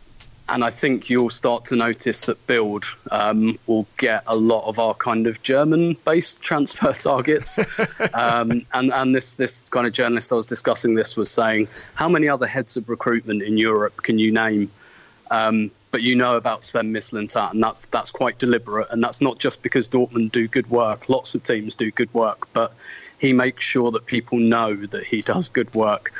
And 0.49 0.65
I 0.65 0.71
think 0.71 1.11
you'll 1.11 1.31
start 1.31 1.67
to 1.67 1.77
notice 1.77 2.23
that 2.23 2.47
Bild 2.47 2.85
um, 3.11 3.59
will 3.67 3.87
get 3.99 4.23
a 4.27 4.35
lot 4.35 4.67
of 4.67 4.79
our 4.79 4.95
kind 4.95 5.27
of 5.27 5.43
German-based 5.43 6.41
transfer 6.43 6.93
targets. 6.93 7.59
um, 8.15 8.65
and 8.73 8.93
and 8.93 9.15
this 9.15 9.35
this 9.35 9.61
kind 9.71 9.87
of 9.87 9.93
journalist 9.93 10.33
I 10.33 10.37
was 10.37 10.47
discussing 10.47 10.95
this 10.95 11.17
was 11.17 11.31
saying, 11.31 11.69
how 11.95 12.09
many 12.09 12.29
other 12.29 12.47
heads 12.47 12.77
of 12.77 12.89
recruitment 12.89 13.43
in 13.43 13.59
Europe 13.59 14.03
can 14.03 14.19
you 14.19 14.33
name? 14.33 14.71
Um, 15.31 15.71
but 15.91 16.03
you 16.03 16.17
know 16.17 16.37
about 16.37 16.65
Sven 16.65 16.93
Mislintat, 16.93 17.53
and 17.53 17.63
that's 17.63 17.87
that's 17.87 18.11
quite 18.11 18.39
deliberate, 18.39 18.89
and 18.91 19.03
that's 19.03 19.21
not 19.21 19.39
just 19.39 19.63
because 19.63 19.89
Dortmund 19.89 20.33
do 20.33 20.49
good 20.49 20.69
work. 20.71 21.09
Lots 21.09 21.35
of 21.35 21.43
teams 21.43 21.75
do 21.75 21.91
good 21.91 22.13
work, 22.13 22.49
but 22.53 22.75
he 23.19 23.33
makes 23.33 23.65
sure 23.65 23.91
that 23.93 24.07
people 24.07 24.39
know 24.39 24.75
that 24.75 25.05
he 25.05 25.23
does 25.23 25.49
good 25.49 25.73
work 25.75 26.13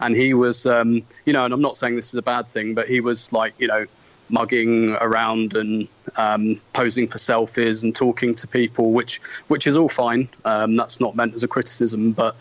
and 0.00 0.14
he 0.14 0.34
was, 0.34 0.66
um, 0.66 1.02
you 1.24 1.32
know, 1.32 1.44
and 1.44 1.54
I'm 1.54 1.60
not 1.60 1.76
saying 1.76 1.96
this 1.96 2.08
is 2.08 2.14
a 2.14 2.22
bad 2.22 2.48
thing, 2.48 2.74
but 2.74 2.86
he 2.88 3.00
was 3.00 3.32
like, 3.32 3.54
you 3.58 3.68
know, 3.68 3.86
mugging 4.28 4.92
around 5.00 5.54
and 5.54 5.86
um, 6.16 6.56
posing 6.72 7.08
for 7.08 7.18
selfies 7.18 7.82
and 7.82 7.94
talking 7.94 8.34
to 8.34 8.48
people, 8.48 8.92
which 8.92 9.20
which 9.48 9.66
is 9.66 9.76
all 9.76 9.88
fine. 9.88 10.28
Um, 10.44 10.76
that's 10.76 11.00
not 11.00 11.14
meant 11.14 11.34
as 11.34 11.42
a 11.42 11.48
criticism, 11.48 12.12
but 12.12 12.36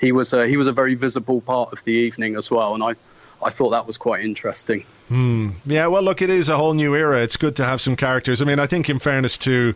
he 0.00 0.12
was 0.12 0.32
a, 0.32 0.46
he 0.46 0.56
was 0.56 0.66
a 0.68 0.72
very 0.72 0.94
visible 0.94 1.40
part 1.40 1.72
of 1.72 1.82
the 1.84 1.92
evening 1.92 2.36
as 2.36 2.50
well, 2.50 2.74
and 2.74 2.82
I. 2.82 2.94
I 3.42 3.50
thought 3.50 3.70
that 3.70 3.86
was 3.86 3.98
quite 3.98 4.24
interesting. 4.24 4.86
Hmm. 5.08 5.50
Yeah, 5.66 5.88
well, 5.88 6.02
look, 6.02 6.22
it 6.22 6.30
is 6.30 6.48
a 6.48 6.56
whole 6.56 6.72
new 6.72 6.94
era. 6.94 7.20
It's 7.20 7.36
good 7.36 7.54
to 7.56 7.64
have 7.64 7.78
some 7.78 7.94
characters. 7.94 8.40
I 8.40 8.46
mean, 8.46 8.58
I 8.58 8.66
think, 8.66 8.88
in 8.88 8.98
fairness 8.98 9.36
to 9.38 9.74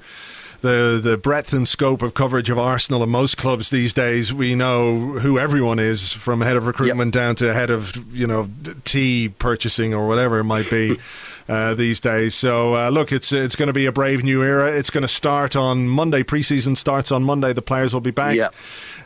the 0.61 1.01
the 1.03 1.17
breadth 1.17 1.53
and 1.53 1.67
scope 1.67 2.03
of 2.03 2.15
coverage 2.15 2.51
of 2.51 2.59
Arsenal 2.59 3.03
and 3.03 3.13
most 3.13 3.37
clubs 3.37 3.71
these 3.71 3.95
days, 3.95 4.33
we 4.33 4.55
know 4.55 4.99
who 4.99 5.39
everyone 5.39 5.79
is 5.79 6.13
from 6.13 6.41
head 6.41 6.57
of 6.57 6.67
recruitment 6.67 7.15
yep. 7.15 7.23
down 7.23 7.37
to 7.37 7.55
head 7.55 7.71
of 7.71 7.97
you 8.15 8.27
know 8.27 8.49
tea 8.85 9.29
purchasing 9.29 9.95
or 9.95 10.09
whatever 10.09 10.39
it 10.39 10.45
might 10.45 10.69
be. 10.71 10.97
Uh, 11.51 11.73
these 11.73 11.99
days, 11.99 12.35
so 12.35 12.77
uh, 12.77 12.91
look, 12.91 13.11
it's 13.11 13.33
it's 13.33 13.57
going 13.57 13.69
to 13.69 13.73
be 13.73 13.87
a 13.87 13.93
brave 13.93 14.23
new 14.23 14.43
era. 14.43 14.71
It's 14.71 14.91
going 14.91 15.01
to 15.01 15.09
start 15.09 15.57
on 15.57 15.89
Monday. 15.89 16.23
Preseason 16.23 16.77
starts 16.77 17.11
on 17.11 17.25
Monday. 17.25 17.55
The 17.55 17.63
players 17.63 17.95
will 17.95 18.03
be 18.03 18.11
back, 18.11 18.37
uh, 18.39 18.51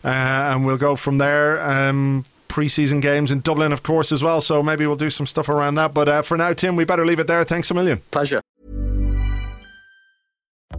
and 0.03 0.67
we'll 0.67 0.77
go 0.77 0.97
from 0.97 1.19
there. 1.19 1.63
Um, 1.63 2.25
preseason 2.49 3.01
games 3.01 3.31
in 3.31 3.43
Dublin, 3.43 3.71
of 3.71 3.85
course, 3.85 4.11
as 4.11 4.25
well. 4.25 4.41
So 4.41 4.61
maybe 4.61 4.87
we'll 4.87 4.97
do 4.97 5.09
some 5.09 5.27
stuff 5.27 5.49
around 5.49 5.77
that. 5.77 5.95
But 5.95 6.09
uh, 6.09 6.23
for 6.23 6.37
now, 6.37 6.53
Tim, 6.53 6.75
we 6.75 6.85
better 6.85 7.07
leave 7.07 7.21
it 7.21 7.29
there. 7.29 7.45
Thanks 7.45 7.71
a 7.71 7.75
million. 7.75 8.03
Pleasure. 8.11 8.43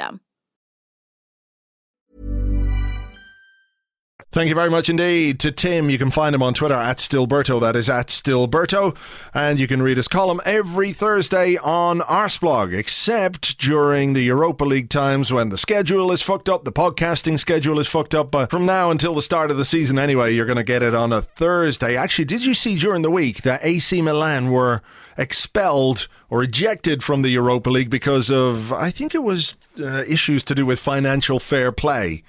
system. 0.00 0.20
Thank 4.32 4.48
you 4.48 4.54
very 4.54 4.70
much 4.70 4.88
indeed 4.88 5.40
to 5.40 5.50
Tim. 5.50 5.90
You 5.90 5.98
can 5.98 6.12
find 6.12 6.36
him 6.36 6.42
on 6.42 6.54
Twitter 6.54 6.76
at 6.76 6.98
Stillberto. 6.98 7.60
That 7.60 7.74
is 7.74 7.90
at 7.90 8.06
Stillberto. 8.06 8.96
And 9.34 9.58
you 9.58 9.66
can 9.66 9.82
read 9.82 9.96
his 9.96 10.06
column 10.06 10.40
every 10.44 10.92
Thursday 10.92 11.56
on 11.56 11.98
Arseblog, 12.02 12.72
except 12.72 13.58
during 13.58 14.12
the 14.12 14.22
Europa 14.22 14.64
League 14.64 14.88
times 14.88 15.32
when 15.32 15.48
the 15.48 15.58
schedule 15.58 16.12
is 16.12 16.22
fucked 16.22 16.48
up, 16.48 16.62
the 16.62 16.70
podcasting 16.70 17.40
schedule 17.40 17.80
is 17.80 17.88
fucked 17.88 18.14
up. 18.14 18.30
But 18.30 18.52
from 18.52 18.64
now 18.64 18.92
until 18.92 19.16
the 19.16 19.22
start 19.22 19.50
of 19.50 19.56
the 19.56 19.64
season, 19.64 19.98
anyway, 19.98 20.32
you're 20.32 20.46
going 20.46 20.54
to 20.54 20.62
get 20.62 20.84
it 20.84 20.94
on 20.94 21.12
a 21.12 21.20
Thursday. 21.20 21.96
Actually, 21.96 22.26
did 22.26 22.44
you 22.44 22.54
see 22.54 22.78
during 22.78 23.02
the 23.02 23.10
week 23.10 23.42
that 23.42 23.64
AC 23.64 24.00
Milan 24.00 24.52
were 24.52 24.80
expelled 25.18 26.06
or 26.28 26.44
ejected 26.44 27.02
from 27.02 27.22
the 27.22 27.30
Europa 27.30 27.68
League 27.68 27.90
because 27.90 28.30
of, 28.30 28.72
I 28.72 28.92
think 28.92 29.12
it 29.12 29.24
was 29.24 29.56
uh, 29.80 30.04
issues 30.04 30.44
to 30.44 30.54
do 30.54 30.64
with 30.64 30.78
financial 30.78 31.40
fair 31.40 31.72
play? 31.72 32.22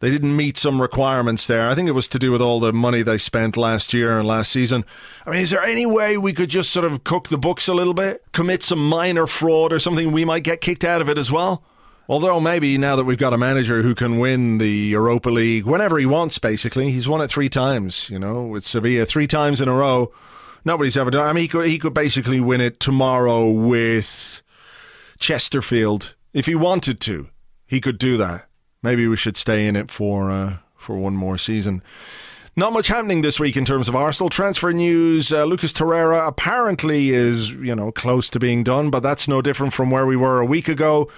They 0.00 0.10
didn't 0.10 0.36
meet 0.36 0.58
some 0.58 0.82
requirements 0.82 1.46
there. 1.46 1.70
I 1.70 1.74
think 1.74 1.88
it 1.88 1.92
was 1.92 2.08
to 2.08 2.18
do 2.18 2.30
with 2.30 2.42
all 2.42 2.60
the 2.60 2.72
money 2.72 3.02
they 3.02 3.16
spent 3.16 3.56
last 3.56 3.94
year 3.94 4.18
and 4.18 4.28
last 4.28 4.52
season. 4.52 4.84
I 5.24 5.30
mean, 5.30 5.40
is 5.40 5.50
there 5.50 5.62
any 5.62 5.86
way 5.86 6.18
we 6.18 6.34
could 6.34 6.50
just 6.50 6.70
sort 6.70 6.84
of 6.84 7.02
cook 7.02 7.28
the 7.28 7.38
books 7.38 7.66
a 7.66 7.72
little 7.72 7.94
bit, 7.94 8.22
commit 8.32 8.62
some 8.62 8.86
minor 8.86 9.26
fraud 9.26 9.72
or 9.72 9.78
something? 9.78 10.12
We 10.12 10.26
might 10.26 10.44
get 10.44 10.60
kicked 10.60 10.84
out 10.84 11.00
of 11.00 11.08
it 11.08 11.16
as 11.16 11.32
well. 11.32 11.64
Although 12.08 12.40
maybe 12.40 12.76
now 12.76 12.94
that 12.94 13.04
we've 13.04 13.18
got 13.18 13.32
a 13.32 13.38
manager 13.38 13.82
who 13.82 13.94
can 13.94 14.18
win 14.18 14.58
the 14.58 14.70
Europa 14.70 15.30
League 15.30 15.64
whenever 15.64 15.98
he 15.98 16.06
wants, 16.06 16.38
basically, 16.38 16.90
he's 16.92 17.08
won 17.08 17.22
it 17.22 17.28
three 17.28 17.48
times. 17.48 18.10
You 18.10 18.18
know, 18.18 18.42
with 18.42 18.66
Sevilla 18.66 19.06
three 19.06 19.26
times 19.26 19.62
in 19.62 19.68
a 19.68 19.74
row. 19.74 20.12
Nobody's 20.64 20.96
ever 20.96 21.10
done. 21.10 21.26
I 21.26 21.32
mean, 21.32 21.42
he 21.42 21.48
could 21.48 21.66
he 21.66 21.78
could 21.78 21.94
basically 21.94 22.40
win 22.40 22.60
it 22.60 22.80
tomorrow 22.80 23.50
with 23.50 24.42
Chesterfield 25.18 26.14
if 26.34 26.46
he 26.46 26.54
wanted 26.54 27.00
to. 27.00 27.28
He 27.66 27.80
could 27.80 27.98
do 27.98 28.16
that 28.18 28.46
maybe 28.86 29.08
we 29.08 29.16
should 29.16 29.36
stay 29.36 29.66
in 29.66 29.74
it 29.74 29.90
for 29.90 30.30
uh, 30.30 30.56
for 30.76 30.96
one 30.96 31.16
more 31.16 31.36
season. 31.36 31.82
Not 32.54 32.72
much 32.72 32.86
happening 32.86 33.20
this 33.20 33.38
week 33.38 33.56
in 33.56 33.66
terms 33.66 33.88
of 33.88 33.96
Arsenal 33.96 34.30
transfer 34.30 34.72
news. 34.72 35.30
Uh, 35.30 35.44
Lucas 35.44 35.72
Torreira 35.74 36.26
apparently 36.26 37.10
is, 37.10 37.50
you 37.50 37.74
know, 37.74 37.92
close 37.92 38.30
to 38.30 38.38
being 38.38 38.64
done, 38.64 38.88
but 38.88 39.02
that's 39.02 39.28
no 39.28 39.42
different 39.42 39.74
from 39.74 39.90
where 39.90 40.06
we 40.06 40.16
were 40.16 40.40
a 40.40 40.46
week 40.46 40.68
ago. 40.68 41.10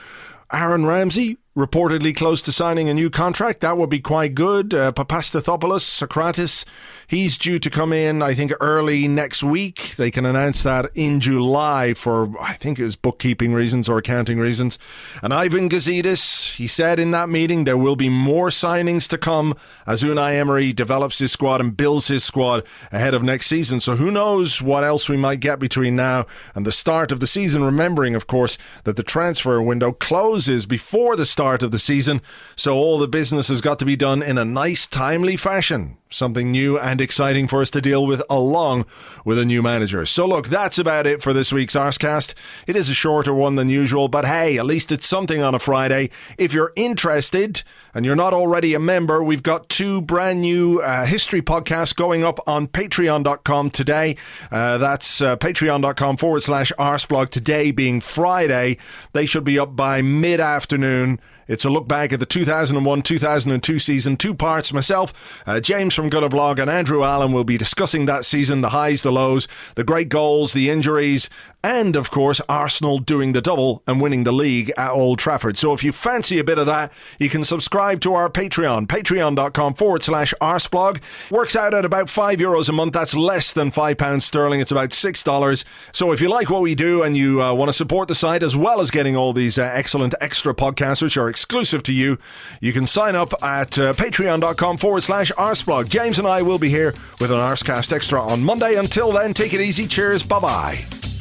Aaron 0.53 0.87
Ramsey 0.87 1.37
reportedly 1.59 2.15
close 2.15 2.41
to 2.41 2.53
signing 2.53 2.89
a 2.89 2.95
new 2.95 3.11
contract. 3.11 3.63
That 3.63 3.77
would 3.77 3.91
be 3.91 3.99
quite 3.99 4.37
good. 4.37 4.73
Uh, 4.73 4.93
Papastathopoulos, 4.93 5.83
Sokratis, 5.83 6.65
he's 7.09 7.37
due 7.37 7.59
to 7.59 7.69
come 7.69 7.93
in, 7.93 8.23
I 8.23 8.33
think, 8.33 8.53
early 8.61 9.09
next 9.09 9.43
week. 9.43 9.97
They 9.97 10.13
can 10.13 10.25
announce 10.25 10.63
that 10.63 10.89
in 10.95 11.19
July 11.19 11.95
for, 11.95 12.33
I 12.41 12.53
think 12.53 12.79
it 12.79 12.85
was 12.85 12.95
bookkeeping 12.95 13.55
reasons 13.55 13.89
or 13.89 13.99
accounting 13.99 14.39
reasons. 14.39 14.79
And 15.21 15.35
Ivan 15.35 15.69
Gazidis, 15.69 16.55
he 16.55 16.69
said 16.69 17.01
in 17.01 17.11
that 17.11 17.29
meeting 17.29 17.65
there 17.65 17.77
will 17.77 17.97
be 17.97 18.09
more 18.09 18.51
signings 18.51 19.09
to 19.09 19.19
come 19.19 19.57
as 19.85 20.05
Unai 20.05 20.35
Emery 20.35 20.73
develops 20.73 21.19
his 21.19 21.33
squad 21.33 21.61
and 21.61 21.77
builds 21.77 22.07
his 22.07 22.23
squad 22.23 22.63
ahead 22.93 23.15
of 23.15 23.25
next 23.25 23.49
season. 23.49 23.81
So 23.81 23.97
who 23.97 24.13
knows 24.13 24.63
what 24.63 24.85
else 24.85 25.09
we 25.09 25.17
might 25.17 25.41
get 25.41 25.59
between 25.59 25.97
now 25.97 26.27
and 26.55 26.65
the 26.65 26.71
start 26.71 27.11
of 27.11 27.19
the 27.19 27.27
season. 27.27 27.65
Remembering, 27.65 28.15
of 28.15 28.29
course, 28.29 28.59
that 28.85 28.95
the 28.95 29.03
transfer 29.03 29.61
window 29.61 29.91
closes 29.91 30.65
before 30.65 31.17
the 31.17 31.27
start 31.27 31.48
start 31.49 31.63
of 31.63 31.71
the 31.71 31.79
season, 31.79 32.21
so 32.57 32.77
all 32.77 32.99
the 32.99 33.09
business 33.09 33.49
has 33.49 33.63
got 33.63 33.79
to 33.79 33.87
be 33.87 33.97
done 33.97 34.23
in 34.23 34.37
a 34.37 34.45
nice, 34.45 34.87
timely 34.87 35.35
fashion. 35.35 35.97
Something 36.11 36.51
new 36.51 36.79
and 36.79 37.03
exciting 37.03 37.49
for 37.49 37.61
us 37.61 37.71
to 37.71 37.83
deal 37.83 38.07
with 38.07 38.23
along 38.31 38.87
with 39.27 39.39
a 39.39 39.45
new 39.45 39.63
manager. 39.63 40.07
So, 40.07 40.27
look, 40.27 40.49
that's 40.49 40.79
about 40.79 41.07
it 41.07 41.23
for 41.23 41.35
this 41.35 41.53
week's 41.53 41.75
Arsecast. 41.75 42.33
It 42.67 42.77
is 42.77 42.89
a 42.89 42.95
shorter 42.95 43.35
one 43.35 43.57
than 43.57 43.69
usual, 43.69 44.09
but 44.09 44.25
hey, 44.25 44.59
at 44.59 44.65
least 44.65 44.91
it's 44.91 45.07
something 45.07 45.43
on 45.43 45.55
a 45.55 45.59
Friday. 45.59 46.09
If 46.39 46.55
you're 46.55 46.73
interested 46.77 47.63
and 47.93 48.07
you're 48.07 48.17
not 48.17 48.33
already 48.33 48.73
a 48.73 48.79
member, 48.79 49.23
we've 49.23 49.43
got 49.43 49.69
two 49.69 50.01
brand 50.01 50.41
new 50.41 50.81
uh, 50.81 51.05
history 51.05 51.43
podcasts 51.43 51.95
going 51.95 52.25
up 52.25 52.39
on 52.47 52.69
patreon.com 52.69 53.71
today. 53.71 54.17
Uh, 54.51 54.79
that's 54.79 55.21
uh, 55.21 55.37
patreon.com 55.37 56.17
forward 56.17 56.43
slash 56.43 56.73
arseblog 56.79 57.29
today 57.29 57.71
being 57.71 58.01
Friday. 58.01 58.79
They 59.13 59.27
should 59.27 59.45
be 59.45 59.59
up 59.59 59.77
by 59.77 60.01
mid 60.01 60.41
afternoon 60.41 61.21
It's 61.49 61.65
a 61.65 61.71
look 61.71 61.89
back 61.89 62.13
at 62.13 62.21
the 62.21 62.27
2001 62.27 63.03
2002 63.03 63.79
season, 63.79 64.17
two 64.17 64.35
parts. 64.35 64.73
Myself, 64.73 65.13
uh, 65.47 65.61
James 65.61 65.95
from 65.95 66.11
Gunnerblog, 66.11 66.61
and 66.61 66.71
Andrew 66.71 67.03
Allen 67.03 67.33
will 67.33 67.45
be 67.45 67.57
discussing 67.57 68.05
that 68.07 68.27
season 68.27 68.61
the 68.61 68.69
highs, 68.69 69.01
the 69.01 69.11
lows, 69.11 69.49
the 69.75 69.85
great 69.85 70.11
goals, 70.11 70.53
the 70.53 70.69
injuries, 70.69 71.31
and 71.63 71.97
of 71.97 72.11
course, 72.11 72.41
Arsenal 72.49 72.99
doing 72.99 73.33
the 73.33 73.41
double 73.41 73.83
and 73.87 74.01
winning 74.01 74.25
the 74.25 74.33
league 74.33 74.73
at 74.77 74.91
Old 74.91 75.19
Trafford. 75.19 75.59
So 75.59 75.73
if 75.73 75.83
you 75.83 75.93
fancy 75.93 76.39
a 76.39 76.45
bit 76.45 76.59
of 76.59 76.67
that, 76.67 76.93
you 77.19 77.29
can 77.29 77.45
subscribe 77.45 78.01
to 78.03 78.15
our 78.15 78.31
Patreon, 78.31 78.87
patreon.com 78.87 79.75
forward 79.75 80.03
slash 80.03 80.33
arseblog. 80.41 81.01
Works 81.31 81.57
out 81.57 81.75
at 81.75 81.85
about 81.85 82.09
five 82.09 82.39
euros 82.39 82.69
a 82.69 82.73
month. 82.73 82.93
That's 82.93 83.15
less 83.15 83.53
than 83.53 83.71
five 83.71 83.99
pounds 83.99 84.25
sterling. 84.25 84.61
It's 84.61 84.71
about 84.71 84.93
six 84.93 85.23
dollars. 85.23 85.65
So 85.93 86.13
if 86.13 86.21
you 86.21 86.29
like 86.29 86.49
what 86.49 86.63
we 86.63 86.75
do 86.75 87.03
and 87.03 87.17
you 87.17 87.43
uh, 87.43 87.53
want 87.53 87.69
to 87.69 87.73
support 87.73 88.09
the 88.09 88.15
site 88.15 88.43
as 88.43 88.55
well 88.55 88.81
as 88.81 88.91
getting 88.91 89.17
all 89.17 89.33
these 89.33 89.59
uh, 89.59 89.71
excellent 89.75 90.15
extra 90.21 90.55
podcasts 90.55 91.03
which 91.03 91.17
are 91.17 91.29
exclusive 91.29 91.83
to 91.85 91.93
you, 91.93 92.19
you 92.61 92.73
can 92.73 92.87
sign 92.87 93.17
up 93.17 93.35
at 93.43 93.79
uh, 93.79 93.93
patreon.com 93.95 94.79
forward 94.79 95.03
slash 95.03 95.33
arseblog. 95.33 95.89
James 95.89 96.19
and 96.19 96.29
I 96.29 96.43
will 96.43 96.59
be 96.59 96.69
here 96.69 96.95
with 97.21 97.31
an 97.31 97.39
Arsecast 97.39 97.93
Extra 97.93 98.23
on 98.23 98.45
Monday. 98.45 98.75
Until 98.75 99.13
then, 99.13 99.35
take 99.35 99.55
it 99.55 99.61
easy. 99.61 99.87
Cheers. 99.87 100.23
Bye 100.23 100.41
bye. 100.41 101.18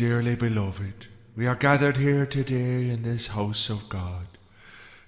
Dearly 0.00 0.34
beloved, 0.34 1.08
we 1.36 1.46
are 1.46 1.54
gathered 1.54 1.98
here 1.98 2.24
today 2.24 2.88
in 2.88 3.02
this 3.02 3.26
house 3.26 3.68
of 3.68 3.90
God 3.90 4.28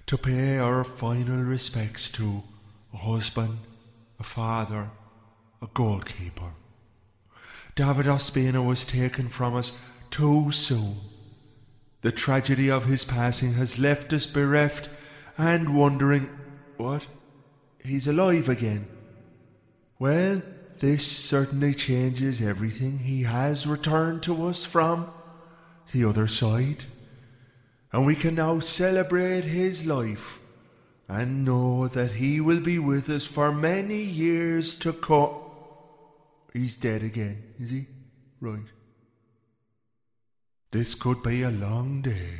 to 0.05 0.19
pay 0.19 0.59
our 0.59 0.83
final 0.83 1.37
respects 1.37 2.11
to 2.11 2.43
a 2.93 2.97
husband, 2.97 3.57
a 4.19 4.23
father, 4.23 4.91
a 5.63 5.67
goalkeeper. 5.73 6.51
David 7.73 8.05
Ospina 8.05 8.63
was 8.63 8.85
taken 8.85 9.29
from 9.29 9.55
us 9.55 9.79
too 10.11 10.51
soon. 10.51 10.97
The 12.03 12.11
tragedy 12.11 12.69
of 12.69 12.85
his 12.85 13.03
passing 13.03 13.53
has 13.53 13.79
left 13.79 14.13
us 14.13 14.27
bereft 14.27 14.89
and 15.39 15.75
wondering, 15.75 16.29
what? 16.77 17.07
He's 17.83 18.05
alive 18.05 18.47
again. 18.47 18.85
Well, 19.97 20.43
this 20.79 21.05
certainly 21.05 21.73
changes 21.73 22.41
everything. 22.41 22.99
He 22.99 23.23
has 23.23 23.65
returned 23.65 24.23
to 24.23 24.47
us 24.47 24.65
from 24.65 25.11
the 25.91 26.05
other 26.05 26.27
side. 26.27 26.85
And 27.91 28.05
we 28.05 28.15
can 28.15 28.35
now 28.35 28.59
celebrate 28.59 29.43
his 29.43 29.85
life 29.85 30.39
and 31.07 31.45
know 31.45 31.87
that 31.87 32.13
he 32.13 32.41
will 32.41 32.59
be 32.59 32.79
with 32.79 33.09
us 33.09 33.25
for 33.25 33.51
many 33.51 34.01
years 34.01 34.75
to 34.79 34.93
come. 34.93 35.35
He's 36.53 36.75
dead 36.75 37.03
again, 37.03 37.43
is 37.59 37.69
he? 37.69 37.87
Right. 38.41 38.65
This 40.71 40.95
could 40.95 41.21
be 41.21 41.43
a 41.43 41.51
long 41.51 42.01
day. 42.01 42.39